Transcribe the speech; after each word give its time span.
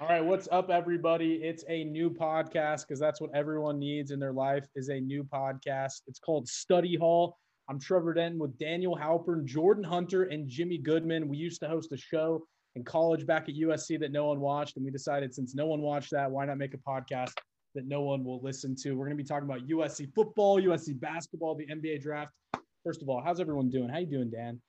All 0.00 0.08
right, 0.08 0.24
what's 0.24 0.48
up, 0.50 0.70
everybody? 0.70 1.34
It's 1.42 1.62
a 1.68 1.84
new 1.84 2.08
podcast 2.08 2.88
because 2.88 2.98
that's 2.98 3.20
what 3.20 3.28
everyone 3.34 3.78
needs 3.78 4.12
in 4.12 4.18
their 4.18 4.32
life 4.32 4.66
is 4.74 4.88
a 4.88 4.98
new 4.98 5.22
podcast. 5.22 6.00
It's 6.06 6.18
called 6.18 6.48
Study 6.48 6.96
Hall. 6.96 7.36
I'm 7.68 7.78
Trevor 7.78 8.14
Denton 8.14 8.40
with 8.40 8.56
Daniel 8.56 8.96
Halpern, 8.96 9.44
Jordan 9.44 9.84
Hunter, 9.84 10.22
and 10.22 10.48
Jimmy 10.48 10.78
Goodman. 10.78 11.28
We 11.28 11.36
used 11.36 11.60
to 11.60 11.68
host 11.68 11.92
a 11.92 11.98
show 11.98 12.46
in 12.76 12.82
college 12.82 13.26
back 13.26 13.50
at 13.50 13.56
USC 13.56 14.00
that 14.00 14.10
no 14.10 14.24
one 14.28 14.40
watched, 14.40 14.76
and 14.76 14.86
we 14.86 14.90
decided 14.90 15.34
since 15.34 15.54
no 15.54 15.66
one 15.66 15.82
watched 15.82 16.12
that, 16.12 16.30
why 16.30 16.46
not 16.46 16.56
make 16.56 16.72
a 16.72 16.78
podcast 16.78 17.32
that 17.74 17.86
no 17.86 18.00
one 18.00 18.24
will 18.24 18.40
listen 18.40 18.74
to? 18.76 18.92
We're 18.92 19.04
going 19.04 19.18
to 19.18 19.22
be 19.22 19.28
talking 19.28 19.50
about 19.50 19.68
USC 19.68 20.14
football, 20.14 20.58
USC 20.62 20.98
basketball, 20.98 21.56
the 21.56 21.66
NBA 21.66 22.00
draft. 22.00 22.32
First 22.86 23.02
of 23.02 23.10
all, 23.10 23.20
how's 23.22 23.38
everyone 23.38 23.68
doing? 23.68 23.90
How 23.90 23.98
you 23.98 24.06
doing, 24.06 24.30
Dan? 24.30 24.62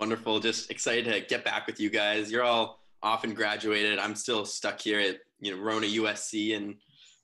Wonderful. 0.00 0.40
Just 0.40 0.72
excited 0.72 1.04
to 1.04 1.20
get 1.20 1.44
back 1.44 1.68
with 1.68 1.78
you 1.78 1.88
guys. 1.88 2.32
You're 2.32 2.42
all 2.42 2.83
off 3.04 3.22
and 3.22 3.36
graduated. 3.36 3.98
I'm 3.98 4.16
still 4.16 4.44
stuck 4.44 4.80
here 4.80 4.98
at 4.98 5.18
you 5.38 5.54
know 5.54 5.62
Rona 5.62 5.86
USC 5.86 6.56
and 6.56 6.76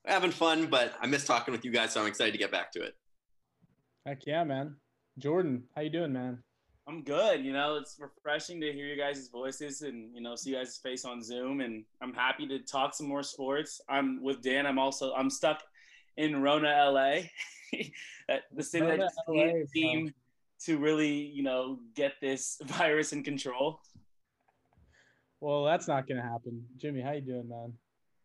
having 0.04 0.30
fun, 0.30 0.66
but 0.66 0.92
I 1.00 1.06
miss 1.06 1.24
talking 1.24 1.52
with 1.52 1.64
you 1.64 1.72
guys, 1.72 1.92
so 1.92 2.02
I'm 2.02 2.06
excited 2.06 2.32
to 2.32 2.38
get 2.38 2.52
back 2.52 2.70
to 2.72 2.82
it. 2.82 2.94
Heck 4.06 4.26
yeah, 4.26 4.44
man. 4.44 4.76
Jordan, 5.18 5.64
how 5.74 5.82
you 5.82 5.90
doing, 5.90 6.12
man? 6.12 6.42
I'm 6.86 7.02
good. 7.02 7.44
You 7.44 7.52
know, 7.52 7.76
it's 7.76 7.98
refreshing 7.98 8.60
to 8.60 8.72
hear 8.72 8.86
you 8.86 8.96
guys' 8.96 9.28
voices 9.28 9.82
and 9.82 10.14
you 10.14 10.20
know 10.20 10.36
see 10.36 10.50
you 10.50 10.56
guys' 10.56 10.76
face 10.76 11.04
on 11.04 11.22
Zoom, 11.22 11.60
and 11.60 11.84
I'm 12.02 12.12
happy 12.12 12.46
to 12.48 12.58
talk 12.58 12.94
some 12.94 13.08
more 13.08 13.22
sports. 13.22 13.80
I'm 13.88 14.22
with 14.22 14.42
Dan. 14.42 14.66
I'm 14.66 14.78
also 14.78 15.14
I'm 15.14 15.30
stuck 15.30 15.62
in 16.18 16.42
Rona, 16.42 16.90
LA, 16.90 17.22
the 18.54 18.62
city 18.62 18.84
Rona, 18.84 19.08
that 19.08 19.32
LA, 19.32 19.64
seem 19.72 20.12
to 20.64 20.78
really 20.78 21.10
you 21.10 21.42
know 21.42 21.78
get 21.94 22.14
this 22.20 22.60
virus 22.64 23.12
in 23.12 23.22
control. 23.22 23.80
Well, 25.40 25.64
that's 25.64 25.88
not 25.88 26.06
going 26.06 26.20
to 26.20 26.26
happen. 26.26 26.64
Jimmy, 26.76 27.00
how 27.00 27.12
you 27.12 27.22
doing, 27.22 27.48
man? 27.48 27.72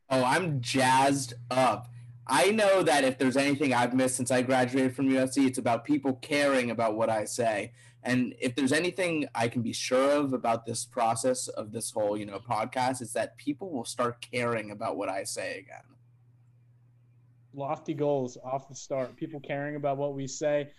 Oh, 0.10 0.24
I'm 0.24 0.62
jazzed 0.62 1.34
up. 1.50 1.88
I 2.28 2.52
know 2.52 2.82
that 2.84 3.04
if 3.04 3.18
there's 3.18 3.38
anything 3.38 3.74
I've 3.74 3.94
missed 3.94 4.16
since 4.16 4.32
I 4.32 4.42
graduated 4.42 4.96
from 4.96 5.10
USC, 5.10 5.46
it's 5.48 5.60
about 5.60 5.86
people 5.86 6.14
caring 6.16 6.72
about 6.72 6.96
what 6.96 7.10
I 7.10 7.26
say. 7.26 7.72
And 8.04 8.36
if 8.40 8.56
there's 8.56 8.72
anything 8.72 9.28
I 9.34 9.48
can 9.48 9.62
be 9.62 9.74
sure 9.74 10.12
of 10.12 10.34
about 10.34 10.66
this 10.66 10.86
process 10.86 11.48
of 11.48 11.72
this 11.72 11.92
whole, 11.92 12.18
you 12.18 12.26
know, 12.26 12.40
podcast, 12.40 13.02
is 13.02 13.14
that 13.14 13.38
people 13.38 13.72
will 13.72 13.86
start 13.86 14.26
caring 14.32 14.72
about 14.72 14.98
what 14.98 15.10
I 15.10 15.24
say 15.24 15.60
again. 15.60 15.84
Lofty 17.54 17.94
goals 17.94 18.38
off 18.44 18.68
the 18.68 18.76
start. 18.76 19.16
People 19.16 19.40
caring 19.40 19.76
about 19.76 19.98
what 19.98 20.14
we 20.14 20.28
say. 20.28 20.70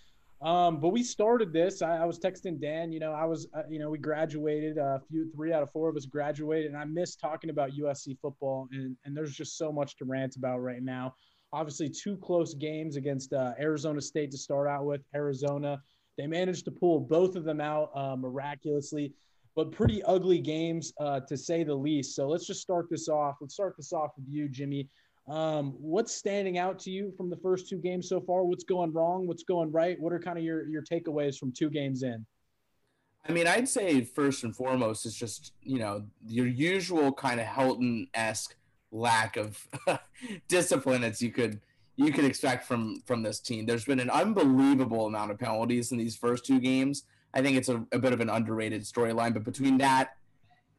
Um, 0.43 0.81
but 0.81 0.91
we 0.91 1.03
started 1.03 1.53
this. 1.53 1.81
I, 1.81 1.99
I, 1.99 2.05
was 2.05 2.19
texting 2.19 2.61
Dan. 2.61 2.93
You 2.93 3.01
know, 3.01 3.13
I 3.13 3.25
was, 3.25 3.49
uh, 3.55 3.63
you 3.71 3.79
know, 3.79 3.89
we 3.89 3.99
graduated. 3.99 4.77
Uh, 4.77 4.97
a 4.97 5.01
few, 5.09 5.31
three 5.35 5.53
out 5.53 5.63
of 5.63 5.71
four 5.71 5.89
of 5.89 5.97
us 5.97 6.05
graduated, 6.05 6.71
and 6.71 6.77
I 6.77 6.85
miss 6.85 7.17
talking 7.17 7.49
about 7.49 7.71
USC 7.71 8.19
football. 8.21 8.69
And 8.71 8.97
and 9.05 9.17
there's 9.17 9.35
just 9.35 9.57
so 9.57 9.73
much 9.73 9.97
to 9.97 10.05
rant 10.05 10.37
about 10.37 10.59
right 10.59 10.83
now. 10.83 11.15
Obviously, 11.53 11.89
two 11.89 12.19
close 12.19 12.53
games 12.53 12.97
against 12.97 13.33
uh, 13.33 13.53
Arizona 13.59 14.01
State 14.01 14.31
to 14.33 14.39
start 14.39 14.69
out 14.69 14.85
with. 14.85 15.01
Arizona, 15.15 15.81
they 16.19 16.27
managed 16.27 16.67
to 16.67 16.71
pull 16.71 17.01
both 17.01 17.35
of 17.35 17.45
them 17.45 17.61
out 17.61 17.91
uh, 17.95 18.17
miraculously, 18.17 19.15
but 19.55 19.73
pretty 19.73 20.03
ugly 20.03 20.39
games 20.39 20.93
uh, 21.01 21.21
to 21.21 21.37
say 21.37 21.65
the 21.65 21.75
least. 21.75 22.15
So 22.15 22.29
let's 22.29 22.47
just 22.47 22.61
start 22.61 22.89
this 22.91 23.09
off. 23.09 23.37
Let's 23.41 23.55
start 23.55 23.75
this 23.79 23.93
off 23.95 24.11
with 24.17 24.27
you, 24.29 24.51
Jimmy. 24.51 24.91
Um, 25.29 25.75
what's 25.79 26.15
standing 26.15 26.57
out 26.57 26.79
to 26.81 26.91
you 26.91 27.13
from 27.17 27.31
the 27.31 27.37
first 27.37 27.69
two 27.69 27.79
games 27.79 28.09
so 28.09 28.21
far? 28.21 28.45
What's 28.45 28.65
going 28.65 28.93
wrong? 28.93 29.27
What's 29.27 29.43
going 29.43 29.73
right? 29.73 30.01
What 30.01 30.13
are 30.13 30.21
kind 30.21 30.39
of 30.39 30.45
your 30.45 30.67
your 30.69 30.83
takeaways 30.83 31.37
from 31.37 31.53
two 31.53 31.69
games 31.69 32.03
in? 32.03 32.25
I 33.29 33.33
mean, 33.33 33.49
I'd 33.49 33.69
say 33.69 34.03
first 34.03 34.45
and 34.45 34.55
foremost 34.55 35.05
is 35.05 35.17
just 35.17 35.53
you 35.63 35.79
know 35.79 36.05
your 36.27 36.47
usual 36.47 37.13
kind 37.13 37.41
of 37.41 37.47
Helton 37.47 38.09
esque 38.15 38.55
lack 38.93 39.37
of 39.37 39.67
discipline 40.49 41.03
as 41.03 41.21
you 41.21 41.33
could 41.33 41.61
you 41.97 42.13
could 42.13 42.25
expect 42.25 42.65
from 42.65 43.03
from 43.05 43.23
this 43.23 43.41
team. 43.41 43.67
There's 43.67 43.85
been 43.85 44.01
an 44.01 44.11
unbelievable 44.11 45.07
amount 45.07 45.33
of 45.33 45.39
penalties 45.39 45.91
in 45.91 45.99
these 45.99 46.17
first 46.17 46.47
two 46.47 46.61
games. 46.61 47.03
I 47.35 47.43
think 47.43 47.57
it's 47.57 47.69
a, 47.69 47.85
a 47.91 47.99
bit 47.99 48.13
of 48.13 48.21
an 48.21 48.31
underrated 48.31 48.83
storyline, 48.83 49.35
but 49.35 49.45
between 49.45 49.79
that 49.79 50.17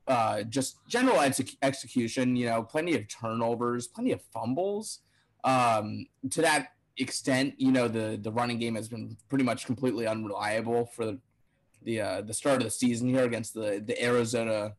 uh, 0.08 0.44
just 0.44 0.78
general 0.88 1.20
ex- 1.20 1.58
execution, 1.62 2.36
you 2.36 2.46
know, 2.46 2.64
plenty 2.64 2.96
of 2.96 3.08
turnovers, 3.08 3.88
plenty 3.88 4.12
of 4.12 4.22
fumbles. 4.34 5.00
Um, 5.44 6.08
to 6.30 6.42
that 6.42 6.70
extent, 6.98 7.56
you 7.58 7.72
know, 7.72 7.88
the 7.88 8.18
the 8.22 8.32
running 8.32 8.60
game 8.60 8.76
has 8.76 8.88
been 8.88 9.18
pretty 9.30 9.44
much 9.44 9.66
completely 9.66 10.08
unreliable 10.08 10.86
for 10.86 11.06
the 11.06 11.20
the, 11.84 12.02
uh, 12.02 12.22
the 12.22 12.34
start 12.34 12.58
of 12.58 12.64
the 12.64 12.72
season 12.72 13.08
here 13.10 13.24
against 13.24 13.54
the 13.54 13.84
the 13.86 14.02
Arizona 14.04 14.74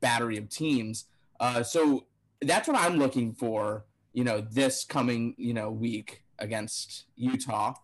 battery 0.00 0.38
of 0.38 0.48
teams. 0.48 1.06
Uh, 1.40 1.62
so 1.62 2.06
that's 2.42 2.68
what 2.68 2.76
I'm 2.76 2.96
looking 2.96 3.32
for, 3.32 3.86
you 4.12 4.24
know, 4.24 4.40
this 4.40 4.84
coming 4.84 5.34
you 5.36 5.54
know 5.54 5.70
week 5.70 6.22
against 6.38 7.04
Utah, 7.16 7.74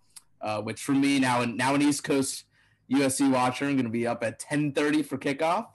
uh, 0.41 0.61
which 0.61 0.83
for 0.83 0.93
me 0.93 1.19
now 1.19 1.45
now 1.45 1.75
an 1.75 1.83
East 1.83 2.05
Coast 2.05 2.45
USC 2.91 3.31
watcher, 3.31 3.67
I'm 3.67 3.75
going 3.75 3.85
to 3.85 3.91
be 3.91 4.07
up 4.07 4.23
at 4.23 4.41
10:30 4.41 5.05
for 5.05 5.17
kickoff. 5.17 5.67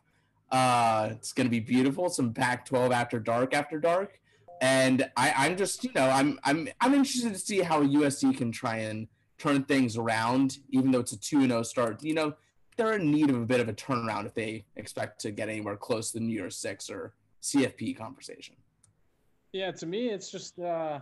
Uh, 0.56 1.10
it's 1.12 1.34
going 1.34 1.46
to 1.46 1.52
be 1.52 1.60
beautiful. 1.60 2.08
Some 2.08 2.32
Pac-12 2.32 2.94
after 2.94 3.20
dark, 3.20 3.54
after 3.54 3.78
dark, 3.78 4.22
and 4.62 5.10
I, 5.18 5.34
I'm 5.36 5.58
just, 5.58 5.84
you 5.84 5.92
know, 5.94 6.10
I'm, 6.10 6.40
I'm, 6.46 6.70
I'm 6.80 6.94
interested 6.94 7.34
to 7.34 7.40
see 7.40 7.60
how 7.60 7.84
USC 7.84 8.38
can 8.38 8.54
try 8.54 8.78
and 8.78 9.10
turn 9.38 9.66
things 9.66 9.98
around, 9.98 10.60
even 10.70 10.92
though 10.92 11.02
it's 11.02 11.12
a 11.12 11.20
two 11.20 11.40
and 11.40 11.50
zero 11.50 11.64
start. 11.64 12.02
You 12.02 12.14
know, 12.14 12.36
they're 12.78 12.94
in 12.94 13.12
need 13.12 13.30
of 13.30 13.36
a 13.36 13.46
bit 13.46 13.60
of 13.60 13.68
a 13.68 13.74
turnaround 13.74 14.28
if 14.28 14.34
they 14.34 14.64
expect 14.78 15.20
to 15.22 15.32
get 15.32 15.50
anywhere 15.50 15.76
close 15.76 16.12
to 16.12 16.20
the 16.20 16.24
New 16.24 16.34
Year's 16.34 16.56
Six 16.56 16.90
or 16.90 17.12
CFP 17.42 17.98
conversation. 17.98 18.56
Yeah, 19.52 19.72
to 19.72 19.86
me, 19.86 20.08
it's 20.08 20.32
just. 20.32 20.58
Uh 20.58 21.02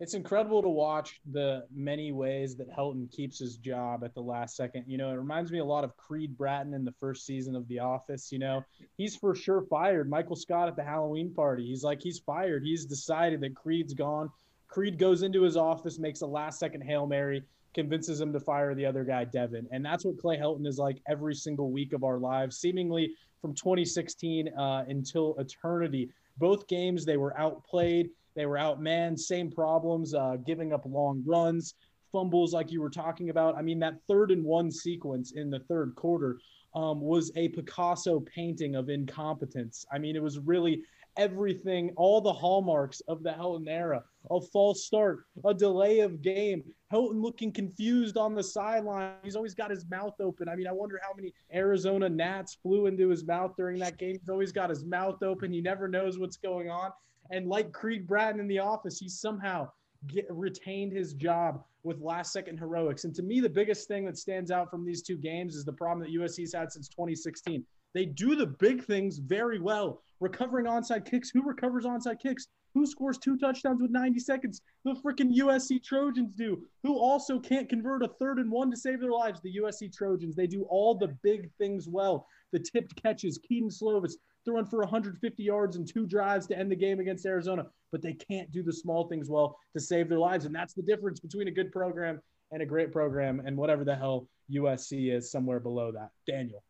it's 0.00 0.14
incredible 0.14 0.62
to 0.62 0.68
watch 0.68 1.20
the 1.32 1.64
many 1.74 2.12
ways 2.12 2.56
that 2.56 2.70
Helton 2.70 3.10
keeps 3.10 3.38
his 3.38 3.56
job 3.56 4.04
at 4.04 4.14
the 4.14 4.20
last 4.20 4.54
second. 4.54 4.84
You 4.86 4.96
know, 4.96 5.10
it 5.10 5.16
reminds 5.16 5.50
me 5.50 5.58
a 5.58 5.64
lot 5.64 5.82
of 5.82 5.96
Creed 5.96 6.36
Bratton 6.36 6.72
in 6.72 6.84
the 6.84 6.92
first 6.92 7.26
season 7.26 7.56
of 7.56 7.66
The 7.66 7.80
Office. 7.80 8.30
You 8.30 8.38
know, 8.38 8.64
he's 8.96 9.16
for 9.16 9.34
sure 9.34 9.62
fired. 9.62 10.08
Michael 10.08 10.36
Scott 10.36 10.68
at 10.68 10.76
the 10.76 10.84
Halloween 10.84 11.34
party, 11.34 11.66
he's 11.66 11.82
like, 11.82 12.00
he's 12.00 12.20
fired. 12.20 12.62
He's 12.62 12.84
decided 12.84 13.40
that 13.40 13.56
Creed's 13.56 13.92
gone. 13.92 14.30
Creed 14.68 14.98
goes 14.98 15.22
into 15.22 15.42
his 15.42 15.56
office, 15.56 15.98
makes 15.98 16.20
a 16.20 16.26
last 16.26 16.60
second 16.60 16.82
Hail 16.82 17.06
Mary, 17.06 17.42
convinces 17.74 18.20
him 18.20 18.32
to 18.32 18.40
fire 18.40 18.74
the 18.74 18.86
other 18.86 19.02
guy, 19.02 19.24
Devin. 19.24 19.66
And 19.72 19.84
that's 19.84 20.04
what 20.04 20.18
Clay 20.18 20.36
Helton 20.36 20.66
is 20.66 20.78
like 20.78 20.98
every 21.08 21.34
single 21.34 21.72
week 21.72 21.92
of 21.92 22.04
our 22.04 22.18
lives, 22.18 22.58
seemingly 22.58 23.14
from 23.40 23.52
2016 23.54 24.48
uh, 24.56 24.84
until 24.88 25.34
eternity. 25.38 26.10
Both 26.36 26.68
games, 26.68 27.04
they 27.04 27.16
were 27.16 27.36
outplayed 27.38 28.10
they 28.38 28.46
were 28.46 28.56
outmanned, 28.56 29.18
same 29.18 29.50
problems, 29.50 30.14
uh, 30.14 30.36
giving 30.46 30.72
up 30.72 30.84
long 30.86 31.22
runs, 31.26 31.74
fumbles, 32.12 32.52
like 32.52 32.70
you 32.70 32.80
were 32.80 32.90
talking 32.90 33.30
about. 33.30 33.56
I 33.56 33.62
mean, 33.62 33.80
that 33.80 34.00
third 34.08 34.30
and 34.30 34.44
one 34.44 34.70
sequence 34.70 35.32
in 35.32 35.50
the 35.50 35.60
third 35.60 35.94
quarter 35.96 36.38
um, 36.74 37.00
was 37.00 37.32
a 37.34 37.48
Picasso 37.48 38.20
painting 38.20 38.76
of 38.76 38.90
incompetence. 38.90 39.84
I 39.92 39.98
mean, 39.98 40.14
it 40.14 40.22
was 40.22 40.38
really 40.38 40.82
everything, 41.16 41.92
all 41.96 42.20
the 42.20 42.32
hallmarks 42.32 43.00
of 43.08 43.24
the 43.24 43.30
Helton 43.30 43.68
era. 43.68 44.04
A 44.30 44.40
false 44.40 44.84
start, 44.84 45.24
a 45.44 45.52
delay 45.52 46.00
of 46.00 46.22
game, 46.22 46.62
Helton 46.92 47.20
looking 47.20 47.50
confused 47.50 48.16
on 48.16 48.34
the 48.34 48.42
sideline. 48.42 49.14
He's 49.24 49.34
always 49.34 49.54
got 49.54 49.70
his 49.70 49.84
mouth 49.90 50.14
open. 50.20 50.48
I 50.48 50.54
mean, 50.54 50.68
I 50.68 50.72
wonder 50.72 51.00
how 51.02 51.12
many 51.16 51.34
Arizona 51.52 52.08
Gnats 52.08 52.58
flew 52.62 52.86
into 52.86 53.08
his 53.08 53.24
mouth 53.24 53.54
during 53.56 53.78
that 53.80 53.98
game. 53.98 54.16
He's 54.20 54.28
always 54.28 54.52
got 54.52 54.70
his 54.70 54.84
mouth 54.84 55.22
open. 55.22 55.52
He 55.52 55.60
never 55.60 55.88
knows 55.88 56.18
what's 56.18 56.36
going 56.36 56.70
on. 56.70 56.92
And 57.30 57.48
like 57.48 57.72
Creed 57.72 58.06
Bratton 58.06 58.40
in 58.40 58.48
The 58.48 58.58
Office, 58.58 58.98
he 58.98 59.08
somehow 59.08 59.70
get, 60.06 60.26
retained 60.30 60.92
his 60.92 61.14
job 61.14 61.62
with 61.82 62.00
last 62.00 62.32
second 62.32 62.58
heroics. 62.58 63.04
And 63.04 63.14
to 63.14 63.22
me, 63.22 63.40
the 63.40 63.48
biggest 63.48 63.88
thing 63.88 64.04
that 64.06 64.18
stands 64.18 64.50
out 64.50 64.70
from 64.70 64.84
these 64.84 65.02
two 65.02 65.16
games 65.16 65.54
is 65.54 65.64
the 65.64 65.72
problem 65.72 66.00
that 66.00 66.18
USC's 66.18 66.54
had 66.54 66.72
since 66.72 66.88
2016. 66.88 67.64
They 67.94 68.04
do 68.04 68.36
the 68.36 68.46
big 68.46 68.84
things 68.84 69.18
very 69.18 69.58
well. 69.58 70.02
Recovering 70.20 70.66
onside 70.66 71.08
kicks. 71.08 71.30
Who 71.30 71.42
recovers 71.42 71.84
onside 71.84 72.20
kicks? 72.20 72.48
Who 72.74 72.86
scores 72.86 73.18
two 73.18 73.38
touchdowns 73.38 73.80
with 73.80 73.90
90 73.90 74.20
seconds? 74.20 74.60
The 74.84 74.94
freaking 74.94 75.34
USC 75.34 75.82
Trojans 75.82 76.34
do. 76.34 76.62
Who 76.82 76.98
also 76.98 77.40
can't 77.40 77.68
convert 77.68 78.02
a 78.02 78.08
third 78.08 78.38
and 78.38 78.50
one 78.50 78.70
to 78.70 78.76
save 78.76 79.00
their 79.00 79.10
lives? 79.10 79.40
The 79.40 79.56
USC 79.56 79.92
Trojans. 79.92 80.36
They 80.36 80.46
do 80.46 80.64
all 80.64 80.94
the 80.94 81.16
big 81.22 81.50
things 81.58 81.88
well. 81.88 82.26
The 82.52 82.58
tipped 82.58 83.00
catches, 83.02 83.38
Kedon 83.38 83.70
Slovis, 83.70 84.14
throwing 84.48 84.64
for 84.64 84.78
150 84.78 85.42
yards 85.42 85.76
and 85.76 85.86
two 85.86 86.06
drives 86.06 86.46
to 86.46 86.58
end 86.58 86.72
the 86.72 86.76
game 86.76 87.00
against 87.00 87.26
Arizona, 87.26 87.66
but 87.92 88.00
they 88.00 88.14
can't 88.14 88.50
do 88.50 88.62
the 88.62 88.72
small 88.72 89.06
things 89.06 89.28
well 89.28 89.58
to 89.74 89.80
save 89.80 90.08
their 90.08 90.18
lives. 90.18 90.46
And 90.46 90.54
that's 90.54 90.72
the 90.72 90.82
difference 90.82 91.20
between 91.20 91.48
a 91.48 91.50
good 91.50 91.70
program 91.70 92.20
and 92.50 92.62
a 92.62 92.66
great 92.66 92.90
program 92.90 93.42
and 93.44 93.56
whatever 93.58 93.84
the 93.84 93.94
hell 93.94 94.26
USC 94.50 95.14
is 95.14 95.30
somewhere 95.30 95.60
below 95.60 95.92
that. 95.92 96.10
Daniel. 96.26 96.64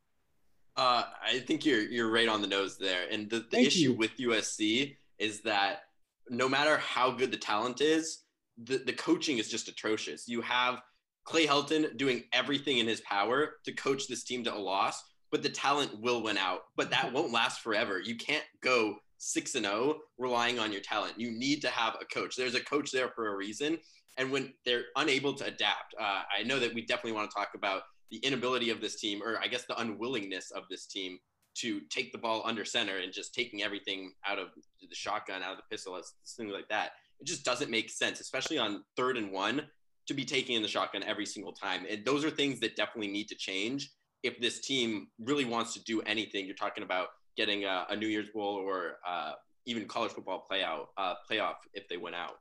Uh, 0.77 1.05
I 1.25 1.39
think 1.41 1.65
you're 1.65 1.83
you're 1.83 2.11
right 2.11 2.29
on 2.29 2.41
the 2.41 2.49
nose 2.49 2.79
there. 2.79 3.07
And 3.11 3.31
the, 3.31 3.47
the 3.51 3.61
issue 3.61 3.81
you. 3.81 3.93
with 3.95 4.17
USC 4.17 4.97
is 5.19 5.41
that 5.43 5.83
no 6.29 6.49
matter 6.49 6.79
how 6.79 7.13
good 7.13 7.31
the 7.31 7.37
talent 7.37 7.81
is, 7.81 8.25
the, 8.65 8.79
the 8.79 8.93
coaching 8.93 9.39
is 9.39 9.49
just 9.49 9.69
atrocious. 9.69 10.27
You 10.29 10.41
have 10.41 10.81
Clay 11.25 11.47
Helton 11.47 11.97
doing 11.97 12.25
everything 12.33 12.79
in 12.79 12.89
his 12.89 13.01
power 13.03 13.55
to 13.65 13.73
coach 13.73 14.09
this 14.09 14.25
team 14.25 14.43
to 14.45 14.55
a 14.55 14.59
loss, 14.59 15.03
but 15.31 15.43
the 15.43 15.49
talent 15.49 16.01
will 16.01 16.23
win 16.23 16.39
out. 16.39 16.61
But 16.77 16.91
that 16.91 17.13
won't 17.13 17.33
last 17.33 17.61
forever. 17.61 18.01
You 18.01 18.17
can't 18.17 18.45
go 18.63 18.97
6 19.19 19.55
and 19.57 19.65
0 19.65 19.99
relying 20.19 20.59
on 20.59 20.73
your 20.73 20.81
talent. 20.81 21.15
You 21.19 21.31
need 21.31 21.61
to 21.63 21.69
have 21.69 21.97
a 22.01 22.05
coach. 22.05 22.37
There's 22.37 22.55
a 22.55 22.65
coach 22.65 22.91
there 22.91 23.09
for 23.09 23.29
a 23.29 23.37
reason. 23.37 23.79
And 24.17 24.33
when 24.33 24.53
they're 24.65 24.87
unable 24.97 25.35
to 25.35 25.47
adapt, 25.47 25.95
uh, 25.99 26.23
I 26.37 26.43
know 26.45 26.59
that 26.59 26.75
we 26.75 26.83
definitely 26.83 27.13
want 27.13 27.31
to 27.31 27.37
talk 27.37 27.51
about 27.55 27.83
the 28.11 28.19
inability 28.19 28.71
of 28.71 28.81
this 28.81 28.99
team, 28.99 29.23
or 29.23 29.39
I 29.43 29.47
guess 29.47 29.65
the 29.67 29.79
unwillingness 29.79 30.51
of 30.51 30.65
this 30.71 30.87
team 30.87 31.19
to 31.57 31.81
take 31.91 32.13
the 32.13 32.19
ball 32.19 32.43
under 32.45 32.65
center 32.65 32.99
and 32.99 33.13
just 33.13 33.35
taking 33.35 33.63
everything 33.63 34.13
out 34.27 34.39
of 34.39 34.49
the 34.81 34.95
shotgun, 34.95 35.43
out 35.43 35.53
of 35.53 35.59
the 35.59 35.65
pistol, 35.71 36.01
things 36.37 36.53
like 36.53 36.69
that. 36.69 36.93
It 37.21 37.27
just 37.27 37.45
doesn't 37.45 37.71
make 37.71 37.91
sense, 37.91 38.21
especially 38.21 38.59
on 38.59 38.85
third 38.97 39.17
and 39.17 39.33
one, 39.33 39.63
to 40.07 40.15
be 40.15 40.25
taking 40.25 40.57
in 40.57 40.63
the 40.63 40.69
shotgun 40.69 41.03
every 41.03 41.27
single 41.27 41.53
time. 41.53 41.85
And 41.89 42.05
those 42.05 42.25
are 42.25 42.31
things 42.31 42.61
that 42.61 42.77
definitely 42.77 43.09
need 43.11 43.29
to 43.29 43.35
change 43.35 43.91
if 44.23 44.41
this 44.41 44.61
team 44.61 45.09
really 45.19 45.45
wants 45.45 45.75
to 45.75 45.83
do 45.85 46.01
anything. 46.03 46.47
You're 46.47 46.57
talking 46.57 46.83
about 46.83 47.09
getting 47.37 47.65
a, 47.65 47.87
a 47.91 47.97
New 47.97 48.09
Year's 48.09 48.29
Bowl 48.31 48.57
or 48.57 48.97
uh, 49.07 49.33
even 49.67 49.87
college 49.87 50.13
football 50.13 50.47
playoff 50.51 50.87
uh, 50.97 51.15
playoff 51.31 51.57
if 51.75 51.89
they 51.89 51.97
went 51.97 52.17
out. 52.17 52.39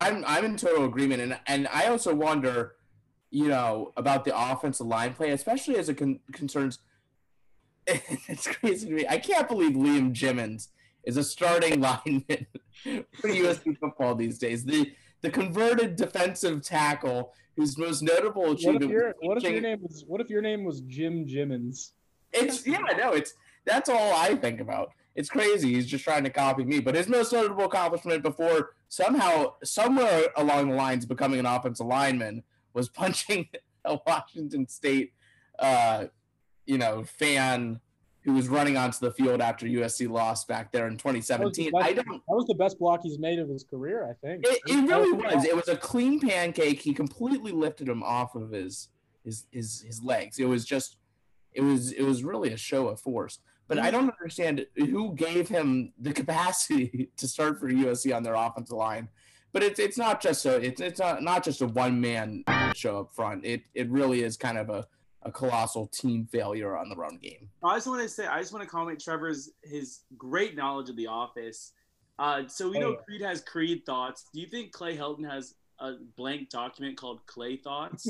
I'm 0.00 0.24
I'm 0.26 0.44
in 0.44 0.56
total 0.56 0.84
agreement, 0.84 1.22
and 1.22 1.38
and 1.46 1.68
I 1.68 1.86
also 1.86 2.14
wonder, 2.14 2.74
you 3.30 3.48
know, 3.48 3.92
about 3.96 4.24
the 4.24 4.36
offensive 4.36 4.86
line 4.86 5.14
play, 5.14 5.30
especially 5.30 5.76
as 5.76 5.88
it 5.88 5.94
con- 5.94 6.20
concerns 6.32 6.78
it's 7.86 8.46
crazy 8.46 8.86
to 8.86 8.92
me. 8.92 9.06
I 9.08 9.18
can't 9.18 9.48
believe 9.48 9.72
Liam 9.72 10.12
Jimmons 10.12 10.68
is 11.04 11.16
a 11.16 11.24
starting 11.24 11.80
lineman 11.80 12.46
for 12.84 13.28
USC 13.28 13.76
football 13.78 14.14
these 14.14 14.38
days. 14.38 14.64
The 14.64 14.92
the 15.22 15.30
converted 15.30 15.96
defensive 15.96 16.62
tackle 16.62 17.32
whose 17.56 17.76
most 17.78 18.02
notable 18.02 18.52
achievement. 18.52 18.82
What 18.82 18.84
if, 18.84 18.90
your, 18.90 19.14
what 19.20 19.38
if 19.38 19.44
your 19.44 19.60
name 19.60 19.82
was 19.82 20.04
What 20.06 20.20
if 20.20 20.30
your 20.30 20.42
name 20.42 20.64
was 20.64 20.80
Jim 20.82 21.26
Jimmons? 21.26 21.92
It's 22.32 22.66
yeah, 22.66 22.78
no, 22.96 23.12
it's 23.12 23.34
that's 23.64 23.88
all 23.88 24.14
I 24.14 24.34
think 24.34 24.60
about. 24.60 24.92
It's 25.14 25.28
crazy. 25.28 25.74
He's 25.74 25.86
just 25.86 26.04
trying 26.04 26.24
to 26.24 26.30
copy 26.30 26.64
me. 26.64 26.80
But 26.80 26.94
his 26.94 27.06
most 27.06 27.32
notable 27.32 27.64
accomplishment 27.64 28.22
before 28.22 28.70
somehow, 28.88 29.54
somewhere 29.62 30.24
along 30.36 30.70
the 30.70 30.76
lines 30.76 31.04
of 31.04 31.08
becoming 31.08 31.38
an 31.38 31.46
offensive 31.46 31.86
lineman, 31.86 32.42
was 32.72 32.88
punching 33.02 33.48
a 33.84 33.98
Washington 34.06 34.66
State 34.68 35.12
uh, 35.58 36.06
you 36.66 36.78
know, 36.78 37.04
fan 37.04 37.80
who 38.24 38.34
was 38.34 38.48
running 38.48 38.76
onto 38.76 38.98
the 39.00 39.10
field 39.10 39.40
after 39.40 39.66
USC 39.66 40.08
lost 40.08 40.46
back 40.46 40.70
there 40.70 40.86
in 40.86 40.96
2017. 40.96 41.72
Best, 41.72 41.84
I 41.84 41.92
don't. 41.92 42.06
That 42.06 42.22
was 42.28 42.46
the 42.46 42.54
best 42.54 42.78
block 42.78 43.00
he's 43.02 43.18
made 43.18 43.38
of 43.38 43.48
his 43.48 43.64
career, 43.64 44.08
I 44.08 44.14
think. 44.24 44.46
It, 44.46 44.60
it 44.66 44.88
really 44.88 45.12
was. 45.12 45.44
It 45.44 45.56
was 45.56 45.68
a 45.68 45.76
clean 45.76 46.20
pancake. 46.20 46.80
He 46.80 46.94
completely 46.94 47.52
lifted 47.52 47.88
him 47.88 48.02
off 48.02 48.34
of 48.34 48.52
his 48.52 48.88
his 49.24 49.46
his 49.50 49.82
his 49.82 50.02
legs. 50.02 50.38
It 50.38 50.44
was 50.44 50.64
just, 50.64 50.98
it 51.52 51.62
was 51.62 51.92
it 51.92 52.02
was 52.02 52.22
really 52.22 52.52
a 52.52 52.56
show 52.56 52.88
of 52.88 53.00
force. 53.00 53.40
But 53.68 53.78
I 53.78 53.90
don't 53.90 54.10
understand 54.10 54.66
who 54.76 55.14
gave 55.14 55.48
him 55.48 55.92
the 55.98 56.12
capacity 56.12 57.10
to 57.16 57.26
start 57.26 57.58
for 57.58 57.70
USC 57.70 58.14
on 58.14 58.22
their 58.22 58.34
offensive 58.34 58.76
line. 58.76 59.08
But 59.52 59.62
it's 59.62 59.80
it's 59.80 59.98
not 59.98 60.20
just 60.20 60.46
a 60.46 60.56
it's 60.56 60.80
it's 60.80 61.00
not, 61.00 61.22
not 61.22 61.42
just 61.42 61.60
a 61.60 61.66
one 61.66 62.00
man 62.00 62.44
show 62.74 63.00
up 63.00 63.14
front. 63.14 63.44
It 63.44 63.62
it 63.74 63.90
really 63.90 64.22
is 64.22 64.36
kind 64.36 64.58
of 64.58 64.70
a 64.70 64.86
a 65.24 65.32
colossal 65.32 65.86
team 65.88 66.26
failure 66.30 66.76
on 66.76 66.88
the 66.88 66.96
run 66.96 67.18
game. 67.22 67.48
I 67.64 67.76
just 67.76 67.86
want 67.86 68.02
to 68.02 68.08
say, 68.08 68.26
I 68.26 68.40
just 68.40 68.52
want 68.52 68.64
to 68.64 68.68
comment 68.68 69.00
Trevor's 69.00 69.50
his 69.62 70.00
great 70.16 70.56
knowledge 70.56 70.90
of 70.90 70.96
the 70.96 71.06
office. 71.06 71.72
Uh, 72.18 72.42
so 72.46 72.68
we 72.68 72.78
know 72.78 72.94
Creed 72.94 73.22
has 73.22 73.40
Creed 73.40 73.84
thoughts. 73.86 74.26
Do 74.32 74.40
you 74.40 74.46
think 74.46 74.72
Clay 74.72 74.96
Helton 74.96 75.28
has 75.28 75.54
a 75.80 75.94
blank 76.16 76.50
document 76.50 76.96
called 76.96 77.20
Clay 77.26 77.56
Thoughts 77.56 78.06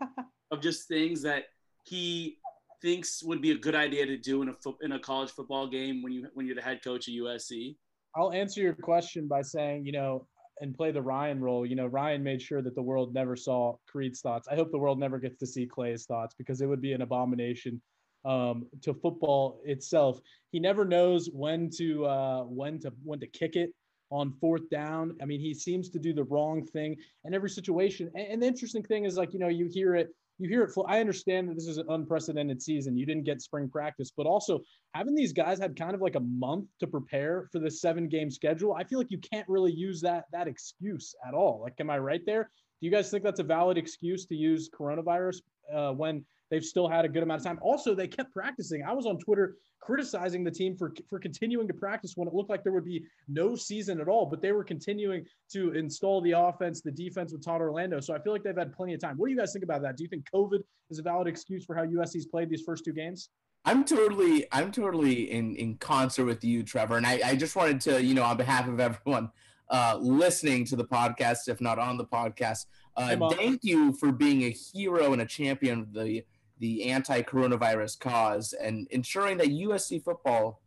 of 0.50 0.60
just 0.60 0.86
things 0.88 1.22
that 1.22 1.44
he 1.84 2.38
thinks 2.80 3.22
would 3.22 3.42
be 3.42 3.50
a 3.50 3.56
good 3.56 3.74
idea 3.74 4.06
to 4.06 4.16
do 4.16 4.42
in 4.42 4.50
a 4.50 4.52
fo- 4.52 4.78
in 4.82 4.92
a 4.92 4.98
college 4.98 5.30
football 5.30 5.66
game 5.66 6.02
when 6.02 6.12
you 6.12 6.28
when 6.34 6.46
you're 6.46 6.54
the 6.54 6.62
head 6.62 6.82
coach 6.82 7.08
of 7.08 7.14
USC? 7.14 7.76
I'll 8.14 8.32
answer 8.32 8.60
your 8.60 8.74
question 8.74 9.26
by 9.26 9.42
saying, 9.42 9.86
you 9.86 9.92
know, 9.92 10.26
and 10.60 10.74
play 10.74 10.90
the 10.90 11.02
Ryan 11.02 11.40
role, 11.40 11.64
you 11.64 11.76
know, 11.76 11.86
Ryan 11.86 12.22
made 12.22 12.42
sure 12.42 12.62
that 12.62 12.74
the 12.74 12.82
world 12.82 13.14
never 13.14 13.36
saw 13.36 13.76
Creed's 13.86 14.20
thoughts. 14.20 14.48
I 14.50 14.54
hope 14.54 14.70
the 14.70 14.78
world 14.78 14.98
never 14.98 15.18
gets 15.18 15.36
to 15.38 15.46
see 15.46 15.66
Clay's 15.66 16.04
thoughts 16.04 16.34
because 16.34 16.60
it 16.60 16.66
would 16.66 16.80
be 16.80 16.92
an 16.92 17.02
abomination 17.02 17.80
um, 18.24 18.66
to 18.82 18.94
football 18.94 19.60
itself. 19.64 20.20
He 20.50 20.60
never 20.60 20.84
knows 20.84 21.28
when 21.32 21.70
to 21.76 22.06
uh, 22.06 22.42
when 22.42 22.78
to 22.80 22.92
when 23.02 23.20
to 23.20 23.26
kick 23.26 23.56
it 23.56 23.72
on 24.10 24.32
fourth 24.40 24.68
down. 24.70 25.16
I 25.22 25.24
mean, 25.24 25.40
he 25.40 25.54
seems 25.54 25.90
to 25.90 25.98
do 25.98 26.12
the 26.12 26.24
wrong 26.24 26.64
thing 26.64 26.96
in 27.24 27.34
every 27.34 27.50
situation. 27.50 28.10
And, 28.14 28.26
and 28.26 28.42
the 28.42 28.46
interesting 28.46 28.82
thing 28.82 29.04
is, 29.04 29.16
like, 29.16 29.32
you 29.32 29.38
know, 29.38 29.48
you 29.48 29.66
hear 29.66 29.94
it 29.94 30.14
you 30.38 30.48
hear 30.48 30.62
it. 30.62 30.70
I 30.86 31.00
understand 31.00 31.48
that 31.48 31.54
this 31.54 31.66
is 31.66 31.78
an 31.78 31.86
unprecedented 31.88 32.62
season. 32.62 32.96
You 32.96 33.06
didn't 33.06 33.24
get 33.24 33.42
spring 33.42 33.68
practice, 33.68 34.12
but 34.16 34.26
also 34.26 34.60
having 34.94 35.14
these 35.14 35.32
guys 35.32 35.58
had 35.58 35.76
kind 35.76 35.94
of 35.94 36.00
like 36.00 36.14
a 36.14 36.20
month 36.20 36.66
to 36.80 36.86
prepare 36.86 37.48
for 37.50 37.58
the 37.58 37.70
seven 37.70 38.08
game 38.08 38.30
schedule. 38.30 38.74
I 38.74 38.84
feel 38.84 38.98
like 38.98 39.10
you 39.10 39.18
can't 39.18 39.48
really 39.48 39.72
use 39.72 40.00
that 40.02 40.24
that 40.32 40.46
excuse 40.46 41.14
at 41.26 41.34
all. 41.34 41.60
Like, 41.62 41.74
am 41.80 41.90
I 41.90 41.98
right 41.98 42.24
there? 42.24 42.50
Do 42.80 42.86
you 42.86 42.92
guys 42.92 43.10
think 43.10 43.24
that's 43.24 43.40
a 43.40 43.44
valid 43.44 43.76
excuse 43.76 44.26
to 44.26 44.36
use 44.36 44.70
coronavirus 44.70 45.42
uh, 45.74 45.92
when 45.92 46.24
they've 46.50 46.64
still 46.64 46.88
had 46.88 47.04
a 47.04 47.08
good 47.08 47.22
amount 47.22 47.40
of 47.40 47.46
time? 47.46 47.58
Also, 47.62 47.94
they 47.94 48.08
kept 48.08 48.32
practicing. 48.32 48.82
I 48.84 48.92
was 48.92 49.06
on 49.06 49.18
Twitter 49.18 49.56
criticizing 49.80 50.44
the 50.44 50.50
team 50.50 50.76
for 50.76 50.92
for 51.08 51.18
continuing 51.18 51.68
to 51.68 51.74
practice 51.74 52.12
when 52.16 52.28
it 52.28 52.34
looked 52.34 52.50
like 52.50 52.62
there 52.62 52.72
would 52.72 52.84
be 52.84 53.04
no 53.28 53.54
season 53.54 54.00
at 54.00 54.08
all, 54.08 54.26
but 54.26 54.42
they 54.42 54.52
were 54.52 54.64
continuing 54.64 55.24
to 55.52 55.72
install 55.72 56.20
the 56.20 56.32
offense, 56.32 56.80
the 56.80 56.90
defense 56.90 57.32
with 57.32 57.44
Todd 57.44 57.60
Orlando. 57.60 58.00
So 58.00 58.14
I 58.14 58.18
feel 58.20 58.32
like 58.32 58.42
they've 58.42 58.56
had 58.56 58.72
plenty 58.72 58.94
of 58.94 59.00
time. 59.00 59.16
What 59.16 59.28
do 59.28 59.32
you 59.32 59.38
guys 59.38 59.52
think 59.52 59.64
about 59.64 59.82
that? 59.82 59.96
Do 59.96 60.02
you 60.04 60.08
think 60.08 60.26
COVID 60.34 60.60
is 60.90 60.98
a 60.98 61.02
valid 61.02 61.26
excuse 61.26 61.64
for 61.64 61.74
how 61.74 61.84
USC's 61.84 62.26
played 62.26 62.50
these 62.50 62.62
first 62.62 62.84
two 62.84 62.92
games? 62.92 63.30
I'm 63.64 63.84
totally, 63.84 64.46
I'm 64.52 64.72
totally 64.72 65.30
in 65.30 65.56
in 65.56 65.76
concert 65.76 66.24
with 66.24 66.44
you, 66.44 66.62
Trevor. 66.62 66.96
And 66.96 67.06
I, 67.06 67.20
I 67.24 67.36
just 67.36 67.56
wanted 67.56 67.80
to, 67.82 68.02
you 68.02 68.14
know, 68.14 68.22
on 68.22 68.36
behalf 68.36 68.68
of 68.68 68.80
everyone 68.80 69.30
uh, 69.70 69.98
listening 70.00 70.64
to 70.66 70.76
the 70.76 70.84
podcast, 70.84 71.48
if 71.48 71.60
not 71.60 71.78
on 71.78 71.96
the 71.96 72.04
podcast, 72.04 72.66
uh, 72.96 73.30
thank 73.30 73.62
you 73.62 73.92
for 73.92 74.10
being 74.12 74.42
a 74.42 74.50
hero 74.50 75.12
and 75.12 75.22
a 75.22 75.26
champion 75.26 75.80
of 75.80 75.92
the 75.92 76.24
the 76.58 76.90
anti-coronavirus 76.90 77.98
cause 78.00 78.52
and 78.52 78.86
ensuring 78.90 79.38
that 79.38 79.48
USC 79.48 80.02
football 80.02 80.60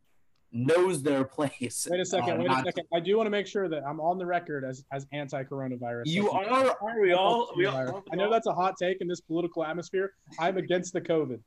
knows 0.51 1.01
their 1.01 1.23
place. 1.23 1.87
Wait 1.89 1.99
a 1.99 2.05
second. 2.05 2.41
Uh, 2.41 2.43
wait 2.43 2.51
a 2.51 2.63
second. 2.65 2.83
I 2.93 2.99
do 2.99 3.15
want 3.17 3.27
to 3.27 3.31
make 3.31 3.47
sure 3.47 3.69
that 3.69 3.83
I'm 3.85 3.99
on 3.99 4.17
the 4.17 4.25
record 4.25 4.63
as 4.63 4.83
as 4.91 5.07
anti-coronavirus. 5.11 6.03
You 6.05 6.29
are. 6.31 6.75
Are 6.81 7.01
we 7.01 7.13
all? 7.13 7.51
We 7.55 7.65
all 7.65 8.03
I 8.11 8.15
know 8.15 8.29
that's 8.29 8.47
a 8.47 8.53
hot 8.53 8.75
take 8.77 9.01
in 9.01 9.07
this 9.07 9.21
political 9.21 9.63
atmosphere. 9.63 10.13
I'm 10.39 10.57
against 10.57 10.93
the 10.93 11.01
COVID. 11.01 11.39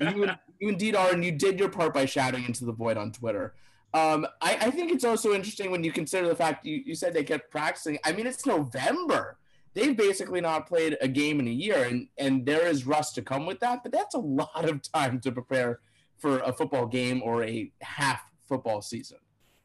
you, 0.00 0.30
you 0.60 0.68
indeed 0.68 0.94
are, 0.94 1.12
and 1.12 1.24
you 1.24 1.32
did 1.32 1.58
your 1.58 1.68
part 1.68 1.92
by 1.92 2.06
shouting 2.06 2.44
into 2.44 2.64
the 2.64 2.72
void 2.72 2.96
on 2.96 3.10
Twitter. 3.10 3.54
Um, 3.92 4.26
I, 4.40 4.56
I 4.60 4.70
think 4.70 4.92
it's 4.92 5.04
also 5.04 5.34
interesting 5.34 5.70
when 5.70 5.84
you 5.84 5.92
consider 5.92 6.28
the 6.28 6.34
fact 6.34 6.66
you, 6.66 6.82
you 6.84 6.94
said 6.94 7.14
they 7.14 7.24
kept 7.24 7.50
practicing. 7.50 7.98
I 8.04 8.12
mean, 8.12 8.26
it's 8.26 8.44
November 8.46 9.38
they've 9.74 9.96
basically 9.96 10.40
not 10.40 10.66
played 10.66 10.96
a 11.00 11.08
game 11.08 11.40
in 11.40 11.48
a 11.48 11.52
year, 11.52 11.84
and 11.84 12.08
and 12.16 12.46
there 12.46 12.66
is 12.66 12.86
rust 12.86 13.14
to 13.16 13.22
come 13.22 13.44
with 13.46 13.60
that. 13.60 13.82
But 13.82 13.92
that's 13.92 14.14
a 14.14 14.20
lot 14.20 14.68
of 14.68 14.80
time 14.92 15.20
to 15.20 15.32
prepare 15.32 15.80
for 16.16 16.38
a 16.38 16.52
football 16.52 16.86
game 16.86 17.22
or 17.22 17.44
a 17.44 17.70
half 17.82 18.22
football 18.48 18.80
season. 18.80 19.18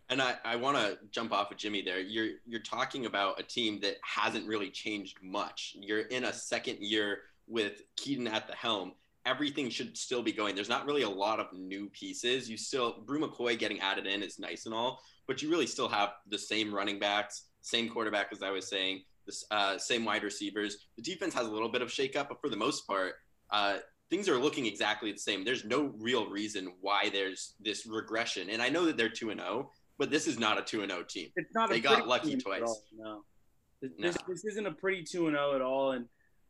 And 0.10 0.22
I, 0.22 0.36
I 0.44 0.56
want 0.56 0.76
to 0.78 0.98
jump 1.12 1.32
off 1.32 1.52
of 1.52 1.58
Jimmy 1.58 1.84
there. 1.84 2.00
You're 2.00 2.38
you're 2.46 2.62
talking 2.62 3.06
about 3.06 3.40
a 3.40 3.44
team 3.44 3.80
that 3.82 3.98
hasn't 4.02 4.48
really 4.48 4.72
changed 4.72 5.18
much. 5.22 5.76
You're 5.80 6.02
in 6.02 6.26
a 6.26 6.34
second 6.34 6.80
year 6.80 7.20
with 7.48 7.84
Kedon 7.96 8.28
at 8.28 8.48
the 8.48 8.56
helm. 8.56 8.94
Everything 9.26 9.70
should 9.70 9.96
still 9.96 10.24
be 10.24 10.32
going. 10.32 10.56
There's 10.56 10.70
not 10.70 10.86
really 10.86 11.04
a 11.04 11.10
lot 11.10 11.40
of 11.40 11.54
new 11.54 11.90
pieces. 11.90 12.50
You 12.50 12.58
still 12.58 13.04
Bru 13.06 13.20
McCoy 13.20 13.60
getting 13.60 13.80
added 13.82 14.08
in 14.08 14.24
is 14.24 14.40
nice 14.40 14.66
and 14.66 14.74
all, 14.74 15.00
but 15.28 15.44
you 15.44 15.52
really 15.52 15.68
still 15.68 15.90
have 15.90 16.14
the 16.28 16.40
same 16.40 16.74
running 16.74 16.98
backs, 16.98 17.44
same 17.62 17.88
quarterback 17.88 18.30
as 18.32 18.42
I 18.42 18.50
was 18.50 18.68
saying 18.68 19.04
the 19.50 19.56
uh, 19.56 19.78
same 19.78 20.06
wide 20.06 20.24
receivers. 20.24 20.88
The 20.96 21.02
defense 21.02 21.34
has 21.34 21.48
a 21.48 21.52
little 21.52 21.70
bit 21.70 21.82
of 21.82 21.90
shakeup, 21.90 22.30
but 22.30 22.42
for 22.42 22.50
the 22.50 22.58
most 22.58 22.88
part, 22.88 23.16
uh, 23.52 23.78
things 24.10 24.28
are 24.28 24.38
looking 24.38 24.66
exactly 24.66 25.12
the 25.12 25.20
same. 25.20 25.44
There's 25.44 25.66
no 25.66 25.94
real 25.98 26.30
reason 26.30 26.74
why 26.82 27.10
there's 27.10 27.54
this 27.60 27.86
regression. 27.86 28.50
And 28.50 28.62
I 28.62 28.70
know 28.70 28.86
that 28.86 28.98
they're 28.98 29.10
2 29.10 29.30
and 29.30 29.40
0, 29.40 29.72
but 29.98 30.10
this 30.10 30.28
is 30.28 30.40
not 30.40 30.58
a 30.58 30.62
2 30.62 30.82
and 30.82 30.92
0 30.92 31.04
team. 31.04 31.30
It's 31.36 31.54
not 31.54 31.70
they 31.70 31.80
got 31.80 32.08
lucky 32.08 32.36
twice. 32.38 32.82
No. 32.98 33.24
This, 33.82 33.92
no. 33.98 34.12
this 34.28 34.46
isn't 34.46 34.66
a 34.66 34.72
pretty 34.72 35.04
2 35.04 35.28
and 35.28 35.36
0 35.36 35.56
at 35.56 35.62
all 35.62 35.92
and 35.92 36.06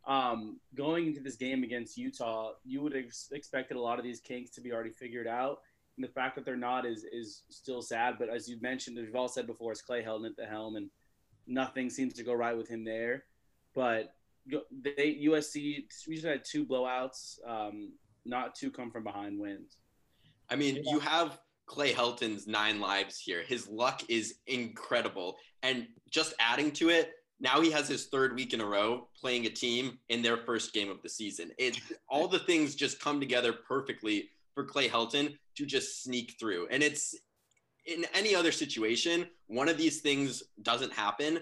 um, 0.07 0.59
going 0.75 1.07
into 1.07 1.21
this 1.21 1.35
game 1.35 1.63
against 1.63 1.97
Utah, 1.97 2.53
you 2.65 2.81
would 2.81 2.95
have 2.95 3.05
expected 3.31 3.77
a 3.77 3.79
lot 3.79 3.99
of 3.99 4.03
these 4.03 4.19
kinks 4.19 4.49
to 4.51 4.61
be 4.61 4.71
already 4.71 4.89
figured 4.89 5.27
out. 5.27 5.59
And 5.97 6.03
the 6.03 6.11
fact 6.11 6.35
that 6.35 6.45
they're 6.45 6.55
not 6.55 6.85
is 6.85 7.05
is 7.11 7.43
still 7.49 7.81
sad. 7.81 8.15
But 8.17 8.29
as 8.29 8.49
you 8.49 8.57
mentioned, 8.61 8.97
as 8.97 9.05
we've 9.05 9.15
all 9.15 9.27
said 9.27 9.45
before, 9.45 9.71
it's 9.71 9.81
Clay 9.81 10.01
Helton 10.01 10.25
at 10.25 10.35
the 10.35 10.45
helm, 10.45 10.77
and 10.77 10.89
nothing 11.47 11.89
seems 11.89 12.13
to 12.15 12.23
go 12.23 12.33
right 12.33 12.57
with 12.57 12.67
him 12.67 12.83
there. 12.83 13.25
But 13.73 14.13
they 14.47 15.19
USC 15.23 15.85
usually 16.07 16.31
had 16.31 16.43
two 16.45 16.65
blowouts, 16.65 17.37
um, 17.47 17.93
not 18.25 18.55
two 18.55 18.71
come 18.71 18.91
from 18.91 19.03
behind 19.03 19.39
wins. 19.39 19.77
I 20.49 20.55
mean, 20.55 20.83
you 20.85 20.99
have 20.99 21.39
Clay 21.65 21.93
Helton's 21.93 22.47
nine 22.47 22.79
lives 22.79 23.19
here. 23.19 23.43
His 23.43 23.67
luck 23.69 24.01
is 24.09 24.35
incredible, 24.47 25.37
and 25.61 25.87
just 26.09 26.33
adding 26.39 26.71
to 26.73 26.89
it, 26.89 27.11
now 27.39 27.61
he 27.61 27.71
has 27.71 27.87
his 27.87 28.07
third 28.07 28.35
week 28.35 28.53
in 28.53 28.61
a 28.61 28.65
row 28.65 29.07
playing 29.19 29.45
a 29.45 29.49
team 29.49 29.99
in 30.09 30.21
their 30.21 30.37
first 30.37 30.73
game 30.73 30.89
of 30.89 31.01
the 31.03 31.09
season. 31.09 31.51
It 31.57 31.79
all 32.09 32.27
the 32.27 32.39
things 32.39 32.75
just 32.75 32.99
come 32.99 33.19
together 33.19 33.53
perfectly 33.53 34.29
for 34.55 34.65
Clay 34.65 34.89
Helton 34.89 35.37
to 35.55 35.65
just 35.65 36.03
sneak 36.03 36.35
through, 36.39 36.67
and 36.71 36.81
it's 36.81 37.15
in 37.89 38.05
any 38.13 38.35
other 38.35 38.51
situation, 38.51 39.27
one 39.47 39.69
of 39.69 39.77
these 39.77 40.01
things 40.01 40.43
doesn't 40.61 40.93
happen, 40.93 41.39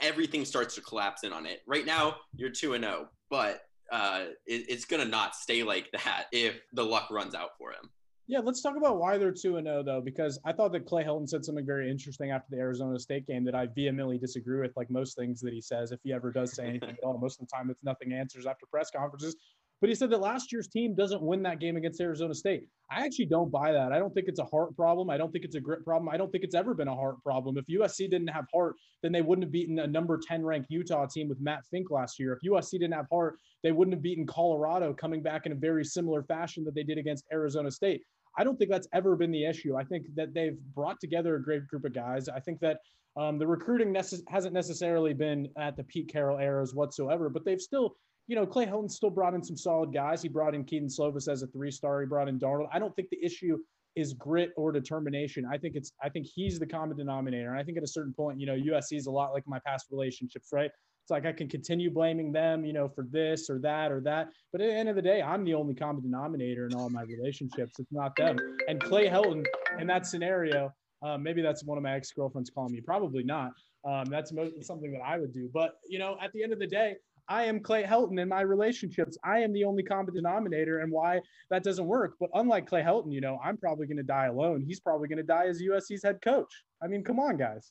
everything 0.00 0.44
starts 0.44 0.74
to 0.76 0.80
collapse 0.80 1.24
in 1.24 1.32
on 1.32 1.46
it. 1.46 1.62
Right 1.66 1.86
now, 1.86 2.16
you're 2.34 2.50
2 2.50 2.74
and 2.74 2.84
0, 2.84 3.08
but 3.28 3.62
uh, 3.90 4.26
it, 4.46 4.66
it's 4.68 4.84
going 4.84 5.02
to 5.02 5.08
not 5.08 5.34
stay 5.34 5.62
like 5.62 5.90
that 5.92 6.26
if 6.32 6.60
the 6.72 6.84
luck 6.84 7.08
runs 7.10 7.34
out 7.34 7.50
for 7.58 7.70
him. 7.70 7.90
Yeah, 8.26 8.38
let's 8.38 8.62
talk 8.62 8.76
about 8.76 9.00
why 9.00 9.18
they're 9.18 9.32
2 9.32 9.56
and 9.56 9.66
0 9.66 9.82
though 9.82 10.00
because 10.00 10.38
I 10.44 10.52
thought 10.52 10.70
that 10.72 10.86
Clay 10.86 11.02
Helton 11.02 11.28
said 11.28 11.44
something 11.44 11.66
very 11.66 11.90
interesting 11.90 12.30
after 12.30 12.46
the 12.48 12.58
Arizona 12.58 12.96
State 12.96 13.26
game 13.26 13.44
that 13.44 13.56
I 13.56 13.66
vehemently 13.66 14.18
disagree 14.18 14.60
with 14.60 14.70
like 14.76 14.88
most 14.88 15.16
things 15.16 15.40
that 15.40 15.52
he 15.52 15.60
says 15.60 15.90
if 15.90 15.98
he 16.04 16.12
ever 16.12 16.30
does 16.30 16.52
say 16.52 16.68
anything 16.68 16.90
at 16.90 17.02
all. 17.02 17.18
Most 17.18 17.40
of 17.40 17.48
the 17.48 17.56
time 17.56 17.70
it's 17.70 17.82
nothing 17.82 18.12
answers 18.12 18.46
after 18.46 18.66
press 18.66 18.88
conferences. 18.94 19.34
But 19.80 19.88
he 19.88 19.94
said 19.94 20.10
that 20.10 20.20
last 20.20 20.52
year's 20.52 20.68
team 20.68 20.94
doesn't 20.94 21.22
win 21.22 21.42
that 21.44 21.58
game 21.58 21.76
against 21.76 22.00
Arizona 22.00 22.34
State. 22.34 22.66
I 22.90 23.04
actually 23.04 23.26
don't 23.26 23.50
buy 23.50 23.72
that. 23.72 23.92
I 23.92 23.98
don't 23.98 24.12
think 24.12 24.28
it's 24.28 24.38
a 24.38 24.44
heart 24.44 24.76
problem. 24.76 25.08
I 25.08 25.16
don't 25.16 25.32
think 25.32 25.44
it's 25.44 25.54
a 25.54 25.60
grit 25.60 25.84
problem. 25.84 26.08
I 26.12 26.18
don't 26.18 26.30
think 26.30 26.44
it's 26.44 26.54
ever 26.54 26.74
been 26.74 26.88
a 26.88 26.94
heart 26.94 27.22
problem. 27.22 27.56
If 27.56 27.66
USC 27.66 28.10
didn't 28.10 28.28
have 28.28 28.44
heart, 28.52 28.76
then 29.02 29.10
they 29.10 29.22
wouldn't 29.22 29.44
have 29.44 29.52
beaten 29.52 29.78
a 29.78 29.86
number 29.86 30.20
10 30.22 30.44
ranked 30.44 30.70
Utah 30.70 31.06
team 31.06 31.28
with 31.28 31.40
Matt 31.40 31.64
Fink 31.70 31.90
last 31.90 32.18
year. 32.18 32.34
If 32.34 32.50
USC 32.50 32.72
didn't 32.72 32.92
have 32.92 33.06
heart, 33.10 33.36
they 33.62 33.72
wouldn't 33.72 33.94
have 33.94 34.02
beaten 34.02 34.26
Colorado 34.26 34.92
coming 34.92 35.22
back 35.22 35.46
in 35.46 35.52
a 35.52 35.56
very 35.56 35.84
similar 35.84 36.22
fashion 36.24 36.62
that 36.64 36.74
they 36.74 36.82
did 36.82 36.98
against 36.98 37.24
Arizona 37.32 37.70
State. 37.70 38.02
I 38.36 38.44
don't 38.44 38.58
think 38.58 38.70
that's 38.70 38.88
ever 38.92 39.16
been 39.16 39.30
the 39.30 39.44
issue. 39.44 39.76
I 39.76 39.84
think 39.84 40.06
that 40.14 40.34
they've 40.34 40.58
brought 40.74 41.00
together 41.00 41.36
a 41.36 41.42
great 41.42 41.66
group 41.66 41.84
of 41.84 41.94
guys. 41.94 42.28
I 42.28 42.40
think 42.40 42.60
that 42.60 42.80
um, 43.16 43.38
the 43.38 43.46
recruiting 43.46 43.94
hasn't 43.94 44.52
necessarily 44.52 45.14
been 45.14 45.48
at 45.56 45.76
the 45.76 45.84
Pete 45.84 46.08
Carroll 46.08 46.38
eras 46.38 46.74
whatsoever, 46.74 47.28
but 47.28 47.44
they've 47.44 47.60
still 47.60 47.96
you 48.30 48.36
know, 48.36 48.46
Clay 48.46 48.64
Helton 48.64 48.88
still 48.88 49.10
brought 49.10 49.34
in 49.34 49.42
some 49.42 49.56
solid 49.56 49.92
guys. 49.92 50.22
He 50.22 50.28
brought 50.28 50.54
in 50.54 50.62
Kedon 50.62 50.88
Slovis 50.88 51.26
as 51.26 51.42
a 51.42 51.48
three 51.48 51.72
star. 51.72 52.00
He 52.00 52.06
brought 52.06 52.28
in 52.28 52.38
Darnold. 52.38 52.68
I 52.72 52.78
don't 52.78 52.94
think 52.94 53.10
the 53.10 53.18
issue 53.20 53.58
is 53.96 54.12
grit 54.12 54.52
or 54.56 54.70
determination. 54.70 55.44
I 55.50 55.58
think 55.58 55.74
it's 55.74 55.90
I 56.00 56.10
think 56.10 56.28
he's 56.32 56.60
the 56.60 56.66
common 56.66 56.96
denominator. 56.96 57.50
And 57.50 57.58
I 57.58 57.64
think 57.64 57.76
at 57.76 57.82
a 57.82 57.88
certain 57.88 58.14
point, 58.14 58.38
you 58.38 58.46
know, 58.46 58.54
USC 58.54 58.96
is 58.96 59.06
a 59.06 59.10
lot 59.10 59.32
like 59.32 59.42
my 59.48 59.58
past 59.66 59.86
relationships, 59.90 60.50
right? 60.52 60.70
It's 61.02 61.10
like 61.10 61.26
I 61.26 61.32
can 61.32 61.48
continue 61.48 61.90
blaming 61.90 62.30
them, 62.30 62.64
you 62.64 62.72
know, 62.72 62.88
for 62.88 63.04
this 63.10 63.50
or 63.50 63.58
that 63.62 63.90
or 63.90 64.00
that. 64.02 64.28
But 64.52 64.60
at 64.60 64.68
the 64.68 64.74
end 64.74 64.88
of 64.88 64.94
the 64.94 65.02
day, 65.02 65.22
I'm 65.22 65.44
the 65.44 65.54
only 65.54 65.74
common 65.74 66.00
denominator 66.00 66.66
in 66.66 66.74
all 66.76 66.88
my 66.88 67.02
relationships. 67.02 67.80
It's 67.80 67.90
not 67.90 68.14
them. 68.14 68.36
And 68.68 68.80
Clay 68.80 69.08
Helton 69.08 69.44
in 69.80 69.88
that 69.88 70.06
scenario, 70.06 70.72
um, 71.02 71.24
maybe 71.24 71.42
that's 71.42 71.64
one 71.64 71.78
of 71.78 71.82
my 71.82 71.94
ex 71.94 72.12
girlfriends 72.12 72.48
calling 72.48 72.72
me. 72.72 72.80
Probably 72.80 73.24
not. 73.24 73.50
Um, 73.84 74.04
that's 74.04 74.30
mo- 74.32 74.52
something 74.60 74.92
that 74.92 75.00
I 75.00 75.18
would 75.18 75.32
do. 75.32 75.50
But 75.52 75.80
you 75.88 75.98
know, 75.98 76.16
at 76.22 76.32
the 76.32 76.44
end 76.44 76.52
of 76.52 76.60
the 76.60 76.66
day, 76.68 76.94
I 77.30 77.44
am 77.44 77.60
Clay 77.60 77.84
Helton 77.84 78.20
in 78.20 78.28
my 78.28 78.40
relationships. 78.40 79.16
I 79.22 79.38
am 79.38 79.52
the 79.52 79.62
only 79.62 79.84
common 79.84 80.12
denominator 80.12 80.80
and 80.80 80.90
why 80.90 81.20
that 81.48 81.62
doesn't 81.62 81.86
work. 81.86 82.16
But 82.18 82.28
unlike 82.34 82.66
Clay 82.66 82.82
Helton, 82.82 83.12
you 83.12 83.20
know, 83.20 83.38
I'm 83.42 83.56
probably 83.56 83.86
going 83.86 83.98
to 83.98 84.02
die 84.02 84.26
alone. 84.26 84.64
He's 84.66 84.80
probably 84.80 85.06
going 85.06 85.18
to 85.18 85.22
die 85.22 85.46
as 85.46 85.62
USC's 85.62 86.02
head 86.02 86.20
coach. 86.22 86.52
I 86.82 86.88
mean, 86.88 87.04
come 87.04 87.20
on, 87.20 87.36
guys. 87.36 87.70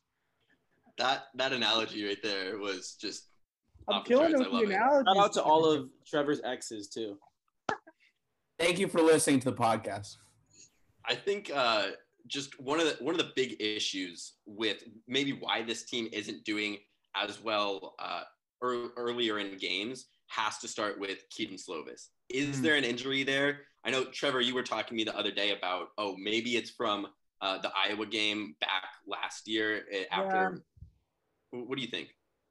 That 0.98 1.26
that 1.36 1.52
analogy 1.52 2.08
right 2.08 2.24
there 2.24 2.58
was 2.58 2.96
just. 3.00 3.28
I'm 3.90 4.04
killing 4.04 4.32
the 4.32 4.40
with 4.40 4.52
the 4.52 4.76
analogy. 4.76 5.10
Shout 5.14 5.18
out 5.18 5.34
to 5.34 5.44
all 5.44 5.66
of 5.66 5.90
Trevor's 6.08 6.40
exes 6.46 6.88
too. 6.88 7.18
Thank 8.58 8.80
you 8.80 8.88
for 8.88 9.02
listening 9.02 9.42
to 9.42 9.52
the 9.52 9.58
podcast. 9.58 10.16
I 11.06 11.16
think 11.16 11.52
uh, 11.54 11.88
just 12.28 12.60
one 12.62 12.80
of 12.80 12.86
the 12.86 13.04
one 13.04 13.14
of 13.14 13.20
the 13.20 13.32
big 13.36 13.58
issues 13.60 14.34
with 14.46 14.84
maybe 15.08 15.34
why 15.34 15.64
this 15.64 15.84
team 15.84 16.08
isn't 16.14 16.46
doing 16.46 16.78
as 17.16 17.42
well 17.44 17.96
uh, 18.00 18.22
er, 18.64 18.90
earlier 18.98 19.40
in 19.40 19.58
games 19.58 20.06
has 20.28 20.60
to 20.60 20.68
start 20.68 21.00
with 21.00 21.20
Kedon 21.36 21.58
Slovis. 21.58 22.08
Is 22.30 22.58
mm. 22.58 22.62
there 22.62 22.76
an 22.76 22.84
injury 22.84 23.24
there? 23.24 23.62
I 23.84 23.92
know 23.92 24.06
Trevor, 24.06 24.42
you 24.42 24.54
were 24.54 24.64
talking 24.64 24.90
to 24.90 24.94
me 24.94 25.04
the 25.04 25.18
other 25.18 25.32
day 25.32 25.52
about 25.52 25.88
oh 25.98 26.16
maybe 26.18 26.58
it's 26.58 26.70
from 26.70 27.08
uh, 27.42 27.58
the 27.60 27.72
Iowa 27.76 28.06
game 28.06 28.56
back 28.60 28.84
last 29.08 29.48
year 29.48 29.84
eh, 29.92 30.04
after. 30.12 30.62
Yeah. 31.52 31.60
What 31.62 31.78
do 31.78 31.82
you 31.82 31.90
think? 31.90 32.10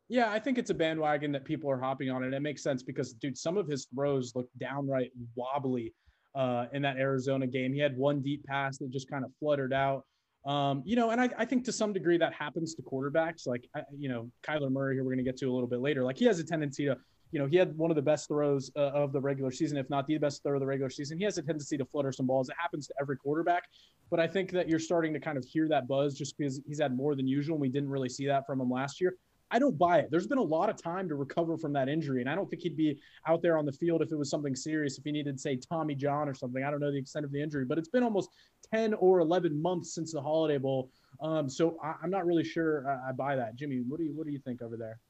Yeah, 0.08 0.30
I 0.30 0.38
think 0.38 0.56
it's 0.56 0.70
a 0.70 0.74
bandwagon 0.74 1.32
that 1.32 1.44
people 1.44 1.70
are 1.70 1.78
hopping 1.78 2.10
on, 2.10 2.24
and 2.24 2.34
it 2.34 2.40
makes 2.40 2.62
sense 2.62 2.82
because, 2.82 3.12
dude, 3.12 3.36
some 3.36 3.58
of 3.58 3.68
his 3.68 3.86
throws 3.94 4.32
look 4.34 4.48
downright 4.58 5.10
wobbly 5.34 5.92
uh, 6.34 6.66
in 6.72 6.80
that 6.82 6.96
Arizona 6.96 7.46
game. 7.46 7.74
He 7.74 7.80
had 7.80 7.96
one 7.96 8.22
deep 8.22 8.42
pass 8.44 8.78
that 8.78 8.90
just 8.90 9.10
kind 9.10 9.24
of 9.24 9.30
fluttered 9.38 9.74
out. 9.74 10.04
Um, 10.48 10.82
you 10.86 10.96
know, 10.96 11.10
and 11.10 11.20
I, 11.20 11.28
I, 11.36 11.44
think 11.44 11.64
to 11.66 11.72
some 11.72 11.92
degree 11.92 12.16
that 12.16 12.32
happens 12.32 12.74
to 12.76 12.82
quarterbacks. 12.82 13.46
Like, 13.46 13.68
you 13.94 14.08
know, 14.08 14.30
Kyler 14.42 14.70
Murray, 14.72 14.96
who 14.96 15.04
we're 15.04 15.10
going 15.10 15.22
to 15.22 15.30
get 15.30 15.36
to 15.40 15.46
a 15.46 15.52
little 15.52 15.68
bit 15.68 15.80
later, 15.80 16.02
like 16.04 16.16
he 16.16 16.24
has 16.24 16.38
a 16.38 16.44
tendency 16.44 16.86
to, 16.86 16.96
you 17.32 17.38
know, 17.38 17.44
he 17.44 17.56
had 17.58 17.76
one 17.76 17.90
of 17.90 17.96
the 17.96 18.02
best 18.02 18.28
throws 18.28 18.70
uh, 18.74 18.92
of 18.94 19.12
the 19.12 19.20
regular 19.20 19.50
season, 19.50 19.76
if 19.76 19.90
not 19.90 20.06
the 20.06 20.16
best 20.16 20.42
throw 20.42 20.54
of 20.54 20.60
the 20.60 20.66
regular 20.66 20.88
season. 20.88 21.18
He 21.18 21.24
has 21.24 21.36
a 21.36 21.42
tendency 21.42 21.76
to 21.76 21.84
flutter 21.84 22.12
some 22.12 22.26
balls. 22.26 22.48
It 22.48 22.56
happens 22.58 22.86
to 22.86 22.94
every 22.98 23.18
quarterback. 23.18 23.64
But 24.10 24.20
I 24.20 24.26
think 24.26 24.50
that 24.52 24.70
you're 24.70 24.78
starting 24.78 25.12
to 25.12 25.20
kind 25.20 25.36
of 25.36 25.44
hear 25.44 25.68
that 25.68 25.86
buzz 25.86 26.14
just 26.14 26.38
because 26.38 26.62
he's 26.66 26.80
had 26.80 26.96
more 26.96 27.14
than 27.14 27.28
usual. 27.28 27.56
And 27.56 27.60
we 27.60 27.68
didn't 27.68 27.90
really 27.90 28.08
see 28.08 28.26
that 28.28 28.46
from 28.46 28.58
him 28.58 28.70
last 28.70 29.02
year. 29.02 29.16
I 29.50 29.58
don't 29.58 29.78
buy 29.78 30.00
it. 30.00 30.08
There's 30.10 30.26
been 30.26 30.38
a 30.38 30.42
lot 30.42 30.68
of 30.68 30.80
time 30.80 31.08
to 31.08 31.14
recover 31.14 31.56
from 31.56 31.72
that 31.72 31.88
injury, 31.88 32.20
and 32.20 32.28
I 32.28 32.34
don't 32.34 32.48
think 32.50 32.62
he'd 32.62 32.76
be 32.76 32.98
out 33.26 33.42
there 33.42 33.56
on 33.56 33.64
the 33.64 33.72
field 33.72 34.02
if 34.02 34.12
it 34.12 34.16
was 34.16 34.28
something 34.28 34.54
serious. 34.54 34.98
If 34.98 35.04
he 35.04 35.12
needed, 35.12 35.40
say, 35.40 35.56
Tommy 35.56 35.94
John 35.94 36.28
or 36.28 36.34
something, 36.34 36.62
I 36.62 36.70
don't 36.70 36.80
know 36.80 36.92
the 36.92 36.98
extent 36.98 37.24
of 37.24 37.32
the 37.32 37.42
injury, 37.42 37.64
but 37.64 37.78
it's 37.78 37.88
been 37.88 38.02
almost 38.02 38.30
10 38.74 38.94
or 38.94 39.20
11 39.20 39.60
months 39.60 39.94
since 39.94 40.12
the 40.12 40.20
Holiday 40.20 40.58
Bowl. 40.58 40.90
Um, 41.22 41.48
so 41.48 41.78
I, 41.82 41.94
am 42.04 42.10
not 42.10 42.26
really 42.26 42.44
sure 42.44 42.86
I, 42.88 43.10
I 43.10 43.12
buy 43.12 43.36
that. 43.36 43.56
Jimmy, 43.56 43.82
what 43.86 43.98
do 43.98 44.04
you 44.04 44.12
what 44.14 44.26
do 44.26 44.32
you 44.32 44.38
think 44.38 44.60
over 44.60 44.76
there? 44.76 45.00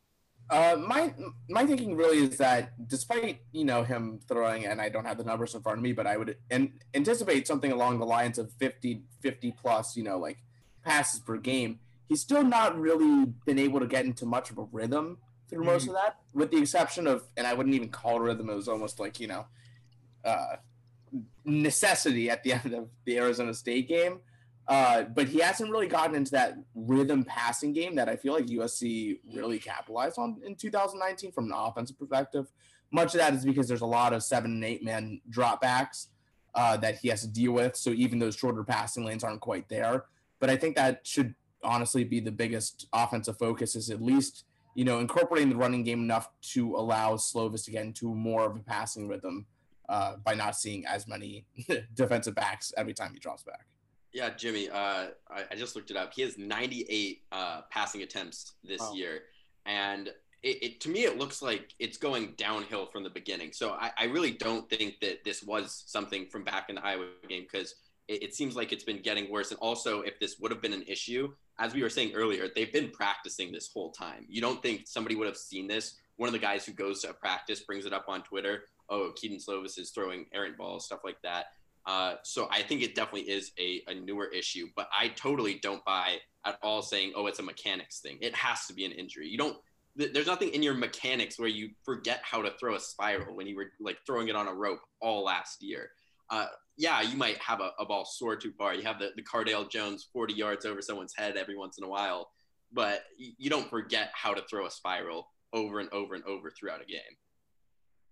Uh, 0.51 0.77
my 0.77 1.13
my 1.51 1.67
thinking 1.67 1.95
really 1.95 2.19
is 2.19 2.39
that 2.39 2.73
despite 2.89 3.41
you 3.53 3.65
know 3.65 3.83
him 3.83 4.19
throwing, 4.29 4.65
and 4.65 4.81
I 4.81 4.89
don't 4.89 5.05
have 5.05 5.19
the 5.19 5.25
numbers 5.25 5.55
in 5.55 5.61
front 5.61 5.79
of 5.79 5.83
me, 5.83 5.93
but 5.93 6.07
I 6.07 6.17
would 6.17 6.37
an, 6.51 6.73
anticipate 6.95 7.47
something 7.47 7.73
along 7.73 7.99
the 7.99 8.07
lines 8.07 8.39
of 8.39 8.53
50 8.53 9.03
50 9.21 9.55
plus, 9.61 9.97
you 9.97 10.05
know, 10.05 10.19
like 10.19 10.39
passes 10.85 11.21
per 11.21 11.37
game 11.37 11.81
he's 12.09 12.21
still 12.21 12.43
not 12.43 12.79
really 12.79 13.27
been 13.47 13.59
able 13.59 13.81
to 13.81 13.87
get 13.87 14.05
into 14.05 14.27
much 14.27 14.51
of 14.51 14.59
a 14.59 14.65
rhythm 14.73 15.19
through 15.49 15.65
most 15.65 15.83
mm-hmm. 15.83 15.91
of 15.91 15.97
that, 15.97 16.17
with 16.35 16.51
the 16.51 16.59
exception 16.59 17.07
of, 17.07 17.25
and 17.37 17.47
I 17.47 17.55
wouldn't 17.55 17.75
even 17.75 17.89
call 17.89 18.17
it 18.17 18.25
rhythm. 18.25 18.51
It 18.51 18.55
was 18.55 18.69
almost 18.69 19.01
like 19.01 19.21
you 19.21 19.29
know, 19.29 19.47
uh, 20.25 20.57
necessity 21.45 22.31
at 22.31 22.43
the 22.43 22.53
end 22.65 22.75
of 22.75 22.89
the 23.05 23.19
Arizona 23.19 23.55
State 23.55 23.89
game. 23.89 24.21
Uh, 24.69 25.05
but 25.05 25.27
he 25.27 25.39
hasn't 25.39 25.71
really 25.71 25.89
gotten 25.89 26.15
into 26.15 26.31
that 26.33 26.55
rhythm 26.75 27.25
passing 27.25 27.73
game 27.73 27.95
that 27.95 28.07
I 28.07 28.17
feel 28.17 28.35
like 28.35 28.47
USC 28.47 29.19
really 29.35 29.59
capitalized 29.59 30.19
on 30.19 30.37
in 30.45 30.57
2019 30.57 31.33
from 31.33 31.47
an 31.47 31.53
offensive 31.55 31.99
perspective. 31.99 32.53
Much 32.91 33.15
of 33.15 33.21
that 33.21 33.33
is 33.33 33.47
because 33.47 33.67
there's 33.67 33.81
a 33.81 33.87
lot 33.87 34.13
of 34.13 34.23
seven 34.23 34.53
and 34.53 34.65
eight 34.65 34.85
man 34.85 35.23
dropbacks 35.31 36.09
uh, 36.55 36.77
that 36.79 36.99
he 36.99 37.09
has 37.09 37.23
to 37.23 37.29
deal 37.29 37.53
with. 37.53 37.77
So 37.77 37.91
even 37.91 38.19
those 38.19 38.37
shorter 38.37 38.63
passing 38.63 39.05
lanes 39.05 39.25
aren't 39.25 39.41
quite 39.41 39.71
there. 39.71 40.05
But 40.39 40.51
I 40.51 40.57
think 40.57 40.77
that 40.77 41.01
should 41.03 41.35
honestly 41.63 42.05
be 42.05 42.21
the 42.21 42.33
biggest 42.33 42.87
offensive 42.93 43.39
focus 43.39 43.75
is 43.75 43.91
at 43.91 44.03
least 44.03 44.45
you 44.75 44.85
know 44.85 45.01
incorporating 45.01 45.51
the 45.51 45.57
running 45.57 45.83
game 45.83 46.01
enough 46.01 46.29
to 46.41 46.77
allow 46.77 47.15
Slovis 47.17 47.65
to 47.65 47.71
get 47.71 47.85
into 47.85 48.15
more 48.15 48.47
of 48.47 48.57
a 48.57 48.61
passing 48.61 49.09
rhythm 49.09 49.47
uh, 49.89 50.17
by 50.25 50.35
not 50.35 50.57
seeing 50.57 50.85
as 50.87 51.07
many 51.07 51.47
defensive 51.95 52.35
backs 52.35 52.73
every 52.77 52.95
time 52.95 53.13
he 53.13 53.19
drops 53.19 53.43
back. 53.43 53.67
Yeah, 54.13 54.31
Jimmy, 54.31 54.69
uh, 54.71 55.09
I, 55.31 55.45
I, 55.51 55.55
just 55.55 55.77
looked 55.77 55.91
it 55.91 55.97
up. 55.97 56.13
He 56.15 56.23
has 56.23 56.39
98 56.39 57.23
uh, 57.31 57.61
passing 57.71 58.03
attempts 58.03 58.55
this 58.65 58.83
year, 58.95 59.23
and 59.67 60.09
it, 60.43 60.63
it, 60.63 60.81
to 60.81 60.89
me 60.89 61.05
it 61.05 61.19
looks 61.19 61.43
like 61.43 61.75
it's 61.79 61.99
going 61.99 62.35
downhill 62.37 62.87
from 62.87 63.03
the 63.03 63.11
beginning. 63.11 63.53
So 63.53 63.73
I, 63.73 63.91
I 63.99 64.05
really 64.05 64.33
don't 64.33 64.69
think 64.71 65.01
that 65.01 65.25
this 65.25 65.43
was 65.43 65.85
something 65.87 66.27
from 66.27 66.45
back 66.45 66.69
in 66.69 66.77
the 66.77 66.85
Iowa 66.85 67.07
game 67.29 67.47
because 67.51 67.75
it, 68.09 68.23
it 68.23 68.35
seems 68.35 68.57
like 68.57 68.73
it's 68.73 68.85
been 68.85 69.03
getting 69.03 69.31
worse. 69.31 69.51
And 69.51 69.61
also, 69.61 70.01
if 70.01 70.19
this 70.19 70.39
would 70.41 70.51
have 70.51 70.63
been 70.63 70.73
an 70.73 70.85
issue, 70.87 71.33
as 71.59 71.75
we 71.75 71.83
were 71.83 71.91
saying 71.91 72.13
earlier, 72.15 72.49
they've 72.55 72.73
been 72.73 72.91
practicing 72.91 73.53
this 73.53 73.71
whole 73.73 73.91
time. 73.93 74.27
You 74.29 74.41
don't 74.41 74.63
think 74.63 74.87
somebody 74.87 75.15
would 75.15 75.27
have 75.27 75.37
seen 75.37 75.69
this? 75.69 75.97
One 76.17 76.29
of 76.29 76.33
the 76.33 76.39
guys 76.39 76.67
who 76.67 76.73
goes 76.73 77.03
to 77.03 77.11
a 77.11 77.15
practice 77.15 77.61
brings 77.61 77.87
it 77.87 77.93
up 77.93 78.07
on 78.09 78.23
Twitter. 78.23 78.65
Oh, 78.91 79.13
Kedon 79.15 79.39
Slovis 79.39 79.79
is 79.79 79.91
throwing 79.91 80.27
errant 80.33 80.57
balls, 80.57 80.87
stuff 80.87 81.01
like 81.05 81.21
that. 81.23 81.47
Uh, 81.87 82.17
so 82.23 82.49
I 82.51 82.63
think 82.63 82.83
it 82.83 82.95
definitely 82.95 83.31
is 83.31 83.53
a, 83.59 83.83
a 83.89 83.95
newer 83.95 84.27
issue, 84.27 84.67
but 84.77 84.89
I 84.97 85.09
totally 85.09 85.59
don't 85.63 85.85
buy 85.85 86.19
at 86.45 86.59
all 86.63 86.83
saying, 86.83 87.13
oh, 87.17 87.27
it's 87.27 87.39
a 87.39 87.43
mechanics 87.43 88.01
thing. 88.01 88.19
It 88.21 88.35
has 88.35 88.67
to 88.67 88.75
be 88.75 88.85
an 88.85 88.93
injury. 88.93 89.29
You 89.29 89.39
don't. 89.39 89.57
Th- 89.97 90.13
there's 90.13 90.27
nothing 90.27 90.51
in 90.51 90.63
your 90.63 90.75
mechanics 90.75 91.39
where 91.39 91.49
you 91.49 91.71
forget 91.85 92.21
how 92.23 92.43
to 92.43 92.51
throw 92.61 92.75
a 92.75 92.81
spiral 92.81 93.35
when 93.35 93.47
you 93.47 93.57
were 93.57 93.73
like 93.81 93.99
throwing 94.07 94.29
it 94.29 94.37
on 94.37 94.49
a 94.49 94.55
rope 94.55 94.81
all 95.01 95.25
last 95.25 95.63
year. 95.63 95.91
Uh, 96.31 96.47
yeah, 96.79 97.03
you 97.03 97.17
might 97.17 97.37
have 97.39 97.61
a, 97.61 97.73
a, 97.81 97.85
ball 97.85 98.05
soar 98.05 98.37
too 98.37 98.53
far. 98.57 98.73
You 98.73 98.83
have 98.85 99.01
the, 99.01 99.11
the 99.17 99.23
Cardale 99.23 99.69
Jones 99.69 100.09
40 100.13 100.33
yards 100.33 100.65
over 100.65 100.81
someone's 100.81 101.15
head 101.15 101.37
every 101.37 101.59
once 101.59 101.77
in 101.77 101.85
a 101.85 101.89
while, 101.89 102.31
but 102.73 103.03
you 103.17 103.51
don't 103.51 103.69
forget 103.69 104.11
how 104.15 104.33
to 104.33 104.43
throw 104.49 104.65
a 104.67 104.71
spiral 104.71 105.29
over 105.53 105.81
and 105.81 105.93
over 105.93 106.15
and 106.15 106.25
over 106.25 106.51
throughout 106.51 106.81
a 106.81 106.87
game. 106.87 107.01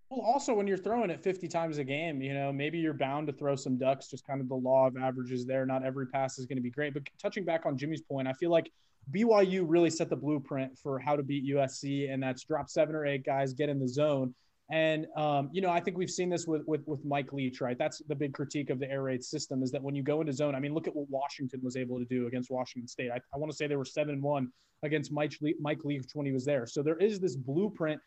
Well, 0.09 0.21
also 0.21 0.53
when 0.53 0.67
you're 0.67 0.77
throwing 0.77 1.09
it 1.09 1.23
50 1.23 1.47
times 1.47 1.77
a 1.77 1.83
game, 1.83 2.21
you 2.21 2.33
know, 2.33 2.51
maybe 2.51 2.77
you're 2.77 2.93
bound 2.93 3.27
to 3.27 3.33
throw 3.33 3.55
some 3.55 3.77
ducks, 3.77 4.09
just 4.09 4.27
kind 4.27 4.41
of 4.41 4.49
the 4.49 4.55
law 4.55 4.87
of 4.87 4.97
averages 4.97 5.45
there. 5.45 5.65
Not 5.65 5.85
every 5.85 6.07
pass 6.07 6.37
is 6.37 6.45
going 6.45 6.57
to 6.57 6.61
be 6.61 6.69
great. 6.69 6.93
But 6.93 7.03
touching 7.21 7.45
back 7.45 7.65
on 7.65 7.77
Jimmy's 7.77 8.01
point, 8.01 8.27
I 8.27 8.33
feel 8.33 8.49
like 8.49 8.71
BYU 9.11 9.63
really 9.65 9.89
set 9.89 10.09
the 10.09 10.15
blueprint 10.15 10.77
for 10.77 10.99
how 10.99 11.15
to 11.15 11.23
beat 11.23 11.45
USC, 11.45 12.11
and 12.11 12.21
that's 12.21 12.43
drop 12.43 12.69
seven 12.69 12.95
or 12.95 13.05
eight 13.05 13.25
guys, 13.25 13.53
get 13.53 13.69
in 13.69 13.79
the 13.79 13.87
zone, 13.87 14.33
And 14.69 15.07
um, 15.15 15.49
you 15.53 15.61
know, 15.61 15.69
I 15.69 15.79
think 15.79 15.97
we've 15.97 16.09
seen 16.09 16.29
this 16.29 16.45
with, 16.45 16.63
with 16.67 16.81
with 16.85 17.03
Mike 17.05 17.31
Leach, 17.31 17.61
right? 17.61 17.77
That's 17.77 17.99
the 18.07 18.15
big 18.15 18.33
critique 18.33 18.69
of 18.69 18.79
the 18.79 18.89
air 18.89 19.03
raid 19.03 19.23
system 19.23 19.63
is 19.63 19.71
that 19.71 19.81
when 19.81 19.95
you 19.95 20.03
go 20.03 20.19
into 20.19 20.33
zone, 20.33 20.55
I 20.55 20.59
mean, 20.59 20.73
look 20.73 20.87
at 20.87 20.95
what 20.95 21.09
Washington 21.09 21.61
was 21.63 21.77
able 21.77 21.99
to 21.99 22.05
do 22.05 22.27
against 22.27 22.51
Washington 22.51 22.87
State. 22.87 23.11
I, 23.11 23.19
I 23.33 23.37
want 23.37 23.49
to 23.49 23.55
say 23.55 23.67
they 23.67 23.77
were 23.77 23.85
seven 23.85 24.21
one 24.21 24.51
against 24.83 25.11
Mike 25.11 25.33
Le- 25.41 25.51
Mike 25.61 25.85
Leach 25.85 26.05
when 26.13 26.25
he 26.25 26.33
was 26.33 26.43
there. 26.43 26.65
So 26.65 26.83
there 26.83 26.97
is 26.97 27.19
this 27.19 27.35
blueprint 27.35 28.01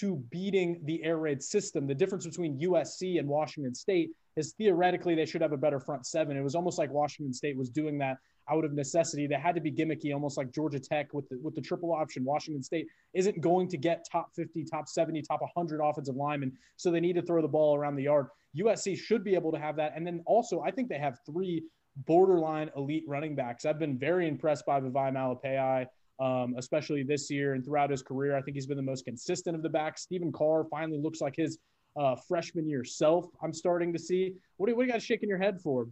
to 0.00 0.16
beating 0.30 0.80
the 0.84 1.02
air 1.02 1.18
raid 1.18 1.42
system. 1.42 1.86
The 1.86 1.94
difference 1.94 2.26
between 2.26 2.58
USC 2.60 3.18
and 3.18 3.28
Washington 3.28 3.74
State 3.74 4.10
is 4.36 4.52
theoretically 4.58 5.14
they 5.14 5.24
should 5.24 5.40
have 5.40 5.52
a 5.52 5.56
better 5.56 5.80
front 5.80 6.06
seven. 6.06 6.36
It 6.36 6.42
was 6.42 6.54
almost 6.54 6.78
like 6.78 6.90
Washington 6.90 7.32
State 7.32 7.56
was 7.56 7.70
doing 7.70 7.98
that 7.98 8.18
out 8.50 8.64
of 8.64 8.72
necessity. 8.72 9.26
They 9.26 9.36
had 9.36 9.54
to 9.54 9.60
be 9.60 9.72
gimmicky, 9.72 10.12
almost 10.12 10.36
like 10.36 10.52
Georgia 10.52 10.78
Tech 10.78 11.12
with 11.14 11.28
the 11.28 11.38
with 11.42 11.54
the 11.54 11.60
triple 11.60 11.92
option. 11.92 12.24
Washington 12.24 12.62
State 12.62 12.86
isn't 13.14 13.40
going 13.40 13.68
to 13.68 13.76
get 13.76 14.06
top 14.10 14.30
50, 14.34 14.64
top 14.64 14.88
70, 14.88 15.22
top 15.22 15.40
100 15.40 15.80
offensive 15.82 16.16
linemen, 16.16 16.52
so 16.76 16.90
they 16.90 17.00
need 17.00 17.14
to 17.14 17.22
throw 17.22 17.40
the 17.40 17.48
ball 17.48 17.76
around 17.76 17.96
the 17.96 18.04
yard. 18.04 18.26
USC 18.56 18.96
should 18.98 19.24
be 19.24 19.34
able 19.34 19.52
to 19.52 19.58
have 19.58 19.76
that, 19.76 19.92
and 19.96 20.06
then 20.06 20.22
also 20.26 20.60
I 20.60 20.70
think 20.70 20.88
they 20.88 20.98
have 20.98 21.18
three 21.26 21.64
borderline 22.04 22.70
elite 22.76 23.04
running 23.06 23.34
backs. 23.34 23.64
I've 23.64 23.78
been 23.78 23.98
very 23.98 24.28
impressed 24.28 24.66
by 24.66 24.80
Vavae 24.80 25.12
Malepeai. 25.12 25.86
Um, 26.18 26.54
especially 26.56 27.02
this 27.02 27.30
year 27.30 27.52
and 27.52 27.62
throughout 27.62 27.90
his 27.90 28.02
career, 28.02 28.36
I 28.36 28.40
think 28.40 28.54
he's 28.54 28.66
been 28.66 28.78
the 28.78 28.82
most 28.82 29.04
consistent 29.04 29.54
of 29.54 29.62
the 29.62 29.68
backs. 29.68 30.02
Stephen 30.02 30.32
Carr 30.32 30.64
finally 30.70 30.98
looks 30.98 31.20
like 31.20 31.34
his 31.36 31.58
uh, 31.96 32.16
freshman 32.26 32.68
year 32.68 32.84
self. 32.84 33.26
I'm 33.42 33.52
starting 33.52 33.92
to 33.92 33.98
see. 33.98 34.34
What 34.56 34.68
do, 34.68 34.76
what 34.76 34.82
do 34.82 34.86
you 34.86 34.92
got 34.92 35.02
shaking 35.02 35.28
your 35.28 35.38
head 35.38 35.60
for? 35.60 35.86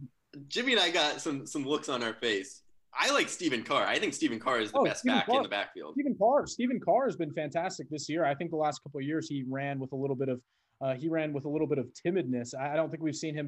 Jimmy 0.47 0.73
and 0.73 0.81
I 0.81 0.89
got 0.89 1.21
some 1.21 1.45
some 1.45 1.65
looks 1.65 1.89
on 1.89 2.03
our 2.03 2.13
face. 2.13 2.63
I 2.97 3.11
like 3.11 3.27
Stephen 3.27 3.63
Carr. 3.63 3.85
I 3.85 3.99
think 3.99 4.13
Stephen 4.13 4.39
Carr 4.39 4.61
is 4.61 4.71
the 4.71 4.79
oh, 4.79 4.85
best 4.85 5.01
Stephen 5.01 5.17
back 5.17 5.25
Carr. 5.25 5.37
in 5.37 5.43
the 5.43 5.49
backfield. 5.49 5.93
Stephen 5.93 6.15
Carr. 6.17 6.47
Stephen 6.47 6.79
Carr 6.79 7.05
has 7.05 7.17
been 7.17 7.33
fantastic 7.33 7.89
this 7.89 8.07
year. 8.07 8.23
I 8.23 8.33
think 8.35 8.51
the 8.51 8.57
last 8.57 8.81
couple 8.83 8.99
of 8.99 9.05
years 9.05 9.27
he 9.27 9.43
ran 9.47 9.79
with 9.79 9.91
a 9.91 9.95
little 9.95 10.15
bit 10.15 10.29
of 10.29 10.39
uh, 10.81 10.93
he 10.93 11.07
ran 11.07 11.31
with 11.31 11.45
a 11.45 11.49
little 11.49 11.67
bit 11.67 11.77
of 11.77 11.87
timidness. 12.05 12.53
I, 12.53 12.75
don't 12.75 12.89
think 12.89 13.01
we've 13.01 13.15
seen 13.15 13.35
him 13.35 13.47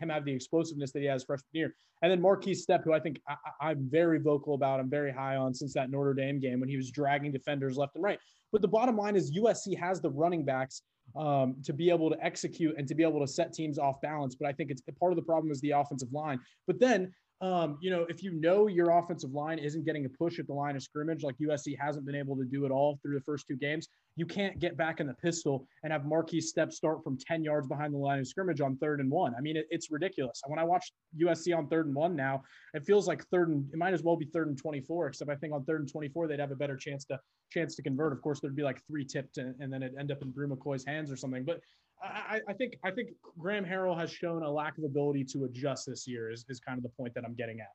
him 0.00 0.08
have 0.08 0.24
the 0.24 0.32
explosiveness 0.32 0.92
that 0.92 1.00
he 1.00 1.06
has 1.06 1.24
freshman 1.24 1.48
year. 1.52 1.74
And 2.02 2.10
then 2.10 2.20
Markese 2.20 2.58
Stepp, 2.68 2.82
who 2.84 2.92
I 2.92 3.00
think 3.00 3.20
I, 3.60 3.70
am 3.70 3.88
very 3.90 4.18
vocal 4.18 4.54
about, 4.54 4.80
I'm 4.80 4.90
very 4.90 5.12
high 5.12 5.36
on 5.36 5.54
since 5.54 5.72
that 5.74 5.90
Notre 5.90 6.14
Dame 6.14 6.40
game 6.40 6.60
when 6.60 6.68
he 6.68 6.76
was 6.76 6.90
dragging 6.90 7.32
defenders 7.32 7.76
left 7.76 7.94
and 7.94 8.02
right. 8.02 8.18
But 8.52 8.60
the 8.60 8.68
bottom 8.68 8.96
line 8.96 9.16
is 9.16 9.36
USC 9.36 9.78
has 9.78 10.00
the 10.00 10.10
running 10.10 10.44
backs 10.44 10.82
um, 11.16 11.56
to 11.64 11.72
be 11.72 11.90
able 11.90 12.10
to 12.10 12.24
execute 12.24 12.76
and 12.76 12.88
to 12.88 12.94
be 12.94 13.02
able 13.02 13.20
to 13.20 13.26
set 13.26 13.52
teams 13.52 13.78
off 13.78 14.00
balance. 14.00 14.34
But 14.34 14.48
I 14.48 14.52
think 14.52 14.70
it's 14.70 14.82
part 14.98 15.12
of 15.12 15.16
the 15.16 15.22
problem 15.22 15.52
is 15.52 15.60
the 15.60 15.72
offensive 15.72 16.12
line. 16.12 16.40
But 16.66 16.80
then 16.80 17.12
um, 17.44 17.76
you 17.78 17.90
know, 17.90 18.06
if 18.08 18.22
you 18.22 18.32
know 18.32 18.68
your 18.68 18.98
offensive 18.98 19.32
line 19.32 19.58
isn't 19.58 19.84
getting 19.84 20.06
a 20.06 20.08
push 20.08 20.38
at 20.38 20.46
the 20.46 20.54
line 20.54 20.76
of 20.76 20.82
scrimmage, 20.82 21.22
like 21.22 21.36
USC 21.36 21.76
hasn't 21.78 22.06
been 22.06 22.14
able 22.14 22.36
to 22.36 22.44
do 22.44 22.64
it 22.64 22.70
all 22.70 22.98
through 23.02 23.14
the 23.14 23.20
first 23.20 23.46
two 23.46 23.56
games, 23.56 23.86
you 24.16 24.24
can't 24.24 24.58
get 24.58 24.78
back 24.78 24.98
in 24.98 25.06
the 25.06 25.12
pistol 25.12 25.66
and 25.82 25.92
have 25.92 26.02
Markese 26.02 26.44
Stepp 26.56 26.72
start 26.72 27.04
from 27.04 27.18
10 27.18 27.44
yards 27.44 27.68
behind 27.68 27.92
the 27.92 27.98
line 27.98 28.18
of 28.18 28.26
scrimmage 28.26 28.62
on 28.62 28.78
third 28.78 29.00
and 29.00 29.10
one. 29.10 29.34
I 29.36 29.42
mean, 29.42 29.58
it, 29.58 29.66
it's 29.68 29.90
ridiculous. 29.90 30.40
When 30.46 30.58
I 30.58 30.64
watch 30.64 30.90
USC 31.20 31.54
on 31.54 31.68
third 31.68 31.84
and 31.84 31.94
one 31.94 32.16
now, 32.16 32.42
it 32.72 32.86
feels 32.86 33.06
like 33.06 33.22
third 33.26 33.50
and 33.50 33.68
it 33.70 33.76
might 33.76 33.92
as 33.92 34.02
well 34.02 34.16
be 34.16 34.24
third 34.24 34.48
and 34.48 34.56
24, 34.56 35.08
except 35.08 35.30
I 35.30 35.36
think 35.36 35.52
on 35.52 35.66
third 35.66 35.80
and 35.80 35.92
24, 35.92 36.28
they'd 36.28 36.40
have 36.40 36.50
a 36.50 36.56
better 36.56 36.78
chance 36.78 37.04
to 37.06 37.20
chance 37.52 37.74
to 37.76 37.82
convert. 37.82 38.14
Of 38.14 38.22
course, 38.22 38.40
there'd 38.40 38.56
be 38.56 38.62
like 38.62 38.80
three 38.86 39.04
tipped 39.04 39.36
and, 39.36 39.54
and 39.60 39.70
then 39.70 39.82
it'd 39.82 39.98
end 39.98 40.10
up 40.10 40.22
in 40.22 40.30
Bru 40.30 40.48
McCoy's 40.48 40.86
hands 40.86 41.12
or 41.12 41.16
something. 41.16 41.44
But 41.44 41.60
I, 42.04 42.40
I, 42.48 42.52
think 42.52 42.76
I 42.84 42.90
think 42.90 43.10
Graham 43.38 43.64
Harrell 43.64 43.98
has 43.98 44.10
shown 44.10 44.42
a 44.42 44.50
lack 44.50 44.78
of 44.78 44.84
ability 44.84 45.24
to 45.24 45.44
adjust 45.44 45.86
this 45.86 46.06
year 46.06 46.30
is, 46.30 46.44
is 46.48 46.60
kind 46.60 46.76
of 46.76 46.82
the 46.82 46.90
point 46.90 47.14
that 47.14 47.24
I'm 47.24 47.34
getting 47.34 47.60
at. 47.60 47.70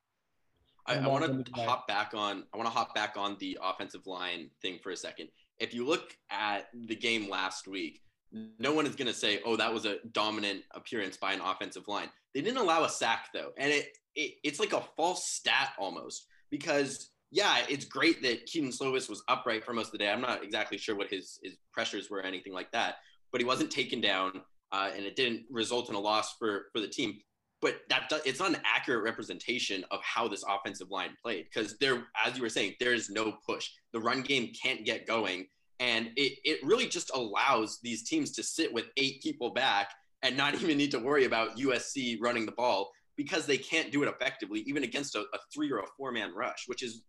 I, 0.86 0.96
I 0.96 1.06
want 1.06 1.46
to 1.46 1.62
hop 1.62 1.86
back 1.86 2.12
on. 2.14 2.44
I 2.52 2.56
want 2.56 2.68
to 2.68 2.72
hop 2.72 2.94
back 2.94 3.16
on 3.16 3.36
the 3.38 3.58
offensive 3.62 4.06
line 4.06 4.50
thing 4.62 4.78
for 4.82 4.90
a 4.90 4.96
second. 4.96 5.28
If 5.58 5.74
you 5.74 5.86
look 5.86 6.16
at 6.30 6.68
the 6.72 6.96
game 6.96 7.28
last 7.28 7.68
week, 7.68 8.00
no 8.58 8.72
one 8.72 8.86
is 8.86 8.96
going 8.96 9.06
to 9.06 9.14
say, 9.14 9.40
"Oh, 9.44 9.56
that 9.56 9.72
was 9.72 9.84
a 9.84 9.98
dominant 10.12 10.62
appearance 10.72 11.16
by 11.16 11.32
an 11.32 11.40
offensive 11.40 11.86
line." 11.86 12.08
They 12.34 12.40
didn't 12.40 12.58
allow 12.58 12.84
a 12.84 12.88
sack 12.88 13.28
though, 13.34 13.50
and 13.58 13.70
it, 13.70 13.88
it 14.14 14.34
it's 14.42 14.58
like 14.58 14.72
a 14.72 14.82
false 14.96 15.28
stat 15.28 15.72
almost 15.78 16.26
because 16.50 17.10
yeah, 17.30 17.58
it's 17.68 17.84
great 17.84 18.22
that 18.22 18.46
Kedon 18.46 18.70
Slovis 18.70 19.08
was 19.08 19.22
upright 19.28 19.64
for 19.64 19.72
most 19.72 19.88
of 19.88 19.92
the 19.92 19.98
day. 19.98 20.10
I'm 20.10 20.20
not 20.20 20.42
exactly 20.42 20.78
sure 20.78 20.96
what 20.96 21.08
his 21.08 21.38
his 21.42 21.56
pressures 21.72 22.10
were 22.10 22.18
or 22.18 22.22
anything 22.22 22.52
like 22.52 22.72
that, 22.72 22.96
but 23.32 23.40
he 23.40 23.46
wasn't 23.46 23.70
taken 23.70 24.00
down, 24.00 24.42
uh, 24.72 24.90
and 24.94 25.04
it 25.04 25.16
didn't 25.16 25.44
result 25.50 25.88
in 25.88 25.94
a 25.94 26.00
loss 26.00 26.36
for 26.38 26.66
for 26.72 26.80
the 26.80 26.88
team 26.88 27.18
but 27.60 27.80
that 27.90 28.08
does, 28.08 28.22
it's 28.24 28.40
not 28.40 28.50
an 28.50 28.60
accurate 28.64 29.04
representation 29.04 29.84
of 29.90 30.00
how 30.02 30.26
this 30.28 30.44
offensive 30.48 30.90
line 30.90 31.10
played 31.22 31.46
because 31.52 31.76
there, 31.78 32.06
as 32.24 32.36
you 32.36 32.42
were 32.42 32.48
saying, 32.48 32.74
there 32.80 32.94
is 32.94 33.10
no 33.10 33.34
push. 33.46 33.68
The 33.92 34.00
run 34.00 34.22
game 34.22 34.52
can't 34.60 34.84
get 34.84 35.06
going, 35.06 35.46
and 35.78 36.10
it 36.16 36.38
it 36.44 36.60
really 36.62 36.88
just 36.88 37.10
allows 37.14 37.78
these 37.82 38.08
teams 38.08 38.32
to 38.32 38.42
sit 38.42 38.72
with 38.72 38.86
eight 38.96 39.22
people 39.22 39.50
back 39.50 39.90
and 40.22 40.36
not 40.36 40.54
even 40.62 40.78
need 40.78 40.90
to 40.92 40.98
worry 40.98 41.26
about 41.26 41.58
USC 41.58 42.16
running 42.20 42.46
the 42.46 42.52
ball 42.52 42.90
because 43.16 43.44
they 43.44 43.58
can't 43.58 43.92
do 43.92 44.02
it 44.02 44.08
effectively, 44.08 44.60
even 44.60 44.82
against 44.82 45.14
a, 45.14 45.20
a 45.20 45.38
three 45.52 45.70
or 45.70 45.80
a 45.80 45.86
four 45.98 46.12
man 46.12 46.34
rush, 46.34 46.64
which 46.66 46.82
is 46.82 47.02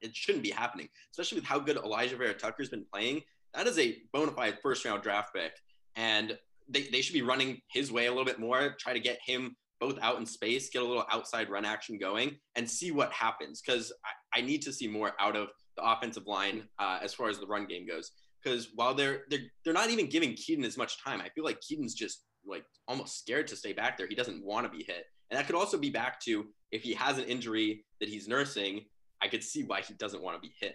it 0.00 0.14
shouldn't 0.14 0.44
be 0.44 0.50
happening, 0.50 0.88
especially 1.12 1.38
with 1.38 1.46
how 1.46 1.58
good 1.58 1.76
Elijah 1.76 2.16
Vera-Tucker's 2.16 2.68
been 2.68 2.84
playing. 2.92 3.22
That 3.54 3.66
is 3.66 3.78
a 3.78 3.96
bona 4.12 4.32
fide 4.32 4.58
first 4.62 4.84
round 4.84 5.02
draft 5.02 5.34
pick, 5.34 5.52
and 5.96 6.36
they, 6.68 6.82
they 6.84 7.00
should 7.00 7.14
be 7.14 7.22
running 7.22 7.60
his 7.70 7.92
way 7.92 8.06
a 8.06 8.10
little 8.10 8.24
bit 8.24 8.40
more, 8.40 8.74
try 8.78 8.92
to 8.92 9.00
get 9.00 9.18
him 9.24 9.56
both 9.80 9.98
out 10.02 10.18
in 10.18 10.26
space, 10.26 10.70
get 10.70 10.82
a 10.82 10.84
little 10.84 11.04
outside 11.12 11.50
run 11.50 11.64
action 11.64 11.98
going, 11.98 12.36
and 12.56 12.68
see 12.68 12.90
what 12.90 13.12
happens. 13.12 13.60
Because 13.64 13.92
I, 14.04 14.38
I, 14.38 14.42
need 14.42 14.62
to 14.62 14.72
see 14.72 14.88
more 14.88 15.12
out 15.20 15.36
of 15.36 15.48
the 15.76 15.84
offensive 15.84 16.26
line 16.26 16.64
uh, 16.78 16.98
as 17.02 17.12
far 17.12 17.28
as 17.28 17.38
the 17.38 17.46
run 17.46 17.66
game 17.66 17.86
goes. 17.86 18.12
Because 18.42 18.68
while 18.74 18.94
they're 18.94 19.22
they're 19.30 19.40
they're 19.64 19.74
not 19.74 19.90
even 19.90 20.08
giving 20.08 20.34
Kedon 20.34 20.64
as 20.64 20.76
much 20.76 21.02
time, 21.02 21.20
I 21.20 21.28
feel 21.30 21.44
like 21.44 21.60
Kedon's 21.60 21.94
just 21.94 22.24
like 22.46 22.64
almost 22.88 23.18
scared 23.18 23.46
to 23.48 23.56
stay 23.56 23.72
back 23.72 23.96
there. 23.96 24.06
He 24.06 24.14
doesn't 24.14 24.44
want 24.44 24.66
to 24.66 24.76
be 24.76 24.84
hit, 24.84 25.04
and 25.30 25.38
that 25.38 25.46
could 25.46 25.56
also 25.56 25.78
be 25.78 25.90
back 25.90 26.20
to 26.20 26.46
if 26.70 26.82
he 26.82 26.94
has 26.94 27.18
an 27.18 27.24
injury 27.24 27.84
that 28.00 28.08
he's 28.08 28.28
nursing. 28.28 28.84
I 29.22 29.28
could 29.28 29.42
see 29.42 29.62
why 29.62 29.80
he 29.80 29.94
doesn't 29.94 30.22
want 30.22 30.36
to 30.36 30.46
be 30.46 30.54
hit. 30.60 30.74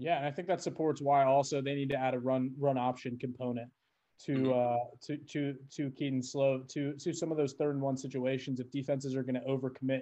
Yeah, 0.00 0.16
and 0.16 0.26
I 0.26 0.30
think 0.30 0.48
that 0.48 0.62
supports 0.62 1.02
why 1.02 1.24
also 1.24 1.60
they 1.60 1.74
need 1.74 1.90
to 1.90 1.96
add 1.96 2.14
a 2.14 2.18
run 2.18 2.52
run 2.58 2.78
option 2.78 3.18
component 3.18 3.68
to 4.24 4.32
mm-hmm. 4.32 4.50
uh, 4.50 4.96
to 5.02 5.18
to 5.18 5.54
to 5.76 5.90
Kedon 5.90 6.22
Slow 6.22 6.62
to 6.70 6.94
to 6.94 7.12
some 7.12 7.30
of 7.30 7.36
those 7.36 7.52
third 7.52 7.74
and 7.74 7.82
one 7.82 7.98
situations. 7.98 8.60
If 8.60 8.70
defenses 8.70 9.14
are 9.14 9.22
going 9.22 9.34
to 9.34 9.42
overcommit 9.42 10.00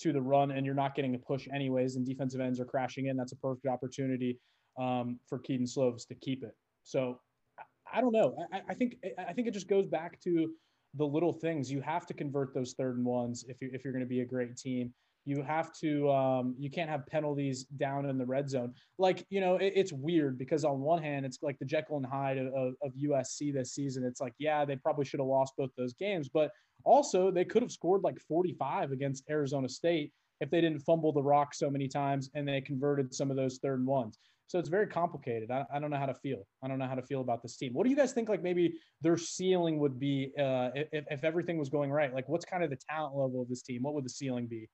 to 0.00 0.12
the 0.12 0.20
run 0.20 0.50
and 0.50 0.66
you're 0.66 0.74
not 0.74 0.94
getting 0.94 1.14
a 1.14 1.18
push 1.18 1.48
anyways, 1.52 1.96
and 1.96 2.04
defensive 2.04 2.42
ends 2.42 2.60
are 2.60 2.66
crashing 2.66 3.06
in, 3.06 3.16
that's 3.16 3.32
a 3.32 3.36
perfect 3.36 3.66
opportunity 3.66 4.38
um, 4.78 5.18
for 5.26 5.38
Kedon 5.38 5.66
Slovis 5.66 6.06
to 6.08 6.14
keep 6.14 6.44
it. 6.44 6.54
So 6.84 7.18
I, 7.58 7.98
I 7.98 8.00
don't 8.02 8.12
know. 8.12 8.36
I, 8.52 8.60
I, 8.68 8.74
think 8.74 8.96
I 9.18 9.32
think 9.32 9.48
it 9.48 9.54
just 9.54 9.68
goes 9.68 9.86
back 9.86 10.20
to 10.24 10.52
the 10.94 11.06
little 11.06 11.32
things. 11.32 11.72
You 11.72 11.80
have 11.80 12.04
to 12.06 12.14
convert 12.14 12.52
those 12.52 12.74
third 12.74 12.98
and 12.98 13.06
ones 13.06 13.46
if 13.48 13.62
you 13.62 13.70
if 13.72 13.82
you're 13.82 13.94
going 13.94 14.04
to 14.04 14.08
be 14.08 14.20
a 14.20 14.26
great 14.26 14.58
team 14.58 14.92
you 15.28 15.42
have 15.42 15.70
to 15.74 16.10
um, 16.10 16.54
you 16.58 16.70
can't 16.70 16.88
have 16.88 17.06
penalties 17.06 17.64
down 17.76 18.06
in 18.06 18.16
the 18.16 18.24
red 18.24 18.48
zone 18.48 18.72
like 18.98 19.26
you 19.28 19.40
know 19.40 19.56
it, 19.56 19.74
it's 19.76 19.92
weird 19.92 20.38
because 20.38 20.64
on 20.64 20.80
one 20.80 21.02
hand 21.02 21.26
it's 21.26 21.38
like 21.42 21.58
the 21.58 21.64
jekyll 21.66 21.98
and 21.98 22.06
hyde 22.06 22.38
of, 22.38 22.74
of 22.82 22.92
usc 23.04 23.52
this 23.52 23.74
season 23.74 24.04
it's 24.04 24.20
like 24.20 24.32
yeah 24.38 24.64
they 24.64 24.76
probably 24.76 25.04
should 25.04 25.20
have 25.20 25.26
lost 25.26 25.52
both 25.58 25.70
those 25.76 25.92
games 25.92 26.28
but 26.28 26.50
also 26.84 27.30
they 27.30 27.44
could 27.44 27.62
have 27.62 27.70
scored 27.70 28.02
like 28.02 28.18
45 28.20 28.90
against 28.90 29.24
arizona 29.28 29.68
state 29.68 30.12
if 30.40 30.50
they 30.50 30.62
didn't 30.62 30.80
fumble 30.80 31.12
the 31.12 31.22
rock 31.22 31.52
so 31.54 31.68
many 31.68 31.88
times 31.88 32.30
and 32.34 32.48
they 32.48 32.60
converted 32.62 33.14
some 33.14 33.30
of 33.30 33.36
those 33.36 33.58
third 33.58 33.80
and 33.80 33.86
ones 33.86 34.18
so 34.48 34.58
it's 34.58 34.70
very 34.70 34.86
complicated. 34.86 35.50
I, 35.50 35.66
I, 35.70 35.78
don't 35.78 35.90
know 35.90 35.98
how 35.98 36.06
to 36.06 36.14
feel. 36.14 36.46
I 36.64 36.68
don't 36.68 36.78
know 36.78 36.86
how 36.86 36.94
to 36.94 37.02
feel 37.02 37.20
about 37.20 37.42
this 37.42 37.58
team. 37.58 37.74
What 37.74 37.84
do 37.84 37.90
you 37.90 37.96
guys 37.96 38.14
think? 38.14 38.30
Like 38.30 38.42
maybe 38.42 38.78
their 39.02 39.18
ceiling 39.18 39.78
would 39.78 40.00
be 40.00 40.32
uh, 40.38 40.70
if, 40.74 41.04
if 41.10 41.22
everything 41.22 41.58
was 41.58 41.68
going 41.68 41.90
right. 41.90 42.14
Like 42.14 42.30
what's 42.30 42.46
kind 42.46 42.64
of 42.64 42.70
the 42.70 42.78
talent 42.88 43.14
level 43.14 43.42
of 43.42 43.48
this 43.50 43.60
team? 43.60 43.82
What 43.82 43.92
would 43.92 44.06
the 44.06 44.10
ceiling 44.10 44.46
be? 44.46 44.66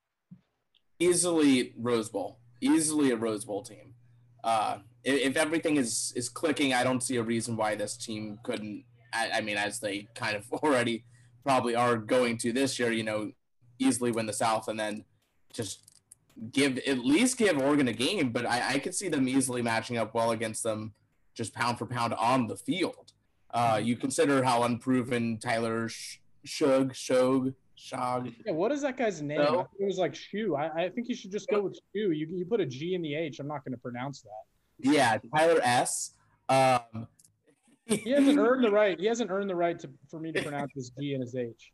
Easily 0.99 1.73
Rose 1.77 2.09
Bowl, 2.09 2.39
easily 2.61 3.11
a 3.11 3.15
Rose 3.15 3.45
Bowl 3.45 3.63
team. 3.63 3.93
Uh, 4.43 4.79
if, 5.03 5.31
if, 5.31 5.37
everything 5.37 5.77
is 5.77 6.13
is 6.15 6.29
clicking, 6.29 6.73
I 6.73 6.83
don't 6.83 7.01
see 7.01 7.17
a 7.17 7.23
reason 7.23 7.57
why 7.57 7.75
this 7.75 7.97
team 7.97 8.39
couldn't. 8.43 8.83
I, 9.13 9.29
I, 9.35 9.41
mean, 9.41 9.57
as 9.57 9.79
they 9.79 10.07
kind 10.15 10.35
of 10.35 10.51
already 10.63 11.03
probably 11.43 11.75
are 11.75 11.97
going 11.97 12.37
to 12.39 12.51
this 12.51 12.77
year, 12.79 12.91
you 12.91 13.03
know, 13.03 13.31
easily 13.79 14.11
win 14.11 14.25
the 14.25 14.33
South 14.33 14.67
and 14.67 14.79
then 14.79 15.03
just 15.53 15.81
give 16.51 16.77
at 16.79 16.99
least 16.99 17.37
give 17.37 17.57
Oregon 17.57 17.87
a 17.87 17.93
game. 17.93 18.29
But 18.29 18.45
I, 18.45 18.73
I 18.73 18.79
could 18.79 18.95
see 18.95 19.09
them 19.09 19.27
easily 19.27 19.61
matching 19.61 19.97
up 19.97 20.13
well 20.13 20.31
against 20.31 20.63
them, 20.63 20.93
just 21.33 21.53
pound 21.53 21.77
for 21.77 21.85
pound 21.85 22.13
on 22.13 22.47
the 22.47 22.57
field. 22.57 23.13
Uh, 23.51 23.79
you 23.81 23.95
consider 23.95 24.43
how 24.43 24.63
unproven 24.63 25.39
Tyler 25.39 25.89
Shug 26.43 26.93
Shog 26.93 27.53
Shog. 27.75 28.31
Yeah, 28.45 28.53
what 28.53 28.71
is 28.71 28.81
that 28.81 28.97
guy's 28.97 29.21
name? 29.21 29.37
No. 29.37 29.67
it 29.79 29.85
was 29.85 29.97
like 29.97 30.15
Shu. 30.15 30.55
I, 30.55 30.85
I, 30.85 30.89
think 30.89 31.09
you 31.09 31.15
should 31.15 31.31
just 31.31 31.49
go 31.49 31.61
with 31.61 31.77
Shu. 31.93 32.11
You 32.11 32.27
you 32.31 32.45
put 32.45 32.61
a 32.61 32.65
G 32.65 32.95
in 32.95 33.01
the 33.01 33.15
H. 33.15 33.39
I'm 33.39 33.47
not 33.47 33.63
going 33.65 33.73
to 33.73 33.79
pronounce 33.79 34.21
that. 34.21 34.89
Yeah, 34.91 35.17
Tyler 35.35 35.59
S. 35.63 36.13
Um, 36.49 37.07
he 37.85 38.11
hasn't 38.11 38.39
earned 38.39 38.63
the 38.63 38.71
right. 38.71 38.99
He 38.99 39.05
hasn't 39.05 39.29
earned 39.29 39.49
the 39.49 39.55
right 39.55 39.77
to 39.79 39.89
for 40.09 40.19
me 40.19 40.31
to 40.31 40.41
pronounce 40.41 40.71
his 40.73 40.91
G 40.99 41.13
and 41.13 41.21
his 41.21 41.35
H. 41.35 41.71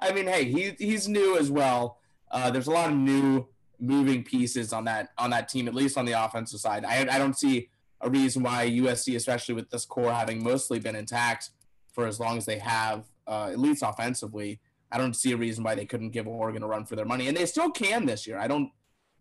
I 0.00 0.12
mean, 0.12 0.26
hey, 0.26 0.44
he 0.44 0.74
he's 0.78 1.08
new 1.08 1.38
as 1.38 1.50
well. 1.50 1.98
Uh, 2.30 2.50
there's 2.50 2.66
a 2.66 2.72
lot 2.72 2.90
of 2.90 2.96
new 2.96 3.46
moving 3.80 4.22
pieces 4.22 4.72
on 4.72 4.84
that 4.84 5.10
on 5.18 5.30
that 5.30 5.48
team, 5.48 5.68
at 5.68 5.74
least 5.74 5.96
on 5.96 6.04
the 6.04 6.12
offensive 6.12 6.60
side. 6.60 6.84
I 6.84 7.00
I 7.02 7.18
don't 7.18 7.36
see 7.36 7.68
a 8.00 8.10
reason 8.10 8.42
why 8.42 8.68
USC, 8.68 9.16
especially 9.16 9.54
with 9.54 9.70
this 9.70 9.84
core 9.84 10.12
having 10.12 10.42
mostly 10.42 10.78
been 10.78 10.96
intact 10.96 11.50
for 11.92 12.06
as 12.06 12.20
long 12.20 12.36
as 12.36 12.44
they 12.44 12.58
have, 12.58 13.04
uh, 13.26 13.48
at 13.50 13.58
least 13.58 13.82
offensively, 13.84 14.60
I 14.94 14.98
don't 14.98 15.16
see 15.16 15.32
a 15.32 15.36
reason 15.36 15.64
why 15.64 15.74
they 15.74 15.86
couldn't 15.86 16.10
give 16.10 16.28
Oregon 16.28 16.62
a 16.62 16.68
run 16.68 16.84
for 16.84 16.94
their 16.94 17.04
money, 17.04 17.26
and 17.26 17.36
they 17.36 17.46
still 17.46 17.68
can 17.68 18.06
this 18.06 18.28
year. 18.28 18.38
I 18.38 18.46
don't, 18.46 18.70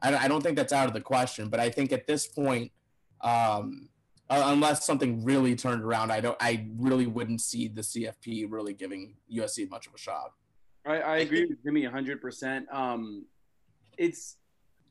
I 0.03 0.27
don't 0.27 0.43
think 0.43 0.55
that's 0.55 0.71
out 0.71 0.85
of 0.85 0.93
the 0.93 1.01
question. 1.01 1.49
But 1.49 1.59
I 1.59 1.71
think 1.71 1.91
at 1.91 2.05
this 2.05 2.27
point, 2.27 2.71
um, 3.21 3.89
uh, 4.29 4.43
unless 4.47 4.85
something 4.85 5.23
really 5.23 5.55
turned 5.55 5.81
around, 5.81 6.11
I 6.11 6.21
don't, 6.21 6.37
I 6.39 6.67
really 6.77 7.07
wouldn't 7.07 7.41
see 7.41 7.69
the 7.69 7.81
CFP 7.81 8.45
really 8.51 8.73
giving 8.73 9.15
USC 9.33 9.67
much 9.71 9.87
of 9.87 9.95
a 9.95 9.97
shot. 9.97 10.33
I, 10.85 10.99
I 10.99 11.17
agree 11.17 11.45
with 11.45 11.63
Jimmy 11.63 11.83
100. 11.85 12.13
Um, 12.13 12.19
percent 12.19 12.67
It's, 13.97 14.37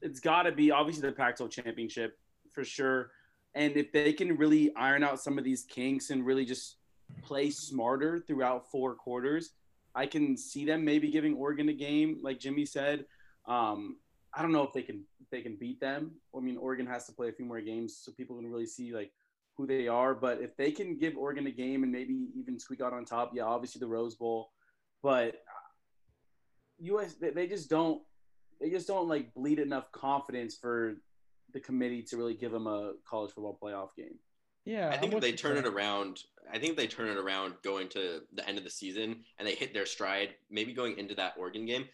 it's 0.00 0.18
got 0.18 0.42
to 0.44 0.52
be 0.52 0.72
obviously 0.72 1.08
the 1.08 1.14
Pac-12 1.14 1.50
championship 1.50 2.18
for 2.50 2.64
sure, 2.64 3.12
and 3.54 3.76
if 3.76 3.92
they 3.92 4.12
can 4.12 4.36
really 4.36 4.74
iron 4.74 5.04
out 5.04 5.20
some 5.20 5.38
of 5.38 5.44
these 5.44 5.62
kinks 5.62 6.10
and 6.10 6.26
really 6.26 6.44
just 6.44 6.78
play 7.22 7.50
smarter 7.50 8.18
throughout 8.18 8.68
four 8.68 8.94
quarters, 8.94 9.52
I 9.94 10.06
can 10.06 10.36
see 10.36 10.64
them 10.64 10.84
maybe 10.84 11.10
giving 11.10 11.34
Oregon 11.34 11.68
a 11.68 11.72
game, 11.72 12.18
like 12.22 12.40
Jimmy 12.40 12.64
said. 12.64 13.04
Um, 13.46 13.96
I 14.34 14.40
don't 14.40 14.52
know 14.52 14.62
if 14.62 14.72
they 14.72 14.82
can 14.82 15.04
if 15.20 15.28
they 15.30 15.42
can 15.42 15.56
beat 15.56 15.80
them. 15.80 16.12
I 16.34 16.40
mean, 16.40 16.56
Oregon 16.56 16.86
has 16.86 17.06
to 17.06 17.12
play 17.12 17.28
a 17.28 17.32
few 17.32 17.44
more 17.44 17.60
games 17.60 17.98
so 18.02 18.12
people 18.12 18.36
can 18.36 18.50
really 18.50 18.66
see 18.66 18.94
like 18.94 19.12
who 19.56 19.66
they 19.66 19.88
are. 19.88 20.14
But 20.14 20.40
if 20.40 20.56
they 20.56 20.70
can 20.70 20.96
give 20.96 21.16
Oregon 21.16 21.46
a 21.46 21.50
game 21.50 21.82
and 21.82 21.92
maybe 21.92 22.28
even 22.34 22.58
squeak 22.58 22.80
out 22.80 22.94
on 22.94 23.04
top, 23.04 23.32
yeah, 23.34 23.44
obviously 23.44 23.80
the 23.80 23.88
Rose 23.88 24.14
Bowl. 24.14 24.50
But 25.02 25.36
US 26.78 27.14
they 27.14 27.46
just 27.46 27.68
don't 27.68 28.02
they 28.60 28.70
just 28.70 28.86
don't 28.86 29.08
like 29.08 29.34
bleed 29.34 29.58
enough 29.58 29.90
confidence 29.92 30.56
for 30.56 30.94
the 31.52 31.60
committee 31.60 32.02
to 32.02 32.16
really 32.16 32.34
give 32.34 32.52
them 32.52 32.66
a 32.66 32.92
college 33.08 33.32
football 33.32 33.58
playoff 33.62 33.94
game. 33.96 34.18
Yeah, 34.64 34.90
I 34.90 34.96
think 34.96 35.12
if 35.12 35.20
they 35.20 35.32
turn 35.32 35.56
it 35.56 35.66
around, 35.66 36.22
I 36.52 36.58
think 36.58 36.76
they 36.76 36.86
turn 36.86 37.08
it 37.08 37.18
around 37.18 37.54
going 37.64 37.88
to 37.90 38.20
the 38.32 38.48
end 38.48 38.58
of 38.58 38.64
the 38.64 38.70
season 38.70 39.24
and 39.38 39.48
they 39.48 39.54
hit 39.54 39.74
their 39.74 39.86
stride, 39.86 40.30
maybe 40.50 40.72
going 40.72 40.98
into 40.98 41.14
that 41.16 41.34
Oregon 41.38 41.66
game. 41.66 41.86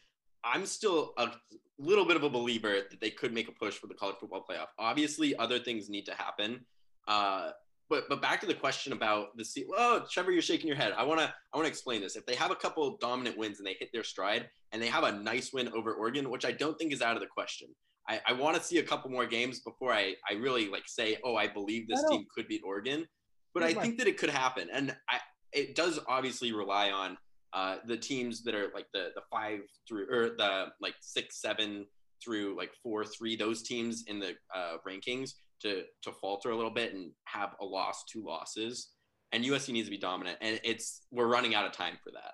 I'm 0.45 0.67
still 0.67 1.15
a 1.17 1.31
little 1.79 2.05
bit 2.05 2.17
of 2.17 2.23
a 2.23 2.31
believer 2.31 2.81
that 2.91 3.01
they 3.01 3.11
could 3.11 3.33
make 3.33 3.49
a 3.49 3.53
push 3.53 3.75
for 3.75 3.87
the 3.87 3.95
college 3.95 4.17
football 4.17 4.45
playoff. 4.49 4.67
Obviously, 4.79 5.35
other 5.37 5.59
things 5.59 5.89
need 5.89 6.07
to 6.07 6.15
happen. 6.15 6.65
Uh, 7.07 7.51
but 7.89 8.05
but 8.09 8.21
back 8.21 8.41
to 8.41 8.47
the 8.47 8.55
question 8.55 8.93
about 8.93 9.37
the 9.37 9.45
seat. 9.45 9.67
Oh, 9.75 10.05
Trevor, 10.11 10.31
you're 10.31 10.43
shaking 10.43 10.69
your 10.69 10.77
head. 10.77 10.93
I 10.97 11.05
wanna 11.05 11.33
I 11.53 11.57
wanna 11.57 11.69
explain 11.69 12.03
this. 12.03 12.17
If 12.17 12.27
they 12.27 12.35
have 12.35 12.51
a 12.51 12.57
couple 12.57 12.99
dominant 12.99 13.39
wins 13.39 13.59
and 13.59 13.67
they 13.67 13.77
hit 13.79 13.91
their 13.93 14.05
stride 14.05 14.49
and 14.73 14.83
they 14.83 14.89
have 14.89 15.05
a 15.05 15.13
nice 15.13 15.53
win 15.53 15.69
over 15.69 15.95
Oregon, 15.95 16.31
which 16.31 16.45
I 16.45 16.53
don't 16.53 16.79
think 16.79 16.93
is 16.93 17.01
out 17.01 17.17
of 17.17 17.23
the 17.23 17.29
question, 17.29 17.69
I, 18.09 18.21
I 18.29 18.33
want 18.33 18.57
to 18.57 18.63
see 18.63 18.79
a 18.79 18.83
couple 18.83 19.11
more 19.11 19.27
games 19.27 19.61
before 19.61 19.93
I, 19.93 20.15
I 20.29 20.35
really 20.35 20.69
like 20.69 20.85
say, 20.87 21.19
oh, 21.25 21.37
I 21.37 21.47
believe 21.47 21.87
this 21.89 22.03
team 22.09 22.25
could 22.35 22.49
beat 22.49 22.63
Oregon. 22.65 23.07
But 23.55 23.63
I 23.63 23.75
think 23.75 23.99
that 23.99 24.07
it 24.07 24.19
could 24.19 24.31
happen. 24.31 24.69
And 24.73 24.97
I, 25.11 25.19
it 25.53 25.75
does 25.75 25.99
obviously 26.07 26.53
rely 26.53 26.91
on 26.91 27.19
uh, 27.53 27.77
the 27.87 27.97
teams 27.97 28.43
that 28.45 28.55
are 28.55 28.71
like 28.75 28.87
the, 28.93 29.09
the 29.15 29.23
five 29.31 29.61
through 29.89 30.07
or 30.11 30.31
the 30.37 30.67
like 30.81 30.95
six, 31.01 31.41
seven 31.41 31.87
through 32.23 32.57
like 32.57 32.71
four, 32.83 33.05
three, 33.05 33.37
those 33.37 33.63
teams 33.63 34.05
in 34.07 34.21
the 34.21 34.35
uh, 34.55 34.77
rankings 34.87 35.33
to, 35.63 35.83
to 36.03 36.13
falter 36.13 36.51
a 36.51 36.57
little 36.57 36.71
bit 36.71 36.95
and 36.95 37.11
have 37.25 37.51
a 37.61 37.65
loss, 37.65 38.05
two 38.11 38.25
losses. 38.25 38.91
And 39.33 39.45
USC 39.45 39.73
needs 39.73 39.89
to 39.89 39.91
be 39.91 39.99
dominant. 39.99 40.39
And 40.41 40.61
it's, 40.65 41.03
we're 41.11 41.27
running 41.27 41.55
out 41.55 41.67
of 41.67 41.73
time 41.73 41.99
for 42.03 42.11
that. 42.13 42.33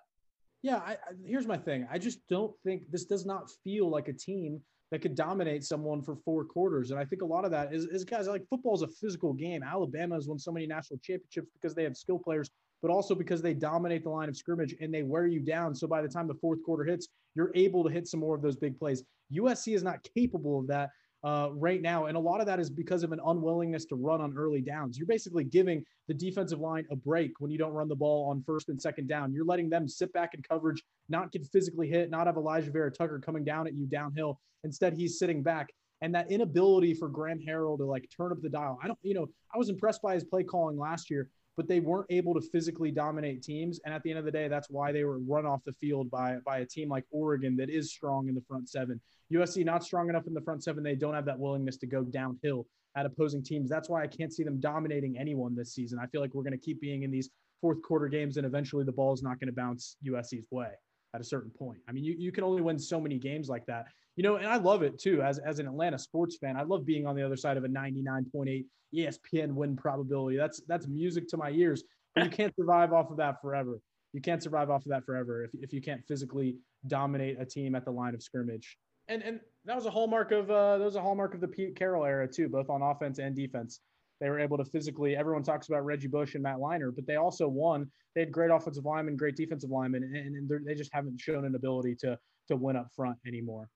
Yeah, 0.62 0.76
I, 0.76 0.92
I, 0.92 0.96
here's 1.26 1.46
my 1.46 1.58
thing. 1.58 1.86
I 1.90 1.98
just 1.98 2.20
don't 2.28 2.52
think 2.64 2.82
this 2.90 3.04
does 3.04 3.26
not 3.26 3.50
feel 3.64 3.90
like 3.90 4.08
a 4.08 4.12
team 4.12 4.60
that 4.90 5.02
could 5.02 5.14
dominate 5.14 5.64
someone 5.64 6.02
for 6.02 6.16
four 6.16 6.44
quarters. 6.44 6.90
And 6.90 7.00
I 7.00 7.04
think 7.04 7.22
a 7.22 7.26
lot 7.26 7.44
of 7.44 7.50
that 7.50 7.74
is, 7.74 7.84
is 7.86 8.04
guys 8.04 8.28
like 8.28 8.46
football 8.48 8.74
is 8.74 8.82
a 8.82 8.88
physical 8.88 9.32
game. 9.32 9.62
Alabama 9.62 10.14
has 10.14 10.28
won 10.28 10.38
so 10.38 10.52
many 10.52 10.66
national 10.66 10.98
championships 11.00 11.48
because 11.54 11.74
they 11.74 11.84
have 11.84 11.96
skill 11.96 12.18
players, 12.18 12.50
but 12.82 12.90
also 12.90 13.14
because 13.14 13.42
they 13.42 13.54
dominate 13.54 14.04
the 14.04 14.10
line 14.10 14.28
of 14.28 14.36
scrimmage 14.36 14.74
and 14.80 14.92
they 14.92 15.02
wear 15.02 15.26
you 15.26 15.40
down. 15.40 15.74
So 15.74 15.86
by 15.86 16.02
the 16.02 16.08
time 16.08 16.28
the 16.28 16.34
fourth 16.34 16.62
quarter 16.64 16.84
hits, 16.84 17.08
you're 17.34 17.52
able 17.54 17.82
to 17.84 17.90
hit 17.90 18.06
some 18.06 18.20
more 18.20 18.36
of 18.36 18.42
those 18.42 18.56
big 18.56 18.78
plays. 18.78 19.02
USC 19.32 19.74
is 19.74 19.82
not 19.82 20.06
capable 20.14 20.60
of 20.60 20.66
that 20.68 20.90
uh, 21.24 21.48
right 21.52 21.80
now. 21.80 22.04
And 22.06 22.16
a 22.16 22.20
lot 22.20 22.40
of 22.40 22.46
that 22.46 22.60
is 22.60 22.68
because 22.68 23.02
of 23.02 23.10
an 23.12 23.20
unwillingness 23.26 23.86
to 23.86 23.96
run 23.96 24.20
on 24.20 24.36
early 24.36 24.60
downs. 24.60 24.98
You're 24.98 25.06
basically 25.06 25.44
giving 25.44 25.84
the 26.06 26.14
defensive 26.14 26.60
line 26.60 26.86
a 26.90 26.96
break 26.96 27.40
when 27.40 27.50
you 27.50 27.56
don't 27.56 27.72
run 27.72 27.88
the 27.88 27.96
ball 27.96 28.28
on 28.30 28.42
first 28.46 28.68
and 28.68 28.80
second 28.80 29.08
down. 29.08 29.32
You're 29.32 29.46
letting 29.46 29.70
them 29.70 29.88
sit 29.88 30.12
back 30.12 30.34
in 30.34 30.42
coverage, 30.42 30.82
not 31.08 31.32
get 31.32 31.46
physically 31.46 31.88
hit, 31.88 32.10
not 32.10 32.26
have 32.26 32.36
Elijah 32.36 32.70
Vera-Tucker 32.70 33.20
coming 33.20 33.42
down 33.42 33.66
at 33.66 33.72
you 33.74 33.86
downhill. 33.86 34.38
Instead, 34.64 34.94
he's 34.94 35.18
sitting 35.18 35.42
back. 35.42 35.70
And 36.02 36.14
that 36.14 36.30
inability 36.30 36.92
for 36.92 37.08
Graham 37.08 37.38
Harrell 37.38 37.78
to 37.78 37.84
like 37.84 38.10
turn 38.14 38.30
up 38.30 38.42
the 38.42 38.50
dial. 38.50 38.78
I 38.82 38.88
don't, 38.88 38.98
you 39.02 39.14
know, 39.14 39.26
I 39.54 39.56
was 39.56 39.70
impressed 39.70 40.02
by 40.02 40.12
his 40.12 40.24
play 40.24 40.42
calling 40.42 40.76
last 40.76 41.08
year, 41.10 41.30
but 41.56 41.68
they 41.68 41.80
weren't 41.80 42.06
able 42.10 42.34
to 42.34 42.40
physically 42.40 42.90
dominate 42.90 43.42
teams. 43.42 43.80
And 43.84 43.94
at 43.94 44.02
the 44.02 44.10
end 44.10 44.18
of 44.18 44.24
the 44.24 44.30
day, 44.30 44.48
that's 44.48 44.68
why 44.70 44.92
they 44.92 45.04
were 45.04 45.18
run 45.18 45.46
off 45.46 45.60
the 45.64 45.72
field 45.74 46.10
by 46.10 46.36
by 46.44 46.58
a 46.58 46.66
team 46.66 46.88
like 46.88 47.04
Oregon 47.10 47.56
that 47.56 47.70
is 47.70 47.92
strong 47.92 48.28
in 48.28 48.34
the 48.34 48.42
front 48.48 48.68
seven. 48.68 49.00
USC 49.32 49.64
not 49.64 49.84
strong 49.84 50.08
enough 50.08 50.26
in 50.26 50.34
the 50.34 50.40
front 50.40 50.64
seven. 50.64 50.82
They 50.82 50.94
don't 50.94 51.14
have 51.14 51.26
that 51.26 51.38
willingness 51.38 51.76
to 51.78 51.86
go 51.86 52.02
downhill 52.02 52.66
at 52.96 53.06
opposing 53.06 53.42
teams. 53.42 53.68
That's 53.68 53.88
why 53.88 54.02
I 54.02 54.06
can't 54.06 54.32
see 54.32 54.44
them 54.44 54.60
dominating 54.60 55.18
anyone 55.18 55.54
this 55.54 55.74
season. 55.74 55.98
I 56.00 56.06
feel 56.06 56.20
like 56.20 56.34
we're 56.34 56.44
going 56.44 56.58
to 56.58 56.64
keep 56.64 56.80
being 56.80 57.02
in 57.02 57.10
these 57.10 57.30
fourth 57.60 57.82
quarter 57.82 58.08
games, 58.08 58.36
and 58.36 58.46
eventually 58.46 58.84
the 58.84 58.92
ball 58.92 59.12
is 59.12 59.22
not 59.22 59.40
going 59.40 59.48
to 59.48 59.54
bounce 59.54 59.96
USC's 60.06 60.46
way 60.50 60.68
at 61.14 61.20
a 61.20 61.24
certain 61.24 61.50
point. 61.50 61.78
I 61.88 61.92
mean, 61.92 62.04
you, 62.04 62.14
you 62.18 62.32
can 62.32 62.44
only 62.44 62.62
win 62.62 62.78
so 62.78 63.00
many 63.00 63.18
games 63.18 63.48
like 63.48 63.64
that. 63.66 63.86
You 64.16 64.22
know, 64.22 64.36
and 64.36 64.46
I 64.46 64.56
love 64.56 64.82
it 64.82 64.98
too 64.98 65.22
as, 65.22 65.38
as 65.38 65.58
an 65.58 65.66
Atlanta 65.66 65.98
sports 65.98 66.36
fan. 66.36 66.56
I 66.56 66.62
love 66.62 66.86
being 66.86 67.06
on 67.06 67.16
the 67.16 67.22
other 67.24 67.36
side 67.36 67.56
of 67.56 67.64
a 67.64 67.68
99.8 67.68 68.64
ESPN 68.94 69.54
win 69.54 69.76
probability. 69.76 70.36
That's 70.36 70.60
that's 70.68 70.86
music 70.86 71.28
to 71.28 71.36
my 71.36 71.50
ears. 71.50 71.82
But 72.14 72.24
you 72.24 72.30
can't 72.30 72.54
survive 72.54 72.92
off 72.92 73.10
of 73.10 73.16
that 73.16 73.40
forever. 73.42 73.80
You 74.12 74.20
can't 74.20 74.40
survive 74.40 74.70
off 74.70 74.84
of 74.84 74.90
that 74.90 75.04
forever 75.04 75.44
if, 75.44 75.50
if 75.54 75.72
you 75.72 75.80
can't 75.80 76.00
physically 76.06 76.56
dominate 76.86 77.40
a 77.40 77.44
team 77.44 77.74
at 77.74 77.84
the 77.84 77.90
line 77.90 78.14
of 78.14 78.22
scrimmage 78.22 78.78
and 79.08 79.22
and 79.22 79.40
that 79.64 79.76
was 79.76 79.86
a 79.86 79.90
hallmark 79.90 80.32
of 80.32 80.50
uh, 80.50 80.78
that 80.78 80.84
was 80.84 80.96
a 80.96 81.00
hallmark 81.00 81.34
of 81.34 81.40
the 81.40 81.48
Pete 81.48 81.76
Carroll 81.76 82.04
era 82.04 82.28
too, 82.28 82.48
both 82.48 82.68
on 82.70 82.82
offense 82.82 83.18
and 83.18 83.34
defense. 83.34 83.80
They 84.20 84.28
were 84.28 84.38
able 84.38 84.56
to 84.58 84.64
physically. 84.64 85.16
Everyone 85.16 85.42
talks 85.42 85.68
about 85.68 85.84
Reggie 85.84 86.08
Bush 86.08 86.34
and 86.34 86.42
Matt 86.42 86.58
Leinart, 86.58 86.94
but 86.94 87.06
they 87.06 87.16
also 87.16 87.48
won. 87.48 87.90
They 88.14 88.20
had 88.20 88.32
great 88.32 88.50
offensive 88.50 88.84
linemen, 88.84 89.16
great 89.16 89.36
defensive 89.36 89.70
linemen, 89.70 90.04
and, 90.04 90.36
and 90.36 90.66
they 90.66 90.74
just 90.74 90.92
haven't 90.92 91.20
shown 91.20 91.44
an 91.44 91.54
ability 91.54 91.96
to 91.96 92.18
to 92.48 92.56
win 92.56 92.76
up 92.76 92.88
front 92.94 93.18
anymore. 93.26 93.68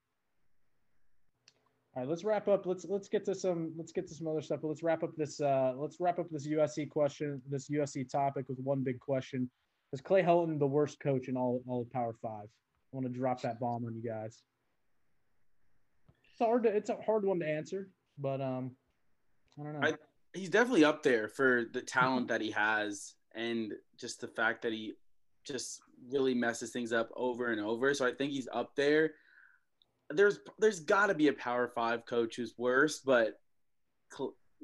All 1.98 2.04
right, 2.04 2.08
let's 2.08 2.22
wrap 2.22 2.46
up. 2.46 2.64
Let's 2.64 2.84
let's 2.84 3.08
get 3.08 3.24
to 3.24 3.34
some 3.34 3.72
let's 3.76 3.90
get 3.90 4.06
to 4.06 4.14
some 4.14 4.28
other 4.28 4.40
stuff. 4.40 4.60
But 4.62 4.68
let's 4.68 4.84
wrap 4.84 5.02
up 5.02 5.10
this 5.16 5.40
uh, 5.40 5.72
let's 5.76 5.96
wrap 5.98 6.20
up 6.20 6.28
this 6.30 6.46
USC 6.46 6.88
question, 6.88 7.42
this 7.50 7.68
USC 7.68 8.08
topic 8.08 8.48
with 8.48 8.60
one 8.60 8.84
big 8.84 9.00
question: 9.00 9.50
Is 9.92 10.00
Clay 10.00 10.22
Helton 10.22 10.60
the 10.60 10.66
worst 10.66 11.00
coach 11.00 11.26
in 11.26 11.36
all 11.36 11.60
all 11.66 11.82
of 11.82 11.90
Power 11.90 12.14
Five? 12.22 12.46
I 12.46 12.96
want 12.96 13.04
to 13.06 13.12
drop 13.12 13.42
that 13.42 13.58
bomb 13.58 13.84
on 13.84 13.96
you 13.96 14.08
guys 14.08 14.44
it's 16.38 16.46
hard 16.46 16.62
to 16.62 16.68
it's 16.68 16.90
a 16.90 16.96
hard 17.04 17.24
one 17.24 17.40
to 17.40 17.46
answer, 17.48 17.88
but 18.18 18.40
um, 18.40 18.70
I 19.58 19.64
don't 19.64 19.80
know. 19.80 19.88
I, 19.88 19.94
he's 20.34 20.50
definitely 20.50 20.84
up 20.84 21.02
there 21.02 21.28
for 21.28 21.64
the 21.72 21.80
talent 21.80 22.28
that 22.28 22.40
he 22.40 22.52
has 22.52 23.14
and 23.34 23.72
just 23.98 24.20
the 24.20 24.28
fact 24.28 24.62
that 24.62 24.72
he 24.72 24.94
just 25.44 25.80
really 26.10 26.34
messes 26.34 26.70
things 26.70 26.92
up 26.92 27.10
over 27.16 27.50
and 27.50 27.60
over. 27.60 27.92
So 27.92 28.06
I 28.06 28.12
think 28.12 28.30
he's 28.30 28.48
up 28.52 28.76
there. 28.76 29.12
There's 30.10 30.38
there's 30.58 30.80
got 30.80 31.06
to 31.06 31.14
be 31.14 31.28
a 31.28 31.32
Power 31.32 31.70
Five 31.74 32.06
coach 32.06 32.36
who's 32.36 32.54
worse, 32.56 33.00
but 33.00 33.38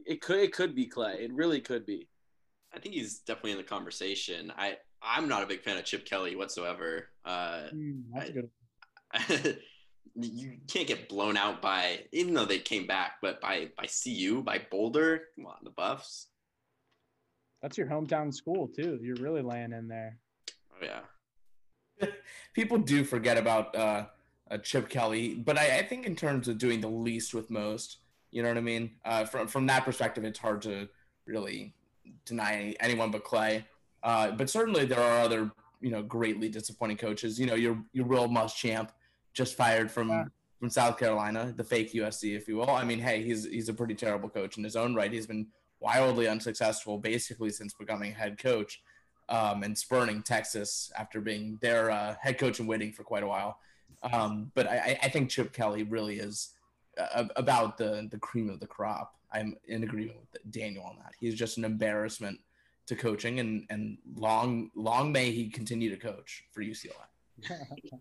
it 0.06 0.20
could 0.20 0.38
it 0.38 0.52
could 0.52 0.74
be 0.74 0.86
Clay. 0.86 1.18
It 1.20 1.32
really 1.32 1.60
could 1.60 1.86
be. 1.86 2.08
I 2.74 2.80
think 2.80 2.94
he's 2.94 3.20
definitely 3.20 3.52
in 3.52 3.58
the 3.58 3.64
conversation. 3.64 4.52
I 4.56 4.78
I'm 5.02 5.28
not 5.28 5.42
a 5.42 5.46
big 5.46 5.62
fan 5.62 5.76
of 5.76 5.84
Chip 5.84 6.06
Kelly 6.06 6.34
whatsoever. 6.34 7.08
Uh, 7.24 7.64
mm, 7.74 8.02
that's 8.12 8.30
I, 8.30 8.32
good. 8.32 9.58
you 10.16 10.58
can't 10.68 10.86
get 10.86 11.08
blown 11.08 11.36
out 11.36 11.60
by 11.60 12.00
even 12.12 12.34
though 12.34 12.44
they 12.44 12.58
came 12.58 12.86
back, 12.86 13.16
but 13.20 13.40
by 13.40 13.70
by 13.76 13.86
CU, 13.86 14.42
by 14.42 14.60
Boulder. 14.70 15.22
Come 15.36 15.46
on, 15.46 15.58
the 15.62 15.70
Buffs. 15.70 16.28
That's 17.62 17.78
your 17.78 17.86
hometown 17.86 18.32
school 18.32 18.68
too. 18.68 18.98
You're 19.02 19.16
really 19.16 19.42
laying 19.42 19.72
in 19.72 19.88
there. 19.88 20.18
Oh 20.72 20.84
yeah. 20.84 22.08
People 22.54 22.78
do 22.78 23.04
forget 23.04 23.38
about 23.38 23.74
uh, 23.76 24.06
Chip 24.58 24.88
Kelly, 24.88 25.34
but 25.34 25.58
I, 25.58 25.78
I, 25.78 25.82
think 25.82 26.06
in 26.06 26.14
terms 26.14 26.48
of 26.48 26.58
doing 26.58 26.80
the 26.80 26.88
least 26.88 27.32
with 27.32 27.50
most, 27.50 27.98
you 28.30 28.42
know 28.42 28.48
what 28.48 28.58
I 28.58 28.62
mean. 28.62 28.90
Uh, 29.04 29.24
from 29.24 29.46
from 29.46 29.66
that 29.66 29.84
perspective, 29.84 30.24
it's 30.24 30.38
hard 30.38 30.62
to 30.62 30.88
really 31.26 31.74
deny 32.26 32.74
anyone 32.80 33.10
but 33.10 33.24
Clay. 33.24 33.64
Uh, 34.02 34.32
but 34.32 34.50
certainly 34.50 34.84
there 34.84 35.00
are 35.00 35.20
other 35.20 35.50
you 35.80 35.90
know 35.90 36.02
greatly 36.02 36.48
disappointing 36.48 36.96
coaches. 36.96 37.38
You 37.38 37.46
know 37.46 37.54
your 37.54 37.78
your 37.92 38.06
Will 38.06 38.28
Muschamp 38.28 38.90
just 39.32 39.56
fired 39.56 39.90
from 39.90 40.08
yeah. 40.08 40.24
from 40.58 40.68
South 40.68 40.98
Carolina, 40.98 41.52
the 41.56 41.64
fake 41.64 41.92
USC, 41.92 42.36
if 42.36 42.46
you 42.46 42.56
will. 42.56 42.70
I 42.70 42.84
mean, 42.84 42.98
hey, 42.98 43.22
he's 43.22 43.44
he's 43.44 43.68
a 43.68 43.74
pretty 43.74 43.94
terrible 43.94 44.28
coach 44.28 44.58
in 44.58 44.64
his 44.64 44.76
own 44.76 44.94
right. 44.94 45.12
He's 45.12 45.26
been 45.26 45.46
wildly 45.80 46.28
unsuccessful 46.28 46.98
basically 46.98 47.50
since 47.50 47.74
becoming 47.74 48.12
head 48.12 48.38
coach 48.38 48.82
um, 49.28 49.62
and 49.62 49.76
spurning 49.76 50.22
Texas 50.22 50.90
after 50.98 51.20
being 51.20 51.58
their 51.60 51.90
uh, 51.90 52.14
head 52.20 52.38
coach 52.38 52.58
and 52.58 52.68
waiting 52.68 52.92
for 52.92 53.04
quite 53.04 53.22
a 53.22 53.26
while. 53.26 53.58
Um, 54.12 54.50
but 54.54 54.68
I, 54.68 54.98
I, 55.02 55.08
think 55.08 55.30
Chip 55.30 55.52
Kelly 55.52 55.82
really 55.82 56.18
is 56.18 56.50
uh, 56.98 57.24
about 57.36 57.78
the 57.78 58.06
the 58.10 58.18
cream 58.18 58.50
of 58.50 58.60
the 58.60 58.66
crop. 58.66 59.14
I'm 59.32 59.56
in 59.66 59.82
agreement 59.82 60.18
with 60.20 60.52
Daniel 60.52 60.84
on 60.84 60.96
that. 60.98 61.12
He's 61.18 61.34
just 61.34 61.58
an 61.58 61.64
embarrassment 61.64 62.38
to 62.86 62.96
coaching, 62.96 63.40
and 63.40 63.64
and 63.70 63.98
long 64.16 64.70
long 64.74 65.10
may 65.10 65.30
he 65.30 65.48
continue 65.48 65.90
to 65.90 65.96
coach 65.96 66.44
for 66.52 66.62
UCLA. 66.62 66.92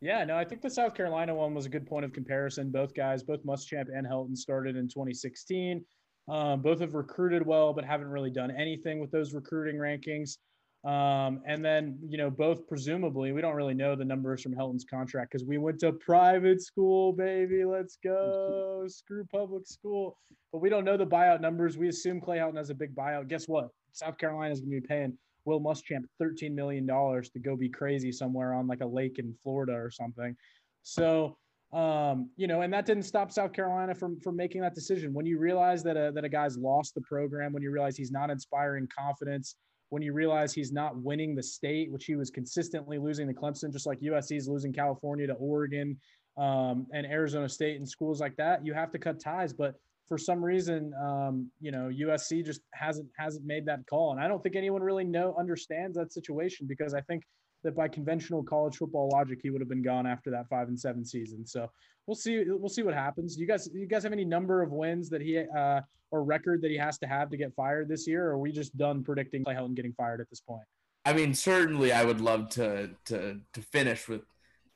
yeah, 0.00 0.24
no, 0.24 0.36
I 0.36 0.44
think 0.44 0.62
the 0.62 0.70
South 0.70 0.94
Carolina 0.94 1.34
one 1.34 1.54
was 1.54 1.66
a 1.66 1.70
good 1.70 1.86
point 1.86 2.04
of 2.04 2.12
comparison. 2.12 2.70
Both 2.70 2.94
guys, 2.94 3.22
both 3.22 3.44
Muschamp 3.44 3.86
and 3.94 4.06
Helton, 4.06 4.36
started 4.36 4.76
in 4.76 4.88
2016. 4.88 5.84
Um, 6.28 6.62
both 6.62 6.80
have 6.80 6.94
recruited 6.94 7.44
well, 7.44 7.72
but 7.72 7.84
haven't 7.84 8.08
really 8.08 8.30
done 8.30 8.50
anything 8.50 9.00
with 9.00 9.10
those 9.10 9.34
recruiting 9.34 9.76
rankings. 9.76 10.38
Um, 10.84 11.42
and 11.46 11.64
then, 11.64 11.96
you 12.08 12.18
know, 12.18 12.28
both 12.28 12.66
presumably, 12.66 13.30
we 13.30 13.40
don't 13.40 13.54
really 13.54 13.74
know 13.74 13.94
the 13.94 14.04
numbers 14.04 14.42
from 14.42 14.52
Helton's 14.52 14.84
contract 14.84 15.30
because 15.30 15.46
we 15.46 15.56
went 15.56 15.78
to 15.80 15.92
private 15.92 16.60
school, 16.60 17.12
baby. 17.12 17.64
Let's 17.64 17.98
go. 18.02 18.84
Screw 18.88 19.24
public 19.30 19.66
school. 19.66 20.18
But 20.52 20.60
we 20.60 20.68
don't 20.68 20.84
know 20.84 20.96
the 20.96 21.06
buyout 21.06 21.40
numbers. 21.40 21.78
We 21.78 21.88
assume 21.88 22.20
Clay 22.20 22.38
Helton 22.38 22.56
has 22.56 22.70
a 22.70 22.74
big 22.74 22.96
buyout. 22.96 23.28
Guess 23.28 23.46
what? 23.46 23.68
South 23.92 24.18
Carolina 24.18 24.52
is 24.52 24.60
going 24.60 24.72
to 24.72 24.80
be 24.80 24.86
paying 24.86 25.16
Will 25.44 25.60
Muschamp 25.60 26.04
$13 26.20 26.52
million 26.52 26.86
to 26.86 27.38
go 27.40 27.56
be 27.56 27.68
crazy 27.68 28.10
somewhere 28.10 28.52
on 28.54 28.66
like 28.66 28.80
a 28.80 28.86
lake 28.86 29.18
in 29.18 29.34
Florida 29.42 29.74
or 29.74 29.90
something. 29.90 30.36
So, 30.82 31.36
um, 31.72 32.30
you 32.36 32.46
know, 32.46 32.62
and 32.62 32.72
that 32.72 32.86
didn't 32.86 33.04
stop 33.04 33.32
South 33.32 33.52
Carolina 33.52 33.94
from 33.94 34.20
from 34.20 34.36
making 34.36 34.60
that 34.60 34.74
decision. 34.74 35.14
When 35.14 35.24
you 35.24 35.38
realize 35.38 35.82
that 35.84 35.96
a, 35.96 36.12
that 36.12 36.24
a 36.24 36.28
guy's 36.28 36.58
lost 36.58 36.94
the 36.94 37.00
program, 37.00 37.52
when 37.52 37.62
you 37.62 37.70
realize 37.70 37.96
he's 37.96 38.10
not 38.10 38.30
inspiring 38.30 38.88
confidence, 38.96 39.56
when 39.92 40.00
you 40.00 40.14
realize 40.14 40.54
he's 40.54 40.72
not 40.72 40.96
winning 40.96 41.34
the 41.34 41.42
state, 41.42 41.92
which 41.92 42.06
he 42.06 42.16
was 42.16 42.30
consistently 42.30 42.96
losing 42.96 43.28
to 43.28 43.34
Clemson, 43.34 43.70
just 43.70 43.86
like 43.86 44.00
USC 44.00 44.38
is 44.38 44.48
losing 44.48 44.72
California 44.72 45.26
to 45.26 45.34
Oregon 45.34 45.98
um, 46.38 46.86
and 46.94 47.04
Arizona 47.04 47.46
State 47.46 47.76
and 47.76 47.86
schools 47.86 48.18
like 48.18 48.34
that, 48.36 48.64
you 48.64 48.72
have 48.72 48.90
to 48.92 48.98
cut 48.98 49.20
ties. 49.20 49.52
But 49.52 49.74
for 50.08 50.16
some 50.16 50.42
reason, 50.42 50.94
um, 50.98 51.50
you 51.60 51.70
know, 51.70 51.90
USC 51.92 52.42
just 52.42 52.62
hasn't 52.72 53.06
hasn't 53.18 53.44
made 53.44 53.66
that 53.66 53.80
call, 53.86 54.12
and 54.12 54.20
I 54.20 54.28
don't 54.28 54.42
think 54.42 54.56
anyone 54.56 54.82
really 54.82 55.04
know 55.04 55.36
understands 55.38 55.98
that 55.98 56.10
situation 56.10 56.66
because 56.66 56.94
I 56.94 57.02
think 57.02 57.24
that 57.64 57.76
by 57.76 57.88
conventional 57.88 58.42
college 58.42 58.76
football 58.76 59.08
logic, 59.12 59.40
he 59.42 59.50
would 59.50 59.60
have 59.60 59.68
been 59.68 59.82
gone 59.82 60.06
after 60.06 60.30
that 60.30 60.48
five 60.48 60.68
and 60.68 60.78
seven 60.78 61.04
season. 61.04 61.46
So 61.46 61.68
we'll 62.06 62.14
see. 62.14 62.44
We'll 62.46 62.68
see 62.68 62.82
what 62.82 62.94
happens. 62.94 63.38
You 63.38 63.46
guys, 63.46 63.68
you 63.72 63.86
guys 63.86 64.02
have 64.02 64.12
any 64.12 64.24
number 64.24 64.62
of 64.62 64.72
wins 64.72 65.08
that 65.10 65.20
he 65.20 65.38
uh, 65.38 65.80
or 66.12 66.22
record 66.22 66.62
that 66.62 66.70
he 66.70 66.76
has 66.76 66.98
to 66.98 67.06
have 67.06 67.30
to 67.30 67.36
get 67.36 67.52
fired 67.54 67.88
this 67.88 68.06
year? 68.06 68.26
Or 68.26 68.32
are 68.32 68.38
we 68.38 68.52
just 68.52 68.76
done 68.76 69.02
predicting 69.02 69.42
Clay 69.42 69.54
Helton 69.54 69.74
getting 69.74 69.94
fired 69.94 70.20
at 70.20 70.30
this 70.30 70.40
point? 70.40 70.62
I 71.04 71.12
mean, 71.12 71.34
certainly, 71.34 71.92
I 71.92 72.04
would 72.04 72.20
love 72.20 72.50
to 72.50 72.90
to 73.06 73.40
to 73.52 73.60
finish 73.60 74.08
with 74.08 74.22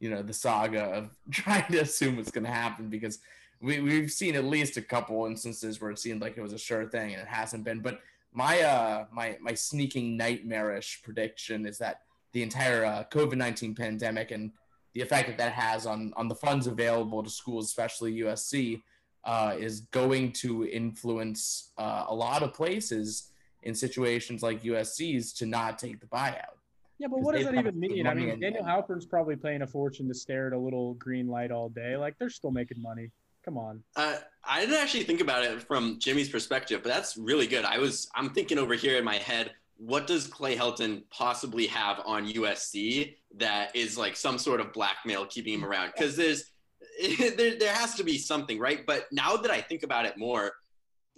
you 0.00 0.10
know 0.10 0.22
the 0.22 0.34
saga 0.34 0.82
of 0.82 1.10
trying 1.30 1.70
to 1.70 1.78
assume 1.78 2.16
what's 2.16 2.32
going 2.32 2.44
to 2.44 2.50
happen 2.50 2.88
because 2.88 3.20
we 3.60 3.80
we've 3.80 4.10
seen 4.10 4.34
at 4.34 4.44
least 4.44 4.76
a 4.76 4.82
couple 4.82 5.26
instances 5.26 5.80
where 5.80 5.90
it 5.90 5.98
seemed 5.98 6.20
like 6.20 6.36
it 6.36 6.42
was 6.42 6.52
a 6.52 6.58
sure 6.58 6.86
thing 6.86 7.12
and 7.12 7.22
it 7.22 7.28
hasn't 7.28 7.64
been. 7.64 7.80
But 7.80 8.00
my 8.32 8.60
uh 8.60 9.04
my 9.12 9.36
my 9.40 9.54
sneaking 9.54 10.16
nightmarish 10.16 11.02
prediction 11.02 11.66
is 11.66 11.78
that 11.78 12.02
the 12.32 12.42
entire 12.42 12.84
uh, 12.84 13.04
COVID 13.10 13.36
nineteen 13.36 13.74
pandemic 13.74 14.30
and 14.30 14.52
the 14.94 15.00
effect 15.02 15.28
that 15.28 15.38
that 15.38 15.52
has 15.52 15.86
on 15.86 16.12
on 16.16 16.28
the 16.28 16.34
funds 16.34 16.66
available 16.66 17.22
to 17.22 17.30
schools, 17.30 17.66
especially 17.66 18.20
USC, 18.20 18.82
uh, 19.24 19.54
is 19.58 19.80
going 19.90 20.32
to 20.32 20.66
influence 20.66 21.72
uh, 21.76 22.04
a 22.08 22.14
lot 22.14 22.42
of 22.42 22.54
places 22.54 23.30
in 23.62 23.74
situations 23.74 24.42
like 24.42 24.62
USC's 24.62 25.32
to 25.34 25.46
not 25.46 25.78
take 25.78 26.00
the 26.00 26.06
buyout. 26.06 26.56
Yeah, 26.98 27.08
but 27.08 27.20
what 27.20 27.34
does 27.34 27.44
that 27.44 27.54
even 27.54 27.78
mean? 27.78 28.06
I 28.06 28.14
mean, 28.14 28.40
Daniel 28.40 28.64
Halpern's 28.64 29.04
probably 29.04 29.36
paying 29.36 29.62
a 29.62 29.66
fortune 29.66 30.08
to 30.08 30.14
stare 30.14 30.46
at 30.46 30.52
a 30.54 30.58
little 30.58 30.94
green 30.94 31.28
light 31.28 31.50
all 31.50 31.68
day. 31.68 31.96
Like 31.96 32.16
they're 32.18 32.30
still 32.30 32.52
making 32.52 32.80
money. 32.80 33.10
Come 33.44 33.58
on. 33.58 33.82
Uh, 33.94 34.16
I 34.44 34.60
didn't 34.60 34.76
actually 34.76 35.04
think 35.04 35.20
about 35.20 35.44
it 35.44 35.62
from 35.62 35.98
Jimmy's 35.98 36.28
perspective, 36.28 36.80
but 36.82 36.88
that's 36.88 37.16
really 37.16 37.46
good. 37.46 37.64
I 37.64 37.78
was 37.78 38.08
I'm 38.14 38.30
thinking 38.30 38.58
over 38.58 38.74
here 38.74 38.96
in 38.96 39.04
my 39.04 39.16
head 39.16 39.52
what 39.78 40.06
does 40.06 40.26
Clay 40.26 40.56
Helton 40.56 41.02
possibly 41.10 41.66
have 41.66 42.00
on 42.04 42.26
USC 42.26 43.16
that 43.36 43.74
is 43.76 43.98
like 43.98 44.16
some 44.16 44.38
sort 44.38 44.60
of 44.60 44.72
blackmail 44.72 45.26
keeping 45.26 45.54
him 45.54 45.64
around? 45.64 45.92
Because 45.94 46.16
there's 46.16 46.50
there, 47.36 47.56
there 47.58 47.74
has 47.74 47.94
to 47.94 48.04
be 48.04 48.18
something, 48.18 48.58
right? 48.58 48.84
But 48.86 49.06
now 49.12 49.36
that 49.36 49.50
I 49.50 49.60
think 49.60 49.82
about 49.82 50.06
it 50.06 50.16
more, 50.16 50.52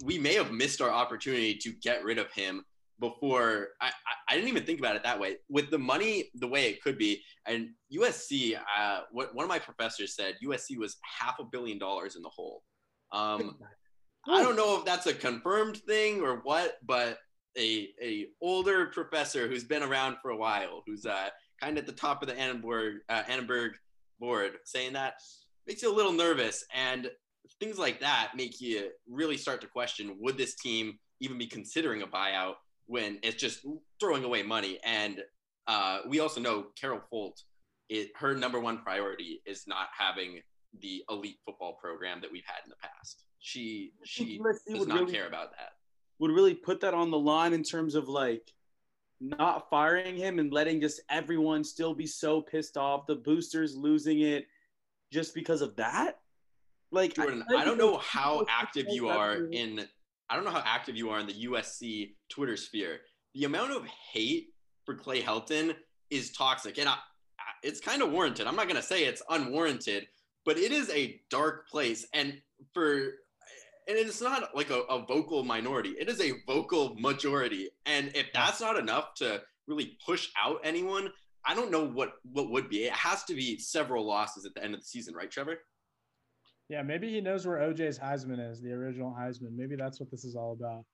we 0.03 0.17
may 0.19 0.33
have 0.35 0.51
missed 0.51 0.81
our 0.81 0.89
opportunity 0.89 1.55
to 1.55 1.71
get 1.71 2.03
rid 2.03 2.17
of 2.17 2.31
him 2.31 2.65
before 2.99 3.69
I, 3.81 3.87
I, 3.87 3.91
I, 4.29 4.35
didn't 4.35 4.49
even 4.49 4.65
think 4.65 4.79
about 4.79 4.95
it 4.95 5.03
that 5.03 5.19
way 5.19 5.37
with 5.49 5.71
the 5.71 5.77
money 5.77 6.25
the 6.35 6.47
way 6.47 6.67
it 6.67 6.81
could 6.81 6.97
be 6.97 7.21
and 7.45 7.69
usc 7.93 8.57
uh, 8.77 9.01
what 9.11 9.33
one 9.33 9.43
of 9.43 9.49
my 9.49 9.59
professors 9.59 10.15
said 10.15 10.35
usc 10.43 10.77
was 10.77 10.97
half 11.01 11.39
a 11.39 11.45
billion 11.45 11.77
dollars 11.77 12.15
in 12.17 12.21
the 12.21 12.29
hole 12.29 12.63
um, 13.13 13.57
i 14.27 14.43
don't 14.43 14.57
know 14.57 14.77
if 14.77 14.85
that's 14.85 15.07
a 15.07 15.13
confirmed 15.13 15.77
thing 15.77 16.21
or 16.21 16.41
what 16.43 16.77
but 16.85 17.19
a, 17.57 17.89
a 18.01 18.27
older 18.41 18.87
professor 18.87 19.47
who's 19.47 19.63
been 19.63 19.83
around 19.83 20.17
for 20.21 20.31
a 20.31 20.37
while, 20.37 20.83
who's 20.85 21.05
uh, 21.05 21.29
kind 21.61 21.77
of 21.77 21.83
at 21.83 21.87
the 21.87 21.99
top 21.99 22.21
of 22.21 22.29
the 22.29 22.37
Annenberg, 22.37 22.97
uh, 23.09 23.23
Annenberg 23.27 23.71
board, 24.19 24.53
saying 24.65 24.93
that 24.93 25.15
makes 25.67 25.81
you 25.81 25.93
a 25.93 25.95
little 25.95 26.13
nervous. 26.13 26.63
And 26.73 27.09
things 27.59 27.77
like 27.77 27.99
that 28.01 28.31
make 28.35 28.61
you 28.61 28.89
really 29.07 29.37
start 29.37 29.61
to 29.61 29.67
question 29.67 30.15
would 30.19 30.37
this 30.37 30.55
team 30.55 30.99
even 31.19 31.37
be 31.37 31.47
considering 31.47 32.01
a 32.01 32.07
buyout 32.07 32.55
when 32.85 33.19
it's 33.23 33.35
just 33.35 33.65
throwing 33.99 34.23
away 34.23 34.43
money? 34.43 34.79
And 34.83 35.21
uh, 35.67 35.99
we 36.07 36.19
also 36.19 36.39
know 36.39 36.67
Carol 36.79 37.01
Folt, 37.11 37.43
it, 37.89 38.11
her 38.15 38.35
number 38.35 38.59
one 38.59 38.79
priority 38.79 39.41
is 39.45 39.65
not 39.67 39.87
having 39.97 40.41
the 40.81 41.03
elite 41.09 41.37
football 41.45 41.73
program 41.81 42.21
that 42.21 42.31
we've 42.31 42.43
had 42.45 42.61
in 42.63 42.69
the 42.69 42.75
past. 42.75 43.23
She 43.39 43.93
she 44.03 44.39
does 44.67 44.87
not 44.87 44.99
really, 44.99 45.13
care 45.13 45.27
about 45.27 45.51
that 45.51 45.71
would 46.19 46.31
really 46.31 46.53
put 46.53 46.81
that 46.81 46.93
on 46.93 47.11
the 47.11 47.17
line 47.17 47.53
in 47.53 47.63
terms 47.63 47.95
of 47.95 48.07
like 48.09 48.53
not 49.21 49.69
firing 49.69 50.15
him 50.15 50.39
and 50.39 50.51
letting 50.51 50.79
just 50.79 51.01
everyone 51.09 51.63
still 51.63 51.93
be 51.93 52.07
so 52.07 52.41
pissed 52.41 52.77
off, 52.77 53.07
the 53.07 53.15
boosters 53.15 53.75
losing 53.75 54.21
it 54.21 54.47
just 55.11 55.33
because 55.33 55.61
of 55.61 55.75
that? 55.77 56.19
Like 56.91 57.15
Jordan, 57.15 57.43
I, 57.49 57.61
I 57.61 57.65
don't 57.65 57.77
know 57.77 57.97
how 57.97 58.45
active 58.49 58.87
you 58.89 59.09
are 59.09 59.45
in 59.51 59.85
I 60.29 60.35
don't 60.35 60.45
know 60.45 60.51
how 60.51 60.63
active 60.65 60.95
you 60.95 61.09
are 61.09 61.19
in 61.19 61.27
the 61.27 61.45
USC 61.45 62.11
Twitter 62.29 62.55
sphere. 62.55 62.99
The 63.33 63.45
amount 63.45 63.71
of 63.71 63.85
hate 63.85 64.49
for 64.85 64.95
Clay 64.95 65.21
Helton 65.21 65.75
is 66.09 66.31
toxic 66.31 66.77
and 66.77 66.89
I, 66.89 66.95
it's 67.63 67.79
kind 67.79 68.01
of 68.01 68.11
warranted. 68.11 68.47
I'm 68.47 68.55
not 68.55 68.67
going 68.67 68.75
to 68.75 68.81
say 68.81 69.05
it's 69.05 69.21
unwarranted, 69.29 70.07
but 70.45 70.57
it 70.57 70.71
is 70.71 70.89
a 70.89 71.19
dark 71.29 71.67
place 71.67 72.05
and 72.13 72.41
for 72.73 73.13
and 73.87 73.97
it's 73.97 74.21
not 74.21 74.55
like 74.55 74.69
a, 74.69 74.81
a, 74.81 75.05
vocal 75.05 75.43
minority. 75.43 75.95
It 75.99 76.09
is 76.09 76.21
a 76.21 76.33
vocal 76.45 76.95
majority. 76.99 77.69
And 77.85 78.11
if 78.15 78.27
that's 78.33 78.61
not 78.61 78.77
enough 78.77 79.13
to 79.15 79.41
really 79.67 79.97
push 80.05 80.29
out 80.41 80.59
anyone 80.63 81.09
i 81.45 81.55
don't 81.55 81.71
know 81.71 81.85
what 81.85 82.13
what 82.31 82.49
would 82.51 82.69
be. 82.69 82.85
It 82.85 82.93
has 82.93 83.23
to 83.25 83.33
be 83.33 83.57
several 83.57 84.05
losses 84.05 84.45
at 84.45 84.53
the 84.53 84.63
end 84.63 84.73
of 84.73 84.81
the 84.81 84.85
season 84.85 85.13
right 85.15 85.29
trevor? 85.29 85.57
Yeah 86.69 86.81
maybe 86.81 87.09
he 87.09 87.21
knows 87.21 87.47
where 87.47 87.61
oj's 87.61 87.97
heisman 87.97 88.51
is 88.51 88.61
the 88.61 88.71
original 88.71 89.15
heisman. 89.17 89.55
Maybe 89.55 89.75
that's 89.75 89.99
what 89.99 90.11
this 90.11 90.25
is 90.25 90.35
all 90.35 90.57
about. 90.59 90.85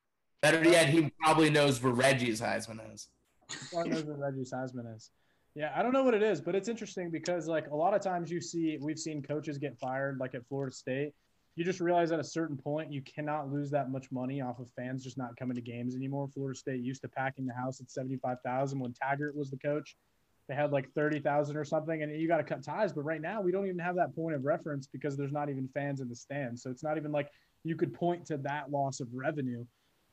Better 0.41 0.63
yet 0.63 0.89
he 0.89 1.11
probably 1.21 1.49
knows 1.49 1.81
where 1.81 1.93
reggie's 1.93 2.41
heisman 2.41 2.93
is. 2.93 3.07
He 3.49 3.57
probably 3.71 3.91
knows 3.91 4.05
where 4.05 4.17
reggie's 4.17 4.53
heisman 4.53 4.95
is. 4.95 5.09
Yeah, 5.55 5.71
I 5.73 5.81
don't 5.81 5.93
know 5.93 6.03
what 6.03 6.13
it 6.13 6.21
is, 6.21 6.41
but 6.41 6.53
it's 6.53 6.67
interesting 6.67 7.09
because 7.09 7.47
like 7.47 7.67
a 7.67 7.75
lot 7.75 7.93
of 7.93 8.01
times 8.01 8.29
you 8.29 8.41
see 8.41 8.77
we've 8.81 8.99
seen 8.99 9.23
coaches 9.23 9.57
get 9.57 9.77
fired 9.79 10.17
like 10.19 10.35
at 10.35 10.45
Florida 10.47 10.75
State 10.75 11.13
you 11.55 11.63
just 11.63 11.79
realize 11.79 12.11
at 12.11 12.19
a 12.19 12.23
certain 12.23 12.57
point 12.57 12.91
you 12.91 13.01
cannot 13.01 13.51
lose 13.51 13.69
that 13.71 13.89
much 13.89 14.11
money 14.11 14.41
off 14.41 14.59
of 14.59 14.69
fans 14.71 15.03
just 15.03 15.17
not 15.17 15.35
coming 15.37 15.55
to 15.55 15.61
games 15.61 15.95
anymore. 15.95 16.27
Florida 16.27 16.57
State 16.57 16.81
used 16.81 17.01
to 17.01 17.07
packing 17.07 17.45
the 17.45 17.53
house 17.53 17.79
at 17.79 17.89
75,000 17.89 18.79
when 18.79 18.93
Taggart 18.93 19.35
was 19.35 19.49
the 19.49 19.57
coach. 19.57 19.95
They 20.47 20.55
had 20.55 20.71
like 20.71 20.91
30,000 20.93 21.55
or 21.55 21.63
something 21.63 22.03
and 22.03 22.11
you 22.19 22.27
got 22.27 22.37
to 22.37 22.43
cut 22.43 22.63
ties, 22.63 22.93
but 22.93 23.03
right 23.03 23.21
now 23.21 23.41
we 23.41 23.51
don't 23.51 23.65
even 23.65 23.79
have 23.79 23.95
that 23.95 24.13
point 24.13 24.35
of 24.35 24.43
reference 24.43 24.87
because 24.87 25.15
there's 25.17 25.31
not 25.31 25.49
even 25.49 25.67
fans 25.73 26.01
in 26.01 26.09
the 26.09 26.15
stands. 26.15 26.61
So 26.61 26.69
it's 26.69 26.83
not 26.83 26.97
even 26.97 27.11
like 27.11 27.29
you 27.63 27.75
could 27.75 27.93
point 27.93 28.25
to 28.27 28.37
that 28.37 28.69
loss 28.69 28.99
of 28.99 29.07
revenue. 29.13 29.65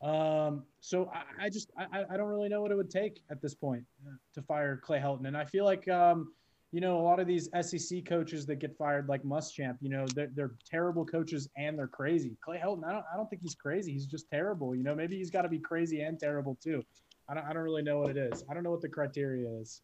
Um, 0.02 0.64
so 0.80 1.10
I, 1.14 1.46
I 1.46 1.48
just 1.48 1.70
I, 1.78 2.04
I 2.10 2.16
don't 2.16 2.28
really 2.28 2.48
know 2.48 2.60
what 2.60 2.72
it 2.72 2.76
would 2.76 2.90
take 2.90 3.22
at 3.30 3.40
this 3.40 3.54
point 3.54 3.84
uh, 4.04 4.16
to 4.34 4.42
fire 4.42 4.76
Clay 4.76 4.98
Helton, 4.98 5.28
and 5.28 5.36
I 5.36 5.44
feel 5.44 5.64
like 5.64 5.86
um, 5.88 6.32
you 6.72 6.80
know, 6.80 6.98
a 6.98 7.02
lot 7.02 7.20
of 7.20 7.26
these 7.26 7.50
SEC 7.60 8.06
coaches 8.06 8.46
that 8.46 8.56
get 8.56 8.76
fired, 8.78 9.06
like 9.06 9.22
Muschamp, 9.22 9.76
you 9.82 9.90
know, 9.90 10.06
they're, 10.14 10.30
they're 10.34 10.52
terrible 10.68 11.04
coaches 11.04 11.46
and 11.58 11.78
they're 11.78 11.86
crazy. 11.86 12.34
Clay 12.42 12.58
Helton, 12.58 12.84
I 12.86 12.92
don't, 12.92 13.04
I 13.12 13.16
don't 13.16 13.28
think 13.28 13.42
he's 13.42 13.54
crazy. 13.54 13.92
He's 13.92 14.06
just 14.06 14.28
terrible. 14.30 14.74
You 14.74 14.82
know, 14.82 14.94
maybe 14.94 15.16
he's 15.18 15.30
got 15.30 15.42
to 15.42 15.50
be 15.50 15.58
crazy 15.58 16.00
and 16.00 16.18
terrible 16.18 16.56
too. 16.62 16.82
I 17.28 17.34
don't, 17.34 17.44
I 17.44 17.52
don't 17.52 17.62
really 17.62 17.82
know 17.82 17.98
what 17.98 18.16
it 18.16 18.16
is. 18.16 18.42
I 18.50 18.54
don't 18.54 18.62
know 18.62 18.70
what 18.70 18.80
the 18.80 18.88
criteria 18.88 19.50
is. 19.60 19.82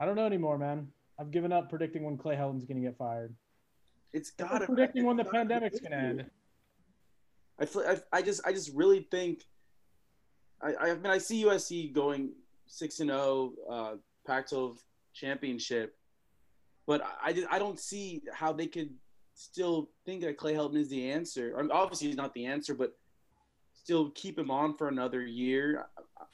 I 0.00 0.06
don't 0.06 0.16
know 0.16 0.26
anymore, 0.26 0.58
man. 0.58 0.88
I've 1.20 1.30
given 1.30 1.52
up 1.52 1.70
predicting 1.70 2.02
when 2.02 2.16
Clay 2.16 2.34
Helton's 2.34 2.64
going 2.64 2.82
to 2.82 2.88
get 2.88 2.98
fired. 2.98 3.32
It's 4.12 4.32
got 4.32 4.58
to 4.58 4.66
predicting 4.66 5.04
when 5.04 5.16
the 5.16 5.24
pandemic's 5.24 5.78
going 5.78 5.92
to 5.92 5.98
end. 5.98 6.24
I 7.60 7.64
feel, 7.64 7.82
I, 7.82 8.18
I 8.18 8.22
just, 8.22 8.40
I 8.44 8.52
just 8.52 8.74
really 8.74 9.06
think. 9.12 9.44
I, 10.60 10.74
I 10.74 10.94
mean, 10.94 11.06
I 11.06 11.18
see 11.18 11.44
USC 11.44 11.92
going 11.92 12.32
six 12.66 12.98
and 12.98 13.10
zero, 13.10 13.52
uh, 13.70 13.94
Pac-12 14.26 14.78
championship. 15.14 15.96
but 16.86 17.02
I 17.22 17.44
I 17.50 17.58
don't 17.58 17.78
see 17.78 18.22
how 18.32 18.52
they 18.52 18.66
could 18.66 18.90
still 19.34 19.90
think 20.04 20.22
that 20.22 20.36
Clay 20.36 20.54
Helton 20.54 20.76
is 20.76 20.88
the 20.88 21.10
answer. 21.10 21.54
I 21.56 21.62
mean, 21.62 21.70
obviously, 21.70 22.08
he's 22.08 22.16
not 22.16 22.34
the 22.34 22.46
answer, 22.46 22.74
but 22.74 22.92
still 23.72 24.10
keep 24.10 24.38
him 24.38 24.50
on 24.50 24.76
for 24.76 24.88
another 24.88 25.22
year. 25.22 25.86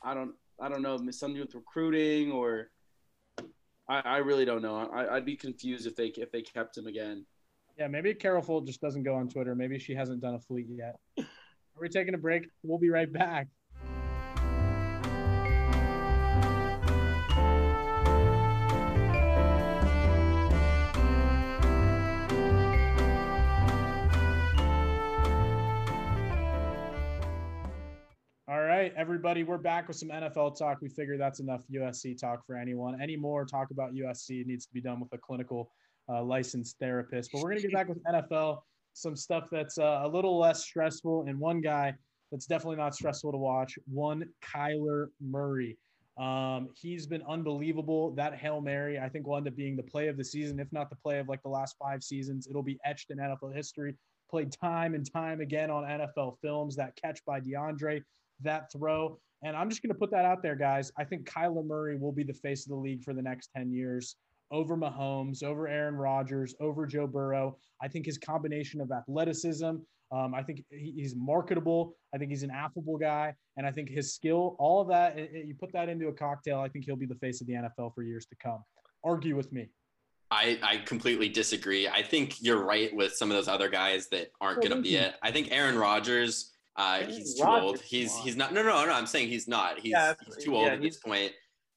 I, 0.03 0.11
I 0.11 0.15
don't 0.15 0.33
I 0.61 0.69
don't 0.69 0.83
know 0.83 0.95
if 0.95 1.03
it's 1.07 1.19
something 1.19 1.41
with 1.41 1.55
recruiting 1.55 2.33
or 2.33 2.71
I, 3.89 4.01
I 4.05 4.17
really 4.19 4.45
don't 4.45 4.63
know. 4.63 4.77
I, 4.77 5.17
I'd 5.17 5.25
be 5.25 5.37
confused 5.37 5.87
if 5.87 5.97
they 5.97 6.07
if 6.07 6.31
they 6.33 6.43
kept 6.43 6.77
him 6.77 6.87
again. 6.87 7.25
Yeah, 7.79 7.87
maybe 7.87 8.13
Carol 8.13 8.43
Folt 8.43 8.67
just 8.67 8.81
doesn't 8.81 9.05
go 9.05 9.15
on 9.15 9.29
Twitter. 9.29 9.55
Maybe 9.55 9.79
she 9.79 9.95
hasn't 9.95 10.21
done 10.21 10.35
a 10.35 10.41
fleet 10.41 10.67
yet. 10.69 10.99
Are 11.19 11.81
we 11.81 11.89
taking 11.89 12.15
a 12.15 12.19
break? 12.19 12.49
We'll 12.65 12.79
be 12.79 12.91
right 12.91 13.11
back. 13.13 13.47
Everybody, 28.99 29.45
we're 29.45 29.59
back 29.59 29.87
with 29.87 29.97
some 29.97 30.09
NFL 30.09 30.59
talk. 30.59 30.79
We 30.83 30.89
figure 30.89 31.17
that's 31.17 31.39
enough 31.39 31.61
USC 31.73 32.19
talk 32.19 32.45
for 32.45 32.57
anyone. 32.57 33.01
Any 33.01 33.17
more 33.17 33.45
talk 33.45 33.71
about 33.71 33.95
USC 33.95 34.45
needs 34.45 34.67
to 34.67 34.73
be 34.75 34.81
done 34.81 34.99
with 34.99 35.13
a 35.13 35.19
clinical 35.19 35.71
uh, 36.09 36.25
licensed 36.25 36.81
therapist. 36.81 37.31
But 37.33 37.43
we're 37.43 37.51
going 37.51 37.63
to 37.63 37.69
get 37.69 37.73
back 37.75 37.89
with 37.89 38.03
NFL, 38.03 38.59
some 38.95 39.15
stuff 39.15 39.45
that's 39.53 39.79
uh, 39.79 40.01
a 40.03 40.09
little 40.09 40.37
less 40.37 40.65
stressful, 40.65 41.27
and 41.29 41.39
one 41.39 41.61
guy 41.61 41.95
that's 42.33 42.47
definitely 42.47 42.79
not 42.79 42.93
stressful 42.93 43.31
to 43.31 43.39
watch. 43.39 43.79
One 43.87 44.25
Kyler 44.43 45.07
Murray. 45.21 45.79
Um, 46.19 46.71
he's 46.75 47.07
been 47.07 47.23
unbelievable. 47.29 48.11
That 48.17 48.35
Hail 48.35 48.61
Mary, 48.61 48.99
I 48.99 49.09
think, 49.09 49.29
will 49.29 49.37
end 49.37 49.47
up 49.47 49.55
being 49.55 49.77
the 49.77 49.85
play 49.85 50.09
of 50.09 50.17
the 50.17 50.25
season, 50.25 50.59
if 50.59 50.73
not 50.73 50.91
the 50.91 50.97
play 50.97 51.21
of 51.21 51.29
like 51.29 51.43
the 51.45 51.49
last 51.49 51.77
five 51.81 52.03
seasons. 52.03 52.49
It'll 52.51 52.65
be 52.65 52.81
etched 52.85 53.13
in 53.13 53.19
NFL 53.19 53.55
history. 53.55 53.95
Played 54.29 54.53
time 54.61 54.97
and 54.97 55.09
time 55.09 55.41
again 55.41 55.71
on 55.71 55.85
NFL 55.85 56.39
films. 56.43 56.75
That 56.75 56.97
catch 57.01 57.25
by 57.25 57.39
DeAndre 57.39 58.03
that 58.43 58.71
throw. 58.73 59.19
And 59.45 59.57
I'm 59.57 59.71
just 59.71 59.83
going 59.83 59.93
to 59.93 59.99
put 59.99 60.11
that 60.11 60.25
out 60.25 60.43
there, 60.43 60.57
guys. 60.57 60.91
I 60.99 61.05
think 61.05 61.29
Kyler 61.29 61.65
Murray 61.65 61.97
will 61.97 62.13
be 62.13 62.25
the 62.25 62.35
face 62.35 62.67
of 62.67 62.71
the 62.71 62.77
league 62.77 63.03
for 63.05 63.15
the 63.15 63.23
next 63.23 63.51
10 63.57 63.73
years 63.73 64.17
over 64.51 64.77
Mahomes, 64.77 65.43
over 65.43 65.69
Aaron 65.69 65.95
Rodgers, 65.95 66.55
over 66.61 66.87
Joe 66.87 67.07
Burrow. 67.07 67.57
I 67.83 67.89
think 67.89 68.07
his 68.07 68.19
combination 68.19 68.81
of 68.81 68.91
athleticism, 68.91 69.77
um, 70.11 70.35
I 70.35 70.43
think 70.43 70.65
he's 70.71 71.15
marketable. 71.15 71.95
I 72.15 72.19
think 72.19 72.31
he's 72.31 72.43
an 72.43 72.51
affable 72.51 72.97
guy. 72.97 73.35
And 73.57 73.67
I 73.67 73.71
think 73.71 73.91
his 73.91 74.15
skill, 74.15 74.57
all 74.59 74.81
of 74.81 74.89
that, 74.89 75.19
it, 75.19 75.31
it, 75.33 75.47
you 75.47 75.55
put 75.55 75.73
that 75.73 75.89
into 75.89 76.09
a 76.09 76.13
cocktail, 76.13 76.61
I 76.61 76.69
think 76.69 76.87
he'll 76.87 76.97
be 76.97 77.07
the 77.07 77.17
face 77.17 77.41
of 77.41 77.47
the 77.47 77.55
NFL 77.55 77.95
for 77.95 78.03
years 78.03 78.27
to 78.27 78.37
come. 78.43 78.65
Argue 79.05 79.37
with 79.37 79.53
me. 79.53 79.69
I, 80.31 80.59
I 80.63 80.77
completely 80.79 81.29
disagree. 81.29 81.89
I 81.89 82.03
think 82.03 82.43
you're 82.43 82.63
right 82.63 82.95
with 82.95 83.15
some 83.15 83.31
of 83.31 83.37
those 83.37 83.49
other 83.49 83.69
guys 83.69 84.09
that 84.09 84.31
aren't 84.41 84.63
going 84.63 84.77
to 84.77 84.83
be 84.83 84.97
it. 84.97 85.15
I 85.23 85.31
think 85.31 85.49
Aaron 85.51 85.79
Rodgers 85.79 86.53
uh, 86.79 87.01
he's 87.01 87.35
too 87.35 87.45
old. 87.45 87.81
He's 87.81 88.17
he's 88.19 88.37
not. 88.37 88.55
No, 88.55 88.63
no, 88.63 88.87
no. 88.87 88.93
I'm 88.93 89.07
saying 89.07 89.29
he's 89.29 89.49
not. 89.49 89.81
He's, 89.81 89.91
yeah, 89.91 90.15
he's 90.25 90.37
too 90.45 90.55
old 90.55 90.67
yeah, 90.67 90.75
at 90.75 90.81
this 90.81 90.97
point. 90.97 91.33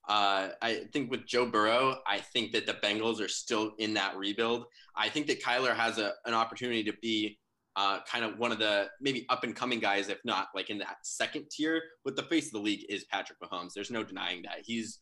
Uh, 0.08 0.50
I 0.62 0.86
think 0.94 1.10
with 1.10 1.26
Joe 1.26 1.46
Burrow, 1.46 1.98
I 2.08 2.20
think 2.20 2.52
that 2.54 2.66
the 2.68 2.74
Bengals 2.74 3.20
are 3.20 3.28
still 3.28 3.74
in 3.80 3.96
that 3.96 4.16
rebuild. 4.16 4.66
I 4.96 5.10
think 5.10 5.28
that 5.28 5.42
Kyler 5.42 5.76
has 5.76 5.98
a, 5.98 6.14
an 6.26 6.34
opportunity 6.34 6.84
to 6.84 6.94
be 7.02 7.40
uh, 7.76 8.00
kind 8.02 8.24
of 8.24 8.38
one 8.38 8.52
of 8.52 8.60
the 8.60 8.90
maybe 9.00 9.26
up 9.30 9.44
and 9.44 9.56
coming 9.56 9.80
guys, 9.80 10.10
if 10.10 10.20
not 10.24 10.48
like 10.54 10.70
in 10.70 10.78
that 10.80 10.98
second 11.04 11.46
tier. 11.50 11.82
But 12.06 12.16
the 12.16 12.24
face 12.24 12.48
of 12.48 12.54
the 12.54 12.60
league 12.60 12.86
is 12.88 13.06
Patrick 13.06 13.40
Mahomes. 13.40 13.74
There's 13.74 13.92
no 13.92 14.04
denying 14.04 14.44
that. 14.44 14.60
He's 14.64 15.00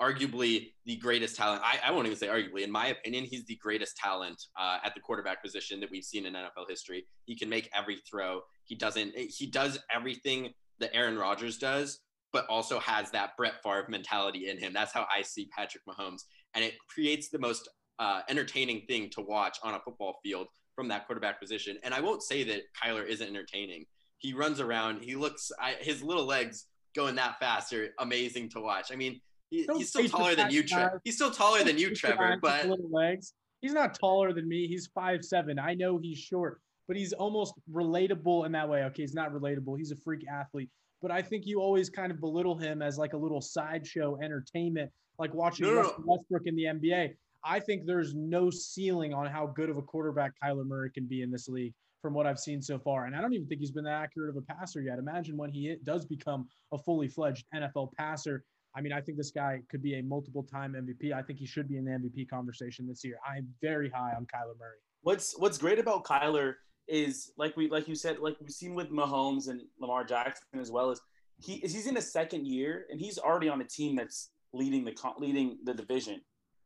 arguably 0.00 0.72
the 0.86 0.96
greatest 0.96 1.36
talent. 1.36 1.62
I, 1.64 1.78
I 1.84 1.90
won't 1.90 2.06
even 2.06 2.18
say 2.18 2.28
arguably. 2.28 2.62
In 2.62 2.70
my 2.70 2.88
opinion, 2.88 3.24
he's 3.24 3.44
the 3.44 3.56
greatest 3.56 3.96
talent 3.96 4.42
uh, 4.58 4.78
at 4.82 4.94
the 4.94 5.00
quarterback 5.00 5.42
position 5.42 5.78
that 5.80 5.90
we've 5.90 6.04
seen 6.04 6.26
in 6.26 6.32
NFL 6.32 6.68
history. 6.68 7.06
He 7.26 7.36
can 7.36 7.48
make 7.48 7.68
every 7.74 7.98
throw. 8.10 8.40
He 8.64 8.74
doesn't. 8.74 9.14
He 9.16 9.46
does 9.46 9.78
everything 9.94 10.52
that 10.78 10.94
Aaron 10.94 11.18
Rodgers 11.18 11.58
does, 11.58 12.00
but 12.32 12.46
also 12.46 12.78
has 12.80 13.10
that 13.10 13.36
Brett 13.36 13.62
Favre 13.62 13.86
mentality 13.88 14.48
in 14.48 14.58
him. 14.58 14.72
That's 14.72 14.92
how 14.92 15.06
I 15.14 15.22
see 15.22 15.48
Patrick 15.56 15.84
Mahomes, 15.86 16.22
and 16.54 16.64
it 16.64 16.74
creates 16.88 17.28
the 17.28 17.38
most 17.38 17.68
uh, 17.98 18.22
entertaining 18.28 18.82
thing 18.88 19.10
to 19.10 19.20
watch 19.20 19.58
on 19.62 19.74
a 19.74 19.80
football 19.80 20.18
field 20.22 20.46
from 20.74 20.88
that 20.88 21.06
quarterback 21.06 21.38
position. 21.38 21.76
And 21.82 21.92
I 21.92 22.00
won't 22.00 22.22
say 22.22 22.42
that 22.44 22.62
Kyler 22.82 23.06
isn't 23.06 23.28
entertaining. 23.28 23.84
He 24.18 24.32
runs 24.32 24.60
around. 24.60 25.02
He 25.02 25.14
looks. 25.14 25.52
I, 25.60 25.76
his 25.80 26.02
little 26.02 26.24
legs 26.24 26.66
going 26.94 27.14
that 27.16 27.38
fast 27.38 27.72
are 27.72 27.90
amazing 27.98 28.48
to 28.50 28.60
watch. 28.60 28.90
I 28.90 28.96
mean, 28.96 29.20
he, 29.50 29.66
he's 29.76 29.88
still 29.88 30.08
taller 30.08 30.34
than 30.34 30.50
you, 30.50 30.62
Trevor. 30.62 31.00
He's 31.04 31.16
still 31.16 31.30
taller 31.30 31.64
than 31.64 31.78
you, 31.78 31.94
Trevor. 31.94 32.38
But 32.40 32.66
little 32.66 32.90
legs. 32.90 33.34
He's 33.60 33.72
not 33.72 33.94
taller 33.94 34.32
than 34.32 34.48
me. 34.48 34.66
He's 34.66 34.86
five 34.94 35.24
seven. 35.24 35.58
I 35.58 35.74
know 35.74 35.98
he's 35.98 36.18
short, 36.18 36.60
but 36.88 36.96
he's 36.96 37.12
almost 37.12 37.54
relatable 37.70 38.46
in 38.46 38.52
that 38.52 38.68
way. 38.68 38.84
Okay, 38.84 39.02
he's 39.02 39.14
not 39.14 39.32
relatable. 39.32 39.76
He's 39.76 39.90
a 39.90 39.96
freak 39.96 40.24
athlete. 40.28 40.70
But 41.02 41.10
I 41.10 41.22
think 41.22 41.46
you 41.46 41.60
always 41.60 41.90
kind 41.90 42.12
of 42.12 42.20
belittle 42.20 42.56
him 42.56 42.82
as 42.82 42.98
like 42.98 43.12
a 43.12 43.16
little 43.16 43.40
sideshow 43.40 44.18
entertainment, 44.22 44.90
like 45.18 45.34
watching 45.34 45.66
no, 45.66 45.82
no. 45.82 45.94
Westbrook 46.04 46.42
in 46.46 46.56
the 46.56 46.64
NBA. 46.64 47.14
I 47.44 47.58
think 47.58 47.86
there's 47.86 48.14
no 48.14 48.50
ceiling 48.50 49.14
on 49.14 49.26
how 49.26 49.46
good 49.46 49.70
of 49.70 49.78
a 49.78 49.82
quarterback 49.82 50.32
Kyler 50.42 50.66
Murray 50.66 50.90
can 50.90 51.06
be 51.06 51.22
in 51.22 51.30
this 51.30 51.48
league 51.48 51.72
from 52.02 52.14
what 52.14 52.26
I've 52.26 52.38
seen 52.38 52.62
so 52.62 52.78
far. 52.78 53.06
And 53.06 53.16
I 53.16 53.20
don't 53.20 53.32
even 53.32 53.46
think 53.46 53.60
he's 53.60 53.70
been 53.70 53.84
that 53.84 54.02
accurate 54.02 54.30
of 54.30 54.36
a 54.36 54.42
passer 54.42 54.80
yet. 54.80 54.98
Imagine 54.98 55.36
when 55.36 55.50
he 55.50 55.76
does 55.84 56.04
become 56.04 56.48
a 56.72 56.78
fully 56.78 57.08
fledged 57.08 57.44
NFL 57.54 57.92
passer. 57.94 58.44
I 58.74 58.80
mean, 58.80 58.92
I 58.92 59.00
think 59.00 59.18
this 59.18 59.30
guy 59.30 59.60
could 59.70 59.82
be 59.82 59.98
a 59.98 60.02
multiple 60.02 60.42
time 60.42 60.74
MVP. 60.74 61.12
I 61.12 61.22
think 61.22 61.38
he 61.38 61.46
should 61.46 61.68
be 61.68 61.76
in 61.76 61.84
the 61.84 61.90
MVP 61.90 62.28
conversation 62.28 62.86
this 62.86 63.04
year. 63.04 63.18
I'm 63.28 63.48
very 63.60 63.90
high 63.90 64.12
on 64.16 64.24
Kyler 64.24 64.58
Murray. 64.58 64.78
What's 65.02 65.38
what's 65.38 65.58
great 65.58 65.78
about 65.78 66.04
Kyler 66.04 66.54
is 66.86 67.32
like 67.36 67.56
we 67.56 67.68
like 67.68 67.88
you 67.88 67.94
said, 67.94 68.18
like 68.20 68.36
we've 68.40 68.50
seen 68.50 68.74
with 68.74 68.90
Mahomes 68.90 69.48
and 69.48 69.62
Lamar 69.80 70.04
Jackson 70.04 70.60
as 70.60 70.70
well 70.70 70.90
as 70.90 71.00
he 71.38 71.54
is 71.54 71.72
he's 71.72 71.86
in 71.86 71.96
his 71.96 72.12
second 72.12 72.46
year 72.46 72.86
and 72.90 73.00
he's 73.00 73.18
already 73.18 73.48
on 73.48 73.60
a 73.60 73.64
team 73.64 73.96
that's 73.96 74.30
leading 74.52 74.84
the 74.84 74.94
leading 75.18 75.58
the 75.64 75.74
division 75.74 76.20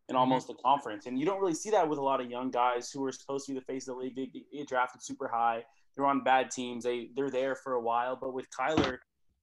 and 0.08 0.16
mm-hmm. 0.16 0.16
almost 0.16 0.48
the 0.48 0.54
conference. 0.54 1.06
And 1.06 1.18
you 1.18 1.24
don't 1.24 1.40
really 1.40 1.54
see 1.54 1.70
that 1.70 1.88
with 1.88 1.98
a 1.98 2.02
lot 2.02 2.20
of 2.20 2.30
young 2.30 2.50
guys 2.50 2.90
who 2.90 3.04
are 3.04 3.12
supposed 3.12 3.46
to 3.46 3.52
be 3.52 3.58
the 3.58 3.64
face 3.64 3.88
of 3.88 3.96
the 3.96 4.02
league. 4.02 4.16
They 4.16 4.30
get 4.52 4.68
drafted 4.68 5.02
super 5.02 5.28
high. 5.28 5.64
They're 5.96 6.06
on 6.06 6.24
bad 6.24 6.50
teams. 6.50 6.84
They 6.84 7.08
they're 7.14 7.30
there 7.30 7.54
for 7.54 7.74
a 7.74 7.80
while. 7.80 8.18
But 8.20 8.34
with 8.34 8.46
Kyler, 8.50 8.98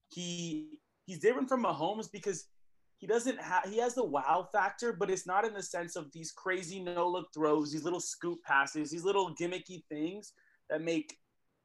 he 0.09 0.79
he's 1.11 1.19
different 1.19 1.49
from 1.49 1.63
Mahomes 1.63 2.09
because 2.09 2.45
he 2.99 3.07
doesn't 3.07 3.39
have 3.41 3.69
he 3.69 3.79
has 3.79 3.95
the 3.95 4.05
wow 4.05 4.47
factor, 4.51 4.93
but 4.93 5.09
it's 5.09 5.27
not 5.27 5.45
in 5.45 5.53
the 5.53 5.63
sense 5.63 5.95
of 5.97 6.11
these 6.13 6.31
crazy 6.31 6.79
no 6.79 7.09
look 7.09 7.27
throws, 7.33 7.71
these 7.71 7.83
little 7.83 7.99
scoop 7.99 8.39
passes, 8.43 8.91
these 8.91 9.03
little 9.03 9.35
gimmicky 9.35 9.83
things 9.89 10.33
that 10.69 10.81
make 10.81 11.17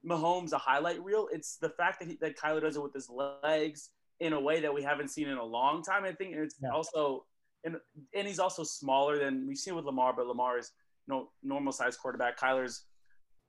Mahomes 0.05 0.53
a 0.53 0.59
highlight 0.59 1.03
reel. 1.05 1.29
It's 1.31 1.59
the 1.59 1.69
fact 1.71 2.01
that 2.01 2.09
he, 2.09 2.19
that 2.21 2.37
Kyler 2.37 2.61
does 2.61 2.77
it 2.77 2.83
with 2.83 2.95
his 2.95 3.09
legs 3.09 3.91
in 4.19 4.33
a 4.33 4.41
way 4.41 4.61
that 4.61 4.75
we 4.75 4.83
haven't 4.83 5.09
seen 5.09 5.29
in 5.29 5.39
a 5.39 5.45
long 5.45 5.83
time. 5.83 6.05
I 6.05 6.13
think 6.13 6.35
it's 6.35 6.57
yeah. 6.61 6.71
also 6.71 7.27
and 7.65 7.77
and 8.15 8.27
he's 8.27 8.41
also 8.41 8.65
smaller 8.65 9.19
than 9.19 9.47
we've 9.47 9.59
seen 9.59 9.77
with 9.77 9.85
Lamar, 9.85 10.13
but 10.17 10.27
Lamar 10.27 10.59
is 10.59 10.73
no 11.07 11.29
normal 11.45 11.73
size 11.73 11.97
quarterback. 11.97 12.37
Kyler's 12.37 12.87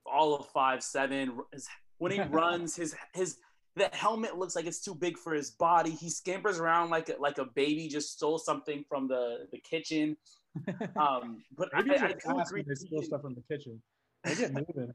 all 0.06 0.36
of 0.36 0.46
five 0.50 0.82
seven. 0.82 1.38
His, 1.52 1.66
when 1.96 2.12
he 2.12 2.20
runs, 2.30 2.76
his 2.76 2.94
his 3.14 3.38
the 3.78 3.90
helmet 3.92 4.36
looks 4.36 4.56
like 4.56 4.66
it's 4.66 4.80
too 4.80 4.94
big 4.94 5.16
for 5.18 5.32
his 5.32 5.50
body. 5.50 5.90
He 5.90 6.10
scampers 6.10 6.58
around 6.58 6.90
like 6.90 7.08
a, 7.08 7.16
like 7.20 7.38
a 7.38 7.44
baby 7.44 7.88
just 7.88 8.12
stole 8.12 8.38
something 8.38 8.84
from 8.88 9.08
the 9.08 9.46
the 9.52 9.58
kitchen. 9.58 10.16
Um, 10.96 11.44
but 11.56 11.68
I, 11.72 11.80
I, 11.80 12.14
I 12.34 12.42
agree. 12.42 12.64
They 12.66 12.74
steal 12.74 13.02
stuff 13.02 13.20
from 13.20 13.36
the 13.36 13.42
kitchen. 13.42 13.80
They 14.24 14.34
get 14.34 14.52
moving. 14.54 14.92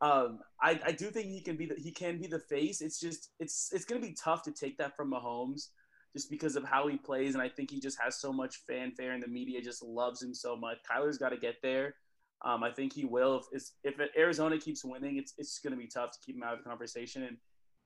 um, 0.00 0.38
I, 0.62 0.78
I 0.86 0.92
do 0.92 1.10
think 1.10 1.30
he 1.30 1.40
can 1.40 1.56
be 1.56 1.66
the, 1.66 1.74
he 1.74 1.90
can 1.90 2.18
be 2.18 2.28
the 2.28 2.38
face. 2.38 2.80
It's 2.80 3.00
just 3.00 3.30
it's 3.40 3.72
it's 3.72 3.84
gonna 3.84 4.00
be 4.00 4.14
tough 4.14 4.44
to 4.44 4.52
take 4.52 4.78
that 4.78 4.94
from 4.94 5.10
Mahomes 5.10 5.70
just 6.14 6.30
because 6.30 6.54
of 6.54 6.64
how 6.64 6.86
he 6.86 6.96
plays, 6.96 7.34
and 7.34 7.42
I 7.42 7.48
think 7.48 7.70
he 7.70 7.80
just 7.80 7.98
has 8.00 8.20
so 8.20 8.32
much 8.32 8.62
fanfare, 8.68 9.12
and 9.12 9.22
the 9.22 9.28
media 9.28 9.60
just 9.60 9.82
loves 9.82 10.22
him 10.22 10.32
so 10.32 10.56
much. 10.56 10.78
Kyler's 10.88 11.18
got 11.18 11.30
to 11.30 11.36
get 11.36 11.56
there. 11.60 11.96
Um, 12.44 12.62
I 12.62 12.70
think 12.70 12.92
he 12.92 13.04
will. 13.04 13.42
If, 13.52 13.64
if 13.82 13.94
Arizona 14.16 14.58
keeps 14.58 14.84
winning, 14.84 15.16
it's 15.16 15.34
it's 15.38 15.58
going 15.58 15.72
to 15.72 15.78
be 15.78 15.88
tough 15.88 16.12
to 16.12 16.18
keep 16.24 16.36
him 16.36 16.42
out 16.42 16.52
of 16.52 16.58
the 16.60 16.68
conversation. 16.68 17.24
And 17.24 17.36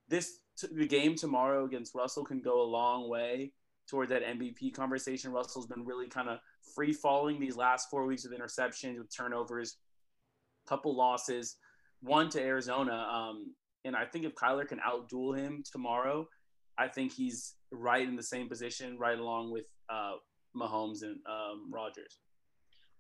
this 0.09 0.39
the 0.73 0.87
game 0.87 1.15
tomorrow 1.15 1.65
against 1.65 1.95
Russell 1.95 2.25
can 2.25 2.41
go 2.41 2.63
a 2.63 2.65
long 2.65 3.09
way 3.09 3.53
toward 3.89 4.09
that 4.11 4.25
MVP 4.25 4.75
conversation. 4.75 5.33
Russell's 5.33 5.67
been 5.67 5.85
really 5.85 6.09
kind 6.09 6.29
of 6.29 6.39
free 6.75 6.93
falling 6.93 7.41
these 7.41 7.57
last 7.57 7.89
four 7.91 8.07
weeks 8.07 8.25
with 8.25 8.39
interceptions, 8.39 8.99
with 8.99 9.15
turnovers, 9.15 9.77
couple 10.69 10.97
losses, 10.97 11.57
one 12.01 12.29
to 12.31 12.41
Arizona. 12.41 12.93
Um, 12.93 13.55
and 13.85 13.97
I 13.97 14.05
think 14.05 14.25
if 14.25 14.35
Kyler 14.35 14.67
can 14.67 14.81
outduel 14.81 15.37
him 15.39 15.63
tomorrow, 15.71 16.27
I 16.77 16.89
think 16.89 17.13
he's 17.13 17.55
right 17.71 18.07
in 18.07 18.17
the 18.17 18.23
same 18.23 18.49
position, 18.49 18.99
right 18.99 19.19
along 19.19 19.53
with 19.53 19.65
uh, 19.89 20.15
Mahomes 20.57 21.03
and 21.03 21.17
um, 21.27 21.71
Rodgers. 21.71 22.19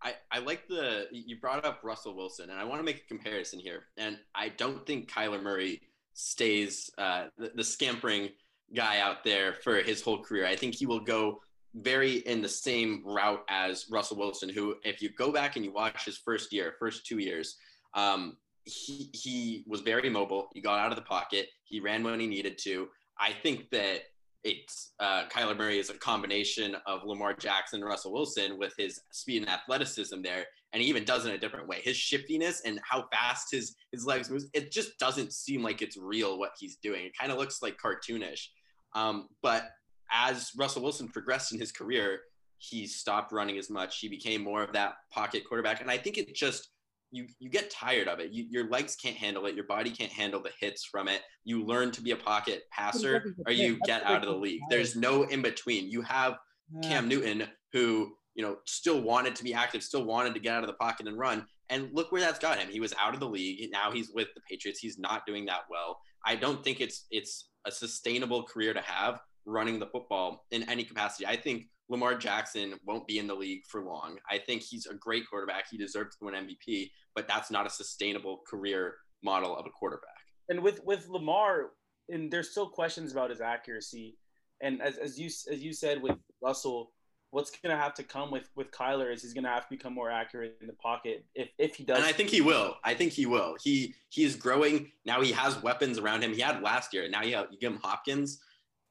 I, 0.00 0.14
I 0.30 0.38
like 0.38 0.68
the 0.68 1.06
you 1.10 1.40
brought 1.40 1.64
up 1.64 1.80
Russell 1.82 2.14
Wilson, 2.14 2.50
and 2.50 2.58
I 2.58 2.64
want 2.64 2.78
to 2.78 2.84
make 2.84 2.98
a 2.98 3.08
comparison 3.08 3.58
here. 3.58 3.86
And 3.96 4.16
I 4.34 4.50
don't 4.50 4.86
think 4.86 5.10
Kyler 5.10 5.42
Murray 5.42 5.80
stays 6.18 6.90
uh, 6.98 7.26
the, 7.38 7.52
the, 7.54 7.62
scampering 7.62 8.28
guy 8.74 8.98
out 8.98 9.22
there 9.22 9.54
for 9.54 9.76
his 9.76 10.02
whole 10.02 10.20
career. 10.20 10.44
I 10.46 10.56
think 10.56 10.74
he 10.74 10.84
will 10.84 10.98
go 10.98 11.40
very 11.76 12.16
in 12.26 12.42
the 12.42 12.48
same 12.48 13.02
route 13.04 13.44
as 13.48 13.86
Russell 13.88 14.16
Wilson, 14.16 14.48
who, 14.48 14.74
if 14.82 15.00
you 15.00 15.10
go 15.10 15.30
back 15.30 15.54
and 15.54 15.64
you 15.64 15.72
watch 15.72 16.04
his 16.04 16.18
first 16.18 16.52
year, 16.52 16.74
first 16.80 17.06
two 17.06 17.18
years, 17.18 17.56
um, 17.94 18.36
he, 18.64 19.10
he 19.12 19.64
was 19.68 19.82
very 19.82 20.10
mobile. 20.10 20.48
He 20.54 20.60
got 20.60 20.80
out 20.80 20.90
of 20.90 20.96
the 20.96 21.02
pocket. 21.02 21.50
He 21.62 21.78
ran 21.78 22.02
when 22.02 22.18
he 22.18 22.26
needed 22.26 22.58
to. 22.64 22.88
I 23.20 23.30
think 23.30 23.70
that 23.70 24.02
it's 24.44 24.92
uh, 25.00 25.24
Kyler 25.28 25.56
Murray 25.56 25.78
is 25.78 25.90
a 25.90 25.94
combination 25.94 26.76
of 26.86 27.04
Lamar 27.04 27.34
Jackson 27.34 27.80
and 27.80 27.88
Russell 27.88 28.12
Wilson 28.12 28.58
with 28.58 28.72
his 28.78 29.00
speed 29.10 29.42
and 29.42 29.50
athleticism 29.50 30.22
there, 30.22 30.44
and 30.72 30.82
he 30.82 30.88
even 30.88 31.04
does 31.04 31.26
it 31.26 31.30
in 31.30 31.34
a 31.34 31.38
different 31.38 31.68
way. 31.68 31.80
His 31.82 31.96
shiftiness 31.96 32.62
and 32.64 32.80
how 32.88 33.06
fast 33.12 33.48
his 33.50 33.74
his 33.92 34.04
legs 34.04 34.30
move, 34.30 34.44
it 34.54 34.70
just 34.70 34.98
doesn't 34.98 35.32
seem 35.32 35.62
like 35.62 35.82
it's 35.82 35.96
real 35.96 36.38
what 36.38 36.52
he's 36.58 36.76
doing. 36.76 37.06
It 37.06 37.18
kind 37.18 37.32
of 37.32 37.38
looks 37.38 37.62
like 37.62 37.78
cartoonish. 37.78 38.46
Um, 38.94 39.28
but 39.42 39.70
as 40.10 40.52
Russell 40.56 40.82
Wilson 40.82 41.08
progressed 41.08 41.52
in 41.52 41.58
his 41.58 41.72
career, 41.72 42.20
he 42.58 42.86
stopped 42.86 43.32
running 43.32 43.58
as 43.58 43.70
much. 43.70 43.98
He 43.98 44.08
became 44.08 44.42
more 44.42 44.62
of 44.62 44.72
that 44.72 44.94
pocket 45.12 45.44
quarterback, 45.46 45.80
and 45.80 45.90
I 45.90 45.98
think 45.98 46.16
it 46.16 46.34
just 46.34 46.70
you 47.10 47.26
you 47.38 47.48
get 47.48 47.70
tired 47.70 48.08
of 48.08 48.20
it. 48.20 48.32
You, 48.32 48.46
your 48.50 48.68
legs 48.68 48.96
can't 48.96 49.16
handle 49.16 49.46
it. 49.46 49.54
Your 49.54 49.64
body 49.64 49.90
can't 49.90 50.12
handle 50.12 50.42
the 50.42 50.50
hits 50.60 50.84
from 50.84 51.08
it. 51.08 51.22
You 51.44 51.64
learn 51.64 51.90
to 51.92 52.02
be 52.02 52.10
a 52.12 52.16
pocket 52.16 52.64
passer, 52.70 53.34
or 53.46 53.52
you 53.52 53.78
get 53.84 54.04
out 54.04 54.22
of 54.22 54.28
the 54.28 54.36
league. 54.36 54.60
There's 54.70 54.96
no 54.96 55.22
in 55.24 55.42
between. 55.42 55.90
You 55.90 56.02
have 56.02 56.38
Cam 56.82 57.08
Newton, 57.08 57.44
who 57.72 58.14
you 58.34 58.42
know 58.42 58.58
still 58.66 59.00
wanted 59.00 59.34
to 59.36 59.44
be 59.44 59.54
active, 59.54 59.82
still 59.82 60.04
wanted 60.04 60.34
to 60.34 60.40
get 60.40 60.54
out 60.54 60.62
of 60.62 60.68
the 60.68 60.74
pocket 60.74 61.06
and 61.08 61.18
run. 61.18 61.46
And 61.70 61.90
look 61.92 62.12
where 62.12 62.20
that's 62.20 62.38
got 62.38 62.58
him. 62.58 62.68
He 62.68 62.80
was 62.80 62.94
out 62.98 63.12
of 63.14 63.20
the 63.20 63.28
league. 63.28 63.70
Now 63.70 63.90
he's 63.90 64.10
with 64.10 64.28
the 64.34 64.40
Patriots. 64.48 64.80
He's 64.80 64.98
not 64.98 65.26
doing 65.26 65.44
that 65.46 65.62
well. 65.70 65.98
I 66.24 66.34
don't 66.34 66.62
think 66.64 66.80
it's 66.80 67.06
it's 67.10 67.50
a 67.66 67.70
sustainable 67.70 68.42
career 68.42 68.72
to 68.74 68.80
have 68.80 69.20
running 69.44 69.78
the 69.78 69.86
football 69.86 70.44
in 70.50 70.62
any 70.68 70.84
capacity. 70.84 71.26
I 71.26 71.36
think 71.36 71.66
Lamar 71.88 72.14
Jackson 72.14 72.74
won't 72.84 73.06
be 73.06 73.18
in 73.18 73.26
the 73.26 73.34
league 73.34 73.64
for 73.66 73.82
long. 73.82 74.18
I 74.30 74.38
think 74.38 74.62
he's 74.62 74.86
a 74.86 74.94
great 74.94 75.28
quarterback. 75.28 75.64
He 75.70 75.78
deserves 75.78 76.16
to 76.16 76.26
win 76.26 76.34
MVP, 76.34 76.90
but 77.14 77.26
that's 77.26 77.50
not 77.50 77.66
a 77.66 77.70
sustainable 77.70 78.42
career 78.48 78.96
model 79.22 79.56
of 79.56 79.66
a 79.66 79.70
quarterback. 79.70 80.08
And 80.48 80.62
with 80.62 80.84
with 80.84 81.08
Lamar, 81.08 81.70
and 82.08 82.30
there's 82.30 82.50
still 82.50 82.68
questions 82.68 83.12
about 83.12 83.30
his 83.30 83.40
accuracy. 83.40 84.16
And 84.60 84.82
as, 84.82 84.96
as 84.96 85.18
you 85.18 85.26
as 85.26 85.62
you 85.62 85.72
said 85.72 86.02
with 86.02 86.16
Russell, 86.42 86.92
what's 87.30 87.50
going 87.50 87.74
to 87.74 87.80
have 87.80 87.94
to 87.94 88.02
come 88.02 88.30
with 88.30 88.48
with 88.56 88.70
Kyler 88.70 89.12
is 89.12 89.22
he's 89.22 89.34
going 89.34 89.44
to 89.44 89.50
have 89.50 89.64
to 89.64 89.70
become 89.70 89.94
more 89.94 90.10
accurate 90.10 90.58
in 90.60 90.66
the 90.66 90.74
pocket 90.74 91.24
if 91.34 91.48
if 91.58 91.76
he 91.76 91.84
does. 91.84 91.98
And 91.98 92.06
I 92.06 92.12
think 92.12 92.30
he 92.30 92.40
will. 92.40 92.76
I 92.84 92.94
think 92.94 93.12
he 93.12 93.26
will. 93.26 93.56
He 93.62 93.94
he 94.10 94.24
is 94.24 94.36
growing 94.36 94.90
now. 95.04 95.20
He 95.20 95.32
has 95.32 95.62
weapons 95.62 95.98
around 95.98 96.22
him. 96.22 96.32
He 96.32 96.40
had 96.40 96.62
last 96.62 96.92
year. 96.92 97.08
Now 97.08 97.22
you, 97.22 97.36
have, 97.36 97.46
you 97.50 97.58
give 97.58 97.72
him 97.72 97.80
Hopkins. 97.82 98.40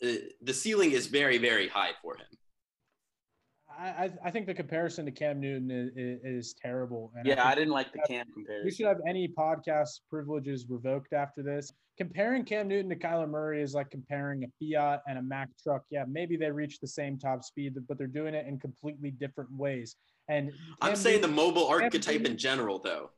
Uh, 0.04 0.10
the 0.42 0.54
ceiling 0.54 0.92
is 0.92 1.08
very 1.08 1.38
very 1.38 1.68
high 1.68 1.92
for 2.02 2.16
him. 2.16 2.28
I, 3.80 4.12
I 4.24 4.32
think 4.32 4.48
the 4.48 4.54
comparison 4.54 5.06
to 5.06 5.12
Cam 5.12 5.40
Newton 5.40 5.70
is, 5.72 6.20
is, 6.24 6.54
terrible. 6.54 7.12
And 7.16 7.28
yeah, 7.28 7.44
I, 7.44 7.52
I, 7.52 7.56
didn't 7.56 7.74
like 7.74 7.92
the 7.94 8.00
Cam 8.08 8.26
comparison. 8.34 8.66
We 8.66 8.72
should 8.72 8.88
have 8.88 9.02
any 9.08 9.28
podcast 9.28 10.00
privileges 10.10 10.66
revoked 10.68 11.14
after 11.14 11.44
this. 11.44 11.72
Comparing 11.98 12.44
Cam 12.44 12.68
Newton 12.68 12.90
to 12.90 12.96
Kyler 12.96 13.30
Murray 13.30 13.62
is 13.62 13.74
like 13.74 13.90
comparing 13.90 14.44
a 14.44 14.48
Fiat 14.60 15.02
and 15.08 15.20
a 15.20 15.22
Mack 15.22 15.50
truck. 15.62 15.84
Yeah, 15.90 16.06
maybe 16.08 16.38
they 16.38 16.50
reach 16.50 16.80
the 16.80 16.88
same 16.88 17.18
top 17.20 17.44
speed, 17.44 17.76
but 17.88 17.98
they're 17.98 18.08
doing 18.08 18.34
it 18.34 18.48
in 18.48 18.60
completely 18.60 19.12
different 19.12 19.52
ways. 19.52 19.96
And 20.28 20.50
Cam 20.50 20.58
I'm 20.82 20.96
saying 20.96 21.22
Newton, 21.22 21.36
the 21.36 21.42
mobile 21.42 21.68
archetype 21.68 22.20
Newton, 22.20 22.32
in 22.34 22.38
general, 22.38 22.80
though. 22.80 23.12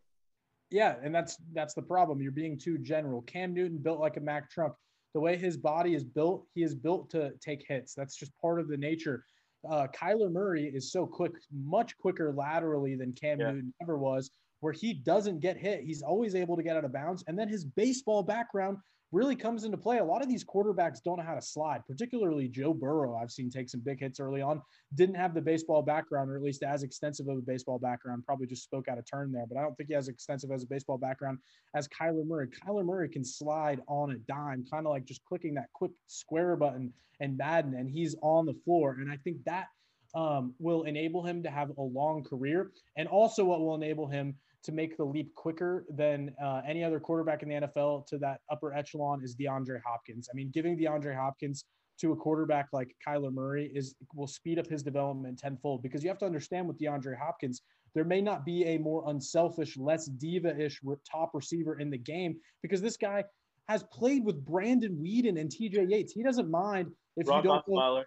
Yeah, 0.72 0.96
and 1.02 1.16
that's 1.16 1.38
that's 1.54 1.74
the 1.74 1.82
problem. 1.82 2.22
You're 2.22 2.32
being 2.32 2.58
too 2.58 2.78
general. 2.78 3.22
Cam 3.24 3.54
Newton 3.54 3.78
built 3.78 4.00
like 4.00 4.18
a 4.18 4.22
Mack 4.22 4.50
truck. 4.52 4.76
The 5.14 5.20
way 5.20 5.38
his 5.38 5.58
body 5.58 5.96
is 5.96 6.04
built, 6.04 6.46
he 6.54 6.62
is 6.64 6.76
built 6.76 7.10
to 7.12 7.32
take 7.42 7.66
hits. 7.68 7.96
That's 7.96 8.16
just 8.16 8.32
part 8.40 8.60
of 8.60 8.68
the 8.68 8.78
nature 8.78 9.24
uh, 9.70 9.88
Kyler 9.88 10.32
Murray 10.32 10.66
is 10.66 10.92
so 10.92 11.06
quick, 11.06 11.34
much 11.52 11.98
quicker 11.98 12.34
laterally 12.36 12.96
than 12.96 13.14
Cam 13.14 13.40
yeah. 13.40 13.52
Newton 13.52 13.74
ever 13.82 13.98
was, 13.98 14.32
where 14.60 14.74
he 14.74 14.94
doesn't 14.94 15.40
get 15.40 15.58
hit. 15.58 15.84
He's 15.84 16.02
always 16.02 16.36
able 16.36 16.56
to 16.58 16.64
get 16.64 16.76
out 16.76 16.86
of 16.86 16.94
bounds. 16.94 17.24
And 17.28 17.38
then 17.38 17.48
his 17.48 17.66
baseball 17.66 18.24
background 18.24 18.78
really 19.12 19.36
comes 19.36 19.64
into 19.64 19.78
play. 19.78 19.98
A 19.98 20.04
lot 20.04 20.22
of 20.22 20.30
these 20.30 20.44
quarterbacks 20.44 21.02
don't 21.04 21.18
know 21.18 21.24
how 21.24 21.34
to 21.34 21.42
slide, 21.42 21.82
particularly 21.88 22.48
Joe 22.48 22.74
Burrow. 22.74 23.16
I've 23.16 23.32
seen 23.32 23.50
take 23.50 23.70
some 23.70 23.82
big 23.82 24.00
hits 24.00 24.20
early 24.20 24.42
on, 24.42 24.62
didn't 24.96 25.16
have 25.16 25.34
the 25.34 25.42
baseball 25.42 25.82
background, 25.82 26.30
or 26.30 26.36
at 26.36 26.44
least 26.44 26.64
as 26.64 26.84
extensive 26.84 27.28
of 27.28 27.38
a 27.38 27.42
baseball 27.42 27.80
background. 27.80 28.26
Probably 28.26 28.48
just 28.48 28.64
spoke 28.64 28.88
out 28.88 28.98
of 28.98 29.10
turn 29.10 29.32
there, 29.32 29.46
but 29.48 29.58
I 29.58 29.62
don't 29.62 29.76
think 29.76 29.90
he 29.90 29.96
has 29.96 30.08
extensive 30.08 30.52
as 30.52 30.64
a 30.64 30.68
baseball 30.68 30.98
background 30.98 31.40
as 31.76 31.88
Kyler 31.88 32.26
Murray. 32.26 32.48
Kyler 32.48 32.86
Murray 32.86 33.10
can 33.10 33.26
slide 33.26 33.82
on 33.88 34.12
a 34.12 34.18
dime, 34.18 34.66
kind 34.70 34.86
of 34.86 34.92
like 34.92 35.06
just 35.06 35.24
clicking 35.26 35.56
that 35.56 35.70
quick 35.74 35.92
square 36.08 36.56
button 36.56 36.94
and 37.20 37.38
Madden, 37.38 37.74
and 37.76 37.90
he's 37.90 38.16
on 38.22 38.46
the 38.46 38.56
floor. 38.66 38.98
And 39.00 39.12
I 39.12 39.18
think 39.18 39.38
that 39.46 39.68
um, 40.16 40.54
will 40.60 40.84
enable 40.84 41.24
him 41.24 41.44
to 41.44 41.50
have 41.50 41.70
a 41.78 41.82
long 41.82 42.24
career, 42.24 42.72
and 42.98 43.08
also 43.08 43.44
what 43.44 43.60
will 43.60 43.76
enable 43.76 44.08
him 44.08 44.36
to 44.64 44.72
make 44.72 44.98
the 44.98 45.04
leap 45.04 45.34
quicker 45.36 45.86
than 45.90 46.34
uh, 46.44 46.62
any 46.68 46.84
other 46.84 47.00
quarterback 47.00 47.44
in 47.44 47.50
the 47.50 47.56
NFL 47.56 48.06
to 48.08 48.18
that 48.18 48.42
upper 48.52 48.74
echelon 48.74 49.24
is 49.24 49.36
DeAndre 49.36 49.80
Hopkins. 49.86 50.30
I 50.32 50.36
mean, 50.36 50.52
giving 50.54 50.78
DeAndre 50.78 51.16
Hopkins 51.16 51.66
to 52.02 52.12
a 52.12 52.16
quarterback 52.16 52.68
like 52.72 52.96
Kyler 53.06 53.32
Murray 53.32 53.72
is 53.74 53.96
will 54.14 54.28
speed 54.28 54.60
up 54.60 54.68
his 54.68 54.84
development 54.84 55.38
tenfold 55.38 55.82
because 55.82 56.04
you 56.04 56.10
have 56.10 56.18
to 56.20 56.26
understand 56.26 56.68
with 56.68 56.78
DeAndre 56.78 57.18
Hopkins, 57.18 57.62
there 57.94 58.06
may 58.06 58.22
not 58.22 58.46
be 58.46 58.66
a 58.66 58.78
more 58.78 59.10
unselfish, 59.10 59.78
less 59.78 60.06
diva-ish 60.06 60.82
top 61.10 61.32
receiver 61.34 61.80
in 61.80 61.90
the 61.90 61.98
game 61.98 62.38
because 62.62 62.82
this 62.82 62.98
guy 62.98 63.24
has 63.68 63.84
played 63.92 64.26
with 64.26 64.44
Brandon 64.46 64.96
Weeden 64.96 65.40
and 65.40 65.50
TJ 65.50 65.90
Yates. 65.90 66.14
He 66.14 66.24
doesn't 66.24 66.50
mind 66.50 66.92
if 67.18 67.28
Rock 67.28 67.44
you 67.44 67.50
don't. 67.50 68.06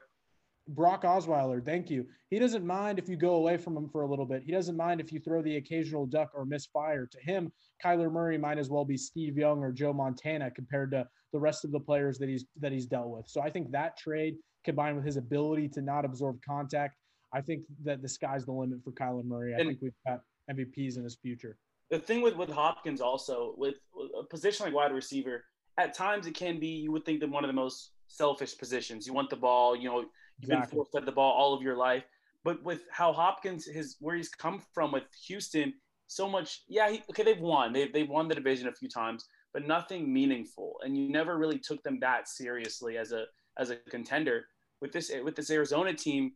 Brock 0.69 1.03
Osweiler, 1.03 1.65
thank 1.65 1.91
you. 1.91 2.07
He 2.31 2.39
doesn't 2.39 2.65
mind 2.65 2.99
if 2.99 3.09
you 3.09 3.17
go 3.17 3.35
away 3.35 3.57
from 3.57 3.77
him 3.77 3.89
for 3.89 4.03
a 4.03 4.07
little 4.07 4.25
bit. 4.25 4.43
He 4.45 4.53
doesn't 4.53 4.77
mind 4.77 5.01
if 5.01 5.13
you 5.13 5.21
throw 5.21 5.43
the 5.43 5.57
occasional 5.57 6.07
duck 6.07 6.31
or 6.35 6.45
misfire. 6.45 7.07
To 7.07 7.19
him, 7.21 7.53
Kyler 7.85 8.11
Murray 8.11 8.39
might 8.39 8.59
as 8.59 8.71
well 8.71 8.85
be 8.85 8.97
Steve 8.97 9.37
Young 9.37 9.61
or 9.61 9.73
Joe 9.73 9.93
Montana 9.93 10.51
compared 10.51 10.93
to 10.93 11.07
the 11.33 11.41
rest 11.41 11.65
of 11.65 11.73
the 11.73 11.81
players 11.81 12.19
that 12.19 12.29
he's 12.29 12.45
that 12.61 12.73
he's 12.73 12.87
dealt 12.87 13.09
with. 13.09 13.29
So 13.29 13.41
I 13.41 13.51
think 13.51 13.71
that 13.73 13.97
trade 13.97 14.37
combined 14.65 14.97
with 14.97 15.05
his 15.05 15.17
ability 15.17 15.69
to 15.69 15.83
not 15.83 16.05
absorb 16.05 16.39
contact, 16.47 16.97
I 17.35 17.41
think 17.41 17.63
that 17.85 18.01
the 18.01 18.09
sky's 18.09 18.45
the 18.45 18.53
limit 18.53 18.79
for 18.85 18.93
Kyler 18.93 19.25
Murray. 19.25 19.55
I 19.55 19.59
and 19.59 19.69
think 19.69 19.81
we've 19.83 19.93
got 20.07 20.21
MVPs 20.51 20.97
in 20.97 21.05
his 21.05 21.17
future. 21.17 21.57
The 21.91 21.99
thing 21.99 22.23
with 22.23 22.37
with 22.37 22.51
Hopkins 22.51 23.01
also 23.01 23.55
with 23.57 23.75
a 24.19 24.25
position 24.25 24.67
like 24.67 24.75
wide 24.75 24.93
receiver, 24.93 25.45
at 25.77 25.95
times 25.95 26.27
it 26.27 26.35
can 26.35 26.61
be 26.61 26.69
you 26.69 26.93
would 26.93 27.05
think 27.05 27.21
that 27.21 27.31
one 27.31 27.43
of 27.45 27.49
the 27.49 27.55
most 27.55 27.91
selfish 28.07 28.57
positions. 28.57 29.07
You 29.07 29.13
want 29.13 29.31
the 29.31 29.37
ball, 29.37 29.75
you 29.75 29.89
know, 29.89 30.05
You've 30.43 30.51
exactly. 30.51 30.77
been 30.77 30.77
forced 30.77 30.95
at 30.97 31.07
the 31.07 31.13
ball 31.13 31.33
all 31.33 31.55
of 31.55 31.63
your 31.63 31.77
life. 31.77 32.05
But 32.45 32.63
with 32.65 32.83
how 32.91 33.13
Hopkins, 33.13 33.65
his 33.65 33.97
where 34.01 34.17
he's 34.17 34.29
come 34.29 34.61
from 34.75 34.93
with 34.93 35.05
Houston, 35.29 35.73
so 36.09 36.29
much. 36.29 36.63
Yeah, 36.69 36.91
he, 36.91 37.03
okay, 37.11 37.23
they've 37.23 37.41
won. 37.41 37.73
They've 37.73 37.93
they've 37.93 38.09
won 38.09 38.29
the 38.29 38.35
division 38.35 38.67
a 38.69 38.73
few 38.73 38.89
times, 38.89 39.25
but 39.55 39.67
nothing 39.67 40.13
meaningful. 40.13 40.75
And 40.83 40.97
you 40.97 41.09
never 41.09 41.39
really 41.39 41.59
took 41.59 41.83
them 41.85 41.99
that 42.01 42.29
seriously 42.29 42.99
as 42.99 43.13
a 43.13 43.27
as 43.59 43.71
a 43.71 43.77
contender. 43.91 44.45
With 44.81 44.93
this 44.93 45.13
with 45.25 45.37
this 45.37 45.51
Arizona 45.51 45.95
team, 45.95 46.33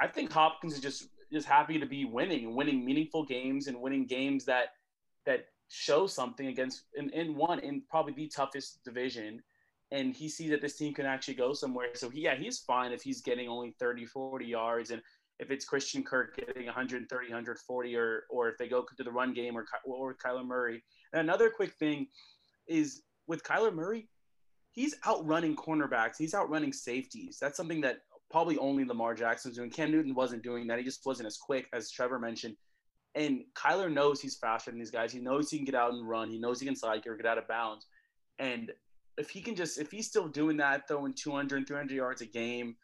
I 0.00 0.08
think 0.08 0.32
Hopkins 0.32 0.74
is 0.74 0.80
just 0.80 1.08
just 1.32 1.46
happy 1.46 1.78
to 1.78 1.86
be 1.86 2.04
winning 2.04 2.46
and 2.46 2.56
winning 2.56 2.84
meaningful 2.84 3.24
games 3.24 3.68
and 3.68 3.80
winning 3.80 4.06
games 4.06 4.44
that 4.46 4.70
that 5.26 5.46
show 5.68 6.08
something 6.08 6.48
against 6.48 6.82
in, 6.96 7.10
in 7.10 7.36
one 7.36 7.60
in 7.60 7.82
probably 7.88 8.12
the 8.12 8.26
toughest 8.26 8.80
division 8.84 9.40
and 9.92 10.14
he 10.14 10.28
sees 10.28 10.50
that 10.50 10.60
this 10.60 10.76
team 10.76 10.94
can 10.94 11.06
actually 11.06 11.34
go 11.34 11.52
somewhere. 11.52 11.88
So 11.94 12.08
he, 12.08 12.22
yeah, 12.22 12.36
he's 12.36 12.60
fine 12.60 12.92
if 12.92 13.02
he's 13.02 13.22
getting 13.22 13.48
only 13.48 13.74
30, 13.80 14.06
40 14.06 14.46
yards. 14.46 14.90
And 14.90 15.02
if 15.40 15.50
it's 15.50 15.64
Christian 15.64 16.04
Kirk 16.04 16.36
getting 16.36 16.66
130, 16.66 17.26
140, 17.26 17.96
or, 17.96 18.24
or 18.30 18.48
if 18.48 18.58
they 18.58 18.68
go 18.68 18.84
to 18.96 19.02
the 19.02 19.10
run 19.10 19.32
game 19.32 19.56
or, 19.56 19.66
or 19.84 20.14
Kyler 20.14 20.46
Murray. 20.46 20.82
And 21.12 21.20
another 21.20 21.50
quick 21.50 21.74
thing 21.74 22.06
is 22.68 23.02
with 23.26 23.42
Kyler 23.42 23.74
Murray, 23.74 24.08
he's 24.70 24.94
outrunning 25.06 25.56
cornerbacks. 25.56 26.16
He's 26.18 26.34
outrunning 26.34 26.72
safeties. 26.72 27.38
That's 27.40 27.56
something 27.56 27.80
that 27.80 27.98
probably 28.30 28.58
only 28.58 28.84
Lamar 28.84 29.14
Jackson's 29.14 29.56
doing. 29.56 29.70
Cam 29.70 29.90
Newton 29.90 30.14
wasn't 30.14 30.44
doing 30.44 30.68
that. 30.68 30.78
He 30.78 30.84
just 30.84 31.04
wasn't 31.04 31.26
as 31.26 31.36
quick 31.36 31.66
as 31.72 31.90
Trevor 31.90 32.20
mentioned. 32.20 32.56
And 33.16 33.40
Kyler 33.56 33.92
knows 33.92 34.20
he's 34.20 34.36
faster 34.36 34.70
than 34.70 34.78
these 34.78 34.92
guys. 34.92 35.12
He 35.12 35.18
knows 35.18 35.50
he 35.50 35.58
can 35.58 35.64
get 35.64 35.74
out 35.74 35.92
and 35.92 36.08
run. 36.08 36.30
He 36.30 36.38
knows 36.38 36.60
he 36.60 36.66
can 36.66 36.76
slide 36.76 37.04
or 37.08 37.16
get 37.16 37.26
out 37.26 37.38
of 37.38 37.48
bounds. 37.48 37.86
And 38.38 38.70
if 39.18 39.30
he 39.30 39.40
can 39.40 39.54
just 39.54 39.78
if 39.78 39.90
he's 39.90 40.06
still 40.06 40.28
doing 40.28 40.56
that 40.56 40.88
throwing 40.88 41.12
200 41.12 41.66
300 41.66 41.94
yards 41.94 42.22
a 42.22 42.26
game 42.26 42.76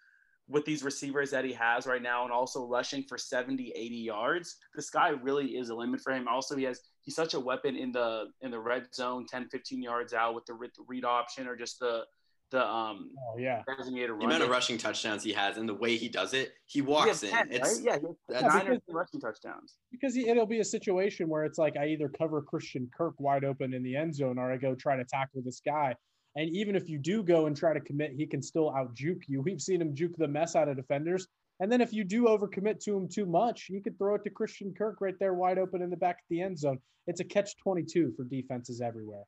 with 0.48 0.64
these 0.64 0.84
receivers 0.84 1.30
that 1.30 1.44
he 1.44 1.52
has 1.52 1.86
right 1.86 2.02
now 2.02 2.22
and 2.22 2.32
also 2.32 2.66
rushing 2.66 3.02
for 3.02 3.18
70 3.18 3.72
80 3.74 3.96
yards 3.96 4.56
the 4.74 4.82
sky 4.82 5.10
really 5.10 5.56
is 5.56 5.70
a 5.70 5.74
limit 5.74 6.00
for 6.00 6.12
him. 6.12 6.28
Also 6.28 6.56
he 6.56 6.64
has 6.64 6.80
he's 7.02 7.16
such 7.16 7.34
a 7.34 7.40
weapon 7.40 7.76
in 7.76 7.92
the 7.92 8.26
in 8.42 8.50
the 8.50 8.58
red 8.58 8.94
zone 8.94 9.26
10 9.28 9.48
15 9.48 9.82
yards 9.82 10.12
out 10.12 10.34
with 10.34 10.44
the, 10.46 10.54
the 10.54 10.84
read 10.86 11.04
option 11.04 11.46
or 11.46 11.56
just 11.56 11.78
the 11.80 12.04
the 12.52 12.64
um 12.64 13.10
oh 13.28 13.38
yeah. 13.38 13.62
designated 13.76 14.10
the 14.20 14.24
amount 14.24 14.42
of 14.42 14.48
rushing 14.48 14.78
touchdowns 14.78 15.24
he 15.24 15.32
has 15.32 15.56
and 15.56 15.68
the 15.68 15.74
way 15.74 15.96
he 15.96 16.08
does 16.08 16.32
it 16.32 16.52
he 16.66 16.80
walks 16.80 17.24
in. 17.24 17.30
10, 17.30 17.48
it's 17.50 17.82
right? 17.84 18.00
yeah 18.30 18.40
nine 18.40 18.80
rushing 18.88 19.20
touchdowns. 19.20 19.78
Because 19.90 20.14
he, 20.14 20.28
it'll 20.28 20.46
be 20.46 20.60
a 20.60 20.64
situation 20.64 21.28
where 21.28 21.44
it's 21.44 21.58
like 21.58 21.76
i 21.76 21.86
either 21.88 22.08
cover 22.08 22.40
christian 22.40 22.88
kirk 22.96 23.14
wide 23.18 23.44
open 23.44 23.74
in 23.74 23.82
the 23.82 23.96
end 23.96 24.14
zone 24.14 24.38
or 24.38 24.52
i 24.52 24.56
go 24.56 24.76
try 24.76 24.96
to 24.96 25.04
tackle 25.04 25.42
this 25.44 25.60
guy 25.64 25.92
and 26.36 26.50
even 26.50 26.76
if 26.76 26.88
you 26.88 26.98
do 26.98 27.22
go 27.22 27.46
and 27.46 27.56
try 27.56 27.72
to 27.72 27.80
commit, 27.80 28.12
he 28.12 28.26
can 28.26 28.42
still 28.42 28.70
out 28.74 28.94
juke 28.94 29.22
you. 29.26 29.40
We've 29.46 29.60
seen 29.60 29.80
him 29.80 29.94
juke 29.94 30.16
the 30.16 30.28
mess 30.28 30.54
out 30.54 30.68
of 30.68 30.76
defenders. 30.76 31.26
And 31.58 31.72
then 31.72 31.80
if 31.80 31.92
you 31.92 32.04
do 32.04 32.24
overcommit 32.24 32.80
to 32.84 32.94
him 32.94 33.08
too 33.08 33.24
much, 33.24 33.68
you 33.70 33.80
could 33.80 33.96
throw 33.96 34.14
it 34.14 34.24
to 34.24 34.30
Christian 34.30 34.74
Kirk 34.74 35.00
right 35.00 35.18
there, 35.18 35.32
wide 35.32 35.58
open 35.58 35.80
in 35.80 35.88
the 35.88 35.96
back 35.96 36.16
of 36.16 36.24
the 36.28 36.42
end 36.42 36.58
zone. 36.58 36.78
It's 37.06 37.20
a 37.20 37.24
catch 37.24 37.56
22 37.56 38.12
for 38.14 38.24
defenses 38.24 38.82
everywhere. 38.82 39.24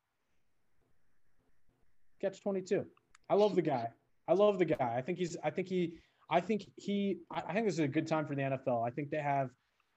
Catch 2.21 2.43
22. 2.43 2.85
I 3.31 3.35
love 3.35 3.55
the 3.55 3.63
guy. 3.63 3.89
I 4.27 4.35
love 4.35 4.59
the 4.59 4.67
guy. 4.67 4.95
I 4.97 5.01
think 5.01 5.19
he's. 5.19 5.37
I 5.43 5.51
think 5.51 5.69
he. 5.69 5.95
I 6.31 6.41
think 6.41 6.67
he. 6.77 7.19
I 7.31 7.53
think 7.55 7.67
this 7.67 7.75
is 7.75 7.81
a 7.81 7.89
good 7.89 8.07
time 8.07 8.27
for 8.27 8.35
the 8.35 8.43
NFL. 8.43 8.87
I 8.87 8.91
think 8.91 9.11
they 9.11 9.23
have. 9.23 9.51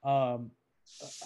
Um, 0.04 0.50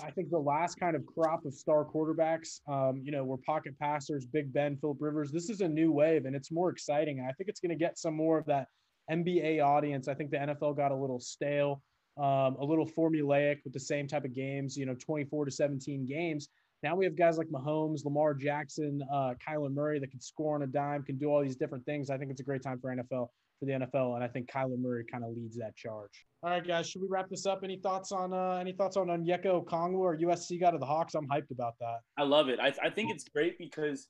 I 0.02 0.11
think 0.11 0.30
the 0.30 0.38
last 0.38 0.76
kind 0.76 0.96
of 0.96 1.04
crop 1.07 1.44
of 1.44 1.54
star 1.54 1.84
quarterbacks, 1.84 2.61
um, 2.68 3.00
you 3.04 3.12
know, 3.12 3.24
were 3.24 3.38
pocket 3.38 3.78
passers, 3.78 4.26
Big 4.26 4.52
Ben, 4.52 4.76
Philip 4.76 4.98
Rivers. 5.00 5.30
This 5.30 5.50
is 5.50 5.61
a 5.61 5.68
new 5.68 5.92
wave, 5.92 6.24
and 6.24 6.34
it's 6.34 6.50
more 6.50 6.70
exciting. 6.70 7.20
I 7.20 7.32
think 7.32 7.48
it's 7.48 7.61
going 7.61 7.70
to 7.70 7.76
get 7.76 7.98
some 7.98 8.14
more 8.14 8.38
of 8.38 8.46
that 8.46 8.68
NBA 9.11 9.64
audience. 9.64 10.09
I 10.09 10.14
think 10.14 10.30
the 10.30 10.38
NFL 10.38 10.76
got 10.76 10.92
a 10.92 10.96
little 10.96 11.20
stale, 11.20 11.82
um, 12.18 12.57
a 12.61 12.64
little 12.64 12.86
formulaic 12.86 13.59
with 13.64 13.72
the 13.72 13.80
same 13.80 14.07
type 14.07 14.24
of 14.24 14.34
games. 14.34 14.76
You 14.76 14.86
know, 14.86 14.94
24 14.94 15.46
to 15.46 15.50
17 15.50 16.07
games. 16.07 16.48
Now 16.82 16.94
we 16.94 17.04
have 17.04 17.16
guys 17.16 17.38
like 17.38 17.48
Mahomes, 17.48 18.04
Lamar 18.04 18.34
Jackson, 18.34 19.02
uh, 19.12 19.34
Kyler 19.46 19.72
Murray 19.72 19.98
that 19.98 20.11
can 20.11 20.20
score 20.20 20.54
on 20.54 20.62
a 20.62 20.66
dime, 20.66 21.02
can 21.02 21.16
do 21.16 21.28
all 21.28 21.42
these 21.42 21.57
different 21.57 21.84
things. 21.86 22.11
I 22.11 22.18
think 22.18 22.30
it's 22.30 22.40
a 22.40 22.44
great 22.44 22.62
time 22.62 22.78
for 22.78 22.94
NFL 22.94 23.28
for 23.59 23.66
the 23.66 23.72
NFL, 23.72 24.14
and 24.14 24.24
I 24.24 24.28
think 24.28 24.50
Kyler 24.50 24.78
Murray 24.78 25.04
kind 25.11 25.24
of 25.24 25.30
leads 25.30 25.57
that 25.57 25.76
charge. 25.76 26.11
All 26.42 26.50
right, 26.50 26.66
guys, 26.66 26.88
should 26.88 27.02
we 27.02 27.09
wrap 27.09 27.28
this 27.28 27.46
up? 27.46 27.61
Any 27.64 27.78
thoughts 27.78 28.12
on 28.12 28.32
uh, 28.32 28.59
any 28.61 28.72
thoughts 28.72 28.96
on 28.96 29.09
Onyeka 29.09 29.64
Okongwu 29.64 29.98
or 29.98 30.16
USC 30.16 30.61
guy 30.61 30.70
to 30.70 30.78
the 30.78 30.86
Hawks? 30.86 31.14
I'm 31.14 31.26
hyped 31.28 31.50
about 31.50 31.74
that. 31.80 31.98
I 32.18 32.22
love 32.22 32.48
it. 32.48 32.61
I, 32.61 32.72
I 32.82 32.90
think 32.90 33.11
it's 33.11 33.24
great 33.24 33.59
because 33.59 34.09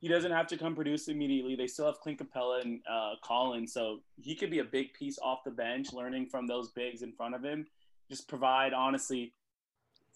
he 0.00 0.08
doesn't 0.08 0.32
have 0.32 0.46
to 0.48 0.56
come 0.56 0.74
produce 0.74 1.08
immediately. 1.08 1.56
They 1.56 1.66
still 1.66 1.86
have 1.86 2.00
Clint 2.00 2.18
Capela 2.18 2.62
and 2.62 2.80
uh, 2.90 3.12
Collins, 3.22 3.72
so 3.72 4.00
he 4.20 4.34
could 4.34 4.50
be 4.50 4.58
a 4.58 4.64
big 4.64 4.92
piece 4.94 5.18
off 5.22 5.40
the 5.44 5.50
bench, 5.50 5.92
learning 5.92 6.26
from 6.26 6.46
those 6.46 6.70
bigs 6.70 7.02
in 7.02 7.12
front 7.12 7.34
of 7.34 7.44
him. 7.44 7.66
Just 8.10 8.28
provide, 8.28 8.72
honestly, 8.72 9.34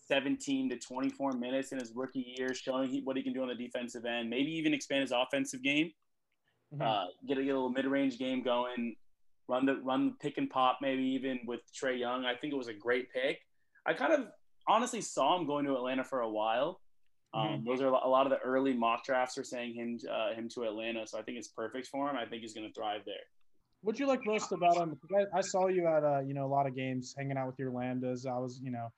17 0.08 0.70
to 0.70 0.78
24 0.78 1.32
minutes 1.32 1.72
in 1.72 1.78
his 1.78 1.92
rookie 1.94 2.34
year, 2.36 2.54
showing 2.54 2.90
he, 2.90 3.00
what 3.02 3.16
he 3.16 3.22
can 3.22 3.32
do 3.32 3.42
on 3.42 3.48
the 3.48 3.54
defensive 3.54 4.04
end. 4.04 4.28
Maybe 4.28 4.50
even 4.52 4.74
expand 4.74 5.02
his 5.02 5.12
offensive 5.12 5.62
game. 5.62 5.92
Mm-hmm. 6.74 6.82
Uh, 6.82 7.06
get, 7.26 7.38
a, 7.38 7.44
get 7.44 7.50
a 7.50 7.54
little 7.54 7.70
mid-range 7.70 8.18
game 8.18 8.42
going. 8.42 8.96
Run 9.46 9.66
the 9.66 9.76
run 9.82 10.06
the 10.06 10.12
pick 10.20 10.38
and 10.38 10.48
pop, 10.48 10.78
maybe 10.80 11.02
even 11.02 11.40
with 11.46 11.60
Trae 11.72 11.98
Young. 11.98 12.24
I 12.24 12.34
think 12.34 12.54
it 12.54 12.56
was 12.56 12.68
a 12.68 12.74
great 12.74 13.12
pick. 13.12 13.40
I 13.86 13.92
kind 13.92 14.14
of 14.14 14.26
honestly 14.66 15.02
saw 15.02 15.38
him 15.38 15.46
going 15.46 15.66
to 15.66 15.74
Atlanta 15.74 16.02
for 16.02 16.20
a 16.20 16.30
while. 16.30 16.80
Um, 17.34 17.46
mm-hmm. 17.46 17.68
Those 17.68 17.82
are 17.82 17.88
a 17.88 18.08
lot 18.08 18.26
of 18.26 18.30
the 18.30 18.38
early 18.38 18.72
mock 18.72 19.04
drafts 19.04 19.36
are 19.36 19.44
saying 19.44 19.74
him 19.74 19.98
uh, 20.10 20.34
him 20.34 20.48
to 20.54 20.62
Atlanta, 20.62 21.06
so 21.06 21.18
I 21.18 21.22
think 21.22 21.36
it's 21.36 21.48
perfect 21.48 21.88
for 21.88 22.08
him. 22.08 22.16
I 22.16 22.26
think 22.26 22.42
he's 22.42 22.54
going 22.54 22.66
to 22.66 22.72
thrive 22.72 23.00
there. 23.04 23.16
What 23.82 23.98
you 23.98 24.06
like 24.06 24.20
most 24.24 24.52
about 24.52 24.76
him? 24.76 24.98
I, 25.14 25.38
I 25.38 25.40
saw 25.42 25.66
you 25.66 25.86
at 25.86 26.04
uh, 26.04 26.20
you 26.20 26.32
know 26.32 26.46
a 26.46 26.52
lot 26.52 26.66
of 26.66 26.76
games, 26.76 27.14
hanging 27.18 27.36
out 27.36 27.48
with 27.48 27.58
your 27.58 27.72
lambdas. 27.72 28.26
I 28.26 28.38
was, 28.38 28.60
you 28.62 28.70
know, 28.70 28.88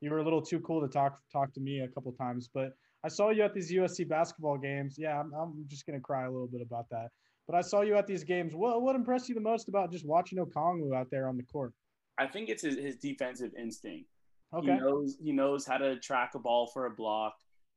you 0.00 0.10
were 0.10 0.18
a 0.18 0.24
little 0.24 0.42
too 0.42 0.60
cool 0.60 0.80
to 0.82 0.88
talk 0.88 1.18
talk 1.32 1.52
to 1.54 1.60
me 1.60 1.80
a 1.80 1.88
couple 1.88 2.12
times, 2.12 2.50
but 2.52 2.72
I 3.02 3.08
saw 3.08 3.30
you 3.30 3.42
at 3.44 3.54
these 3.54 3.72
USC 3.72 4.08
basketball 4.08 4.58
games. 4.58 4.96
Yeah, 4.98 5.18
I'm, 5.18 5.32
I'm 5.32 5.64
just 5.66 5.86
gonna 5.86 6.00
cry 6.00 6.24
a 6.26 6.30
little 6.30 6.48
bit 6.48 6.60
about 6.60 6.88
that. 6.90 7.08
But 7.46 7.56
I 7.56 7.60
saw 7.60 7.82
you 7.82 7.96
at 7.96 8.06
these 8.06 8.24
games. 8.24 8.54
What 8.54 8.82
what 8.82 8.96
impressed 8.96 9.28
you 9.28 9.34
the 9.34 9.40
most 9.40 9.68
about 9.68 9.92
just 9.92 10.06
watching 10.06 10.38
Okongwu 10.38 10.96
out 10.96 11.08
there 11.10 11.28
on 11.28 11.36
the 11.36 11.44
court? 11.44 11.72
I 12.18 12.26
think 12.26 12.48
it's 12.48 12.62
his, 12.62 12.76
his 12.76 12.96
defensive 12.96 13.52
instinct. 13.58 14.08
Okay. 14.54 14.72
He 14.72 14.78
knows 14.78 15.16
he 15.22 15.32
knows 15.32 15.66
how 15.66 15.78
to 15.78 15.98
track 16.00 16.32
a 16.34 16.38
ball 16.38 16.66
for 16.66 16.86
a 16.86 16.90
block. 16.90 17.34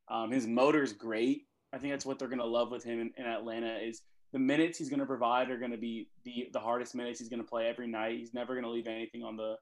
Um, 0.10 0.32
his 0.32 0.48
motor's 0.48 0.94
great. 0.94 1.44
I 1.72 1.78
think 1.78 1.94
that's 1.94 2.06
what 2.06 2.18
they're 2.18 2.30
gonna 2.30 2.46
love 2.46 2.72
with 2.72 2.84
him 2.84 3.00
in, 3.00 3.12
in 3.18 3.26
Atlanta 3.26 3.78
is 3.78 4.02
the 4.32 4.40
minutes 4.40 4.78
he's 4.78 4.90
going 4.90 5.00
to 5.00 5.06
provide 5.06 5.50
are 5.50 5.58
going 5.58 5.72
to 5.72 5.78
be 5.78 6.08
the 6.24 6.50
the 6.54 6.60
hardest 6.60 6.96
minutes 6.96 7.20
he's 7.20 7.30
going 7.30 7.42
to 7.42 7.48
play 7.48 7.68
every 7.68 7.88
night. 7.88 8.18
He's 8.18 8.34
never 8.34 8.54
going 8.54 8.64
to 8.64 8.70
leave 8.70 8.88
anything 8.88 9.24
on 9.24 9.36
the 9.36 9.56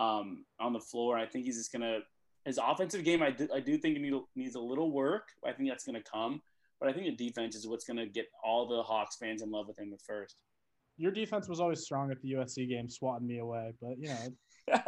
um, 0.00 0.44
on 0.58 0.72
the 0.72 0.80
floor. 0.80 1.16
I 1.16 1.26
think 1.26 1.44
he's 1.44 1.56
just 1.56 1.72
going 1.72 1.82
to 1.82 2.00
his 2.44 2.58
offensive 2.62 3.04
game. 3.04 3.22
I 3.22 3.30
do, 3.30 3.48
I 3.54 3.60
do 3.60 3.76
think 3.78 3.96
it 3.96 4.00
need, 4.00 4.14
needs 4.34 4.54
a 4.54 4.60
little 4.60 4.90
work. 4.90 5.28
I 5.46 5.52
think 5.52 5.68
that's 5.68 5.84
going 5.84 6.02
to 6.02 6.10
come, 6.10 6.40
but 6.80 6.88
I 6.88 6.92
think 6.92 7.06
the 7.06 7.26
defense 7.26 7.56
is 7.56 7.66
what's 7.66 7.84
going 7.84 7.96
to 7.96 8.06
get 8.06 8.26
all 8.44 8.66
the 8.66 8.82
Hawks 8.82 9.16
fans 9.16 9.42
in 9.42 9.50
love 9.50 9.68
with 9.68 9.78
him 9.78 9.92
at 9.92 10.00
first. 10.02 10.42
Your 10.96 11.12
defense 11.12 11.48
was 11.48 11.60
always 11.60 11.80
strong 11.80 12.10
at 12.10 12.20
the 12.22 12.32
USC 12.32 12.68
game, 12.68 12.88
swatting 12.88 13.26
me 13.26 13.38
away, 13.38 13.72
but 13.80 13.98
you 13.98 14.08
know. 14.08 14.74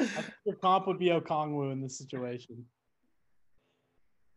I 0.00 0.06
think 0.06 0.34
your 0.44 0.56
comp 0.56 0.86
would 0.86 0.98
be 0.98 1.08
Okongwu 1.08 1.72
in 1.72 1.80
this 1.80 1.98
situation. 1.98 2.64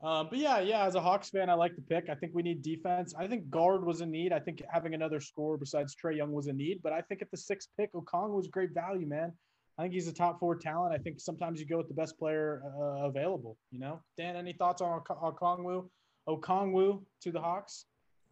Um, 0.03 0.28
but 0.30 0.38
yeah, 0.38 0.60
yeah, 0.60 0.86
as 0.86 0.93
a 0.93 1.01
Hawks 1.01 1.30
fan, 1.30 1.49
I 1.49 1.55
like 1.55 1.76
the 1.76 1.82
pick. 1.82 2.10
I 2.10 2.16
think 2.16 2.34
we 2.36 2.43
need 2.43 2.62
defense. 2.62 3.16
I 3.18 3.26
think 3.28 3.49
guard 3.49 3.84
was 3.84 4.01
a 4.01 4.05
need. 4.05 4.32
I 4.32 4.39
think 4.39 4.62
having 4.72 4.93
another 4.93 5.20
scorer 5.20 5.58
besides 5.58 5.95
Trae 5.95 6.16
Young 6.16 6.32
was 6.32 6.47
a 6.47 6.53
need. 6.53 6.82
But 6.84 6.93
I 6.93 7.01
think 7.01 7.24
at 7.24 7.32
the 7.32 7.38
sixth 7.38 7.70
pick, 7.80 7.93
Okong 7.93 8.30
was 8.30 8.47
great 8.47 8.74
value, 8.74 9.08
man. 9.08 9.34
I 9.78 9.84
think 9.84 9.93
he's 9.93 10.07
a 10.07 10.13
top 10.13 10.39
four 10.39 10.55
talent. 10.55 10.93
I 10.93 10.97
think 10.97 11.19
sometimes 11.19 11.59
you 11.59 11.67
go 11.67 11.78
with 11.78 11.88
the 11.88 11.93
best 11.93 12.17
player 12.17 12.63
uh, 12.65 13.07
available. 13.07 13.57
You 13.71 13.80
know, 13.80 14.01
Dan, 14.17 14.36
any 14.36 14.53
thoughts 14.53 14.82
on 14.82 15.01
Okongwu? 15.01 15.88
Okongwu 16.28 17.01
to 17.21 17.32
the 17.32 17.39
Hawks? 17.39 17.86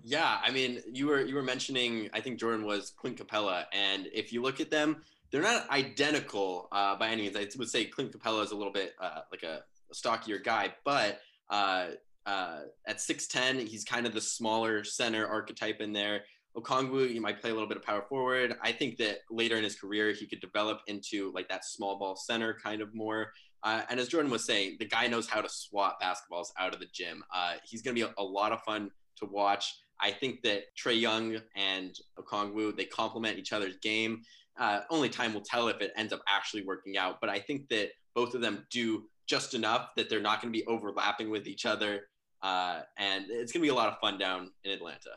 Yeah, 0.03 0.39
I 0.43 0.51
mean, 0.51 0.81
you 0.91 1.07
were 1.07 1.21
you 1.21 1.35
were 1.35 1.43
mentioning. 1.43 2.09
I 2.13 2.19
think 2.19 2.39
Jordan 2.39 2.65
was 2.65 2.91
Clint 2.91 3.17
Capela, 3.17 3.65
and 3.73 4.07
if 4.13 4.33
you 4.33 4.41
look 4.41 4.59
at 4.59 4.69
them, 4.69 4.97
they're 5.31 5.41
not 5.41 5.69
identical 5.69 6.67
uh, 6.71 6.95
by 6.95 7.09
any 7.09 7.23
means. 7.23 7.35
I 7.37 7.47
would 7.57 7.69
say 7.69 7.85
Clint 7.85 8.11
Capela 8.11 8.43
is 8.43 8.51
a 8.51 8.55
little 8.55 8.73
bit 8.73 8.93
uh, 8.99 9.21
like 9.31 9.43
a, 9.43 9.63
a 9.91 9.95
stockier 9.95 10.39
guy, 10.39 10.73
but 10.83 11.21
uh, 11.49 11.87
uh, 12.25 12.61
at 12.87 12.97
6'10, 12.97 13.67
he's 13.67 13.83
kind 13.83 14.05
of 14.05 14.13
the 14.13 14.21
smaller 14.21 14.83
center 14.83 15.27
archetype 15.27 15.79
in 15.79 15.93
there. 15.93 16.23
Okongwu, 16.57 17.09
he 17.09 17.19
might 17.19 17.41
play 17.41 17.49
a 17.49 17.53
little 17.53 17.67
bit 17.67 17.77
of 17.77 17.83
power 17.83 18.03
forward. 18.07 18.55
I 18.61 18.71
think 18.71 18.97
that 18.97 19.19
later 19.29 19.57
in 19.57 19.63
his 19.63 19.75
career, 19.75 20.13
he 20.13 20.25
could 20.25 20.39
develop 20.39 20.81
into 20.87 21.31
like 21.33 21.49
that 21.49 21.65
small 21.65 21.99
ball 21.99 22.15
center 22.15 22.57
kind 22.63 22.81
of 22.81 22.93
more. 22.95 23.33
Uh, 23.63 23.81
and 23.89 23.99
as 23.99 24.07
Jordan 24.07 24.31
was 24.31 24.45
saying, 24.45 24.77
the 24.79 24.85
guy 24.85 25.07
knows 25.07 25.27
how 25.27 25.41
to 25.41 25.49
swat 25.49 25.99
basketballs 26.01 26.47
out 26.59 26.73
of 26.73 26.79
the 26.79 26.87
gym. 26.93 27.23
Uh, 27.33 27.53
he's 27.63 27.81
going 27.81 27.95
to 27.95 28.01
be 28.01 28.07
a, 28.07 28.21
a, 28.21 28.23
lot 28.23 28.51
of 28.51 28.61
fun 28.61 28.91
to 29.17 29.25
watch. 29.25 29.75
I 29.99 30.11
think 30.11 30.43
that 30.43 30.65
Trae 30.77 30.99
Young 30.99 31.37
and 31.55 31.97
Okongwu, 32.19 32.77
they 32.77 32.85
complement 32.85 33.39
each 33.39 33.53
other's 33.53 33.77
game. 33.77 34.21
Uh, 34.57 34.81
only 34.89 35.09
time 35.09 35.33
will 35.33 35.41
tell 35.41 35.67
if 35.67 35.81
it 35.81 35.91
ends 35.97 36.13
up 36.13 36.21
actually 36.29 36.63
working 36.63 36.97
out. 36.97 37.19
But 37.19 37.29
I 37.29 37.39
think 37.39 37.67
that 37.69 37.89
both 38.13 38.35
of 38.35 38.41
them 38.41 38.65
do 38.69 39.05
just 39.27 39.55
enough 39.55 39.89
that 39.95 40.09
they're 40.09 40.21
not 40.21 40.41
going 40.41 40.53
to 40.53 40.57
be 40.57 40.65
overlapping 40.67 41.29
with 41.29 41.47
each 41.47 41.65
other. 41.65 42.07
Uh, 42.41 42.81
and 42.97 43.25
it's 43.29 43.51
going 43.51 43.61
to 43.61 43.65
be 43.65 43.69
a 43.69 43.73
lot 43.73 43.89
of 43.89 43.97
fun 43.99 44.19
down 44.19 44.51
in 44.63 44.71
Atlanta. 44.71 45.11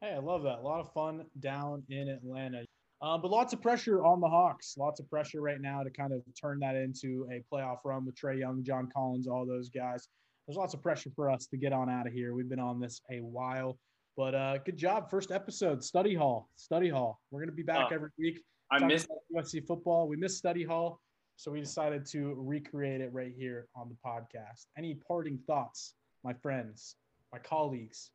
Hey, 0.00 0.14
I 0.14 0.18
love 0.18 0.44
that. 0.44 0.58
A 0.58 0.62
lot 0.62 0.80
of 0.80 0.92
fun 0.92 1.24
down 1.40 1.82
in 1.88 2.08
Atlanta. 2.08 2.64
Um, 3.02 3.20
but 3.20 3.30
lots 3.30 3.52
of 3.52 3.60
pressure 3.60 4.04
on 4.04 4.20
the 4.20 4.28
Hawks. 4.28 4.76
Lots 4.78 5.00
of 5.00 5.08
pressure 5.10 5.40
right 5.40 5.60
now 5.60 5.82
to 5.82 5.90
kind 5.90 6.12
of 6.12 6.22
turn 6.40 6.60
that 6.60 6.76
into 6.76 7.28
a 7.32 7.42
playoff 7.52 7.78
run 7.84 8.06
with 8.06 8.14
Trae 8.14 8.38
Young, 8.38 8.62
John 8.62 8.88
Collins, 8.94 9.26
all 9.26 9.44
those 9.44 9.70
guys. 9.70 10.08
There's 10.46 10.56
lots 10.56 10.72
of 10.72 10.82
pressure 10.82 11.10
for 11.14 11.30
us 11.30 11.46
to 11.46 11.56
get 11.56 11.72
on 11.72 11.90
out 11.90 12.06
of 12.06 12.12
here. 12.12 12.32
We've 12.32 12.48
been 12.48 12.60
on 12.60 12.80
this 12.80 13.00
a 13.10 13.18
while, 13.18 13.76
but 14.16 14.34
uh, 14.34 14.58
good 14.58 14.76
job. 14.76 15.10
First 15.10 15.30
episode, 15.30 15.82
Study 15.82 16.14
Hall. 16.14 16.48
Study 16.56 16.88
Hall. 16.88 17.20
We're 17.30 17.40
going 17.40 17.50
to 17.50 17.56
be 17.56 17.62
back 17.62 17.90
uh, 17.90 17.94
every 17.94 18.10
week. 18.18 18.40
I 18.70 18.84
missed 18.84 19.08
USC 19.34 19.66
football. 19.66 20.08
We 20.08 20.16
missed 20.16 20.38
Study 20.38 20.64
Hall. 20.64 21.00
So 21.36 21.52
we 21.52 21.60
decided 21.60 22.04
to 22.06 22.34
recreate 22.36 23.00
it 23.00 23.12
right 23.12 23.32
here 23.36 23.68
on 23.76 23.88
the 23.88 23.96
podcast. 24.04 24.66
Any 24.76 24.94
parting 24.94 25.38
thoughts, 25.46 25.94
my 26.24 26.32
friends, 26.32 26.96
my 27.32 27.38
colleagues? 27.38 28.10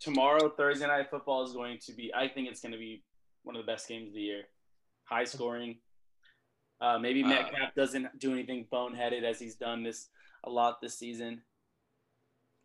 Tomorrow, 0.00 0.50
Thursday 0.50 0.86
night 0.86 1.10
football 1.10 1.44
is 1.44 1.52
going 1.52 1.78
to 1.86 1.92
be. 1.92 2.12
I 2.14 2.28
think 2.28 2.48
it's 2.48 2.60
going 2.60 2.72
to 2.72 2.78
be 2.78 3.02
one 3.42 3.56
of 3.56 3.64
the 3.64 3.70
best 3.70 3.88
games 3.88 4.08
of 4.08 4.14
the 4.14 4.20
year. 4.20 4.42
High 5.04 5.24
scoring. 5.24 5.78
Uh, 6.80 6.98
maybe 6.98 7.22
uh, 7.22 7.28
Metcalf 7.28 7.74
doesn't 7.74 8.18
do 8.18 8.32
anything 8.32 8.66
boneheaded 8.72 9.22
as 9.22 9.38
he's 9.38 9.54
done 9.54 9.82
this 9.82 10.08
a 10.44 10.50
lot 10.50 10.80
this 10.80 10.98
season. 10.98 11.42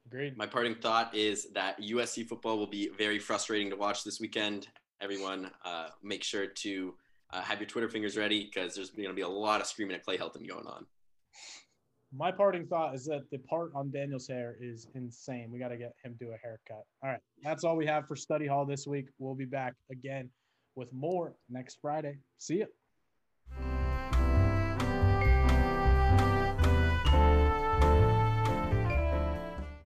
Agreed. 0.05 0.35
My 0.35 0.47
parting 0.47 0.75
thought 0.75 1.15
is 1.15 1.47
that 1.53 1.79
USC 1.79 2.27
football 2.27 2.57
will 2.57 2.67
be 2.67 2.89
very 2.97 3.19
frustrating 3.19 3.69
to 3.69 3.75
watch 3.75 4.03
this 4.03 4.19
weekend. 4.19 4.67
Everyone, 4.99 5.51
uh, 5.63 5.89
make 6.03 6.23
sure 6.23 6.47
to 6.47 6.95
uh, 7.31 7.41
have 7.41 7.59
your 7.59 7.67
Twitter 7.67 7.87
fingers 7.87 8.17
ready 8.17 8.43
because 8.43 8.75
there's 8.75 8.89
going 8.89 9.07
to 9.07 9.13
be 9.13 9.21
a 9.21 9.27
lot 9.27 9.61
of 9.61 9.67
screaming 9.67 9.95
at 9.95 10.03
Clay 10.03 10.17
Helton 10.17 10.47
going 10.47 10.67
on. 10.67 10.85
My 12.13 12.31
parting 12.31 12.67
thought 12.67 12.93
is 12.93 13.05
that 13.05 13.29
the 13.31 13.37
part 13.39 13.71
on 13.73 13.89
Daniel's 13.89 14.27
hair 14.27 14.57
is 14.59 14.87
insane. 14.95 15.49
We 15.51 15.59
got 15.59 15.69
to 15.69 15.77
get 15.77 15.93
him 16.03 16.15
to 16.19 16.25
do 16.25 16.31
a 16.31 16.37
haircut. 16.37 16.83
All 17.03 17.09
right. 17.09 17.21
That's 17.41 17.63
all 17.63 17.77
we 17.77 17.85
have 17.85 18.07
for 18.07 18.15
study 18.15 18.47
hall 18.47 18.65
this 18.65 18.85
week. 18.85 19.05
We'll 19.17 19.35
be 19.35 19.45
back 19.45 19.75
again 19.89 20.29
with 20.75 20.91
more 20.91 21.35
next 21.49 21.77
Friday. 21.81 22.17
See 22.37 22.55
you. 22.55 22.67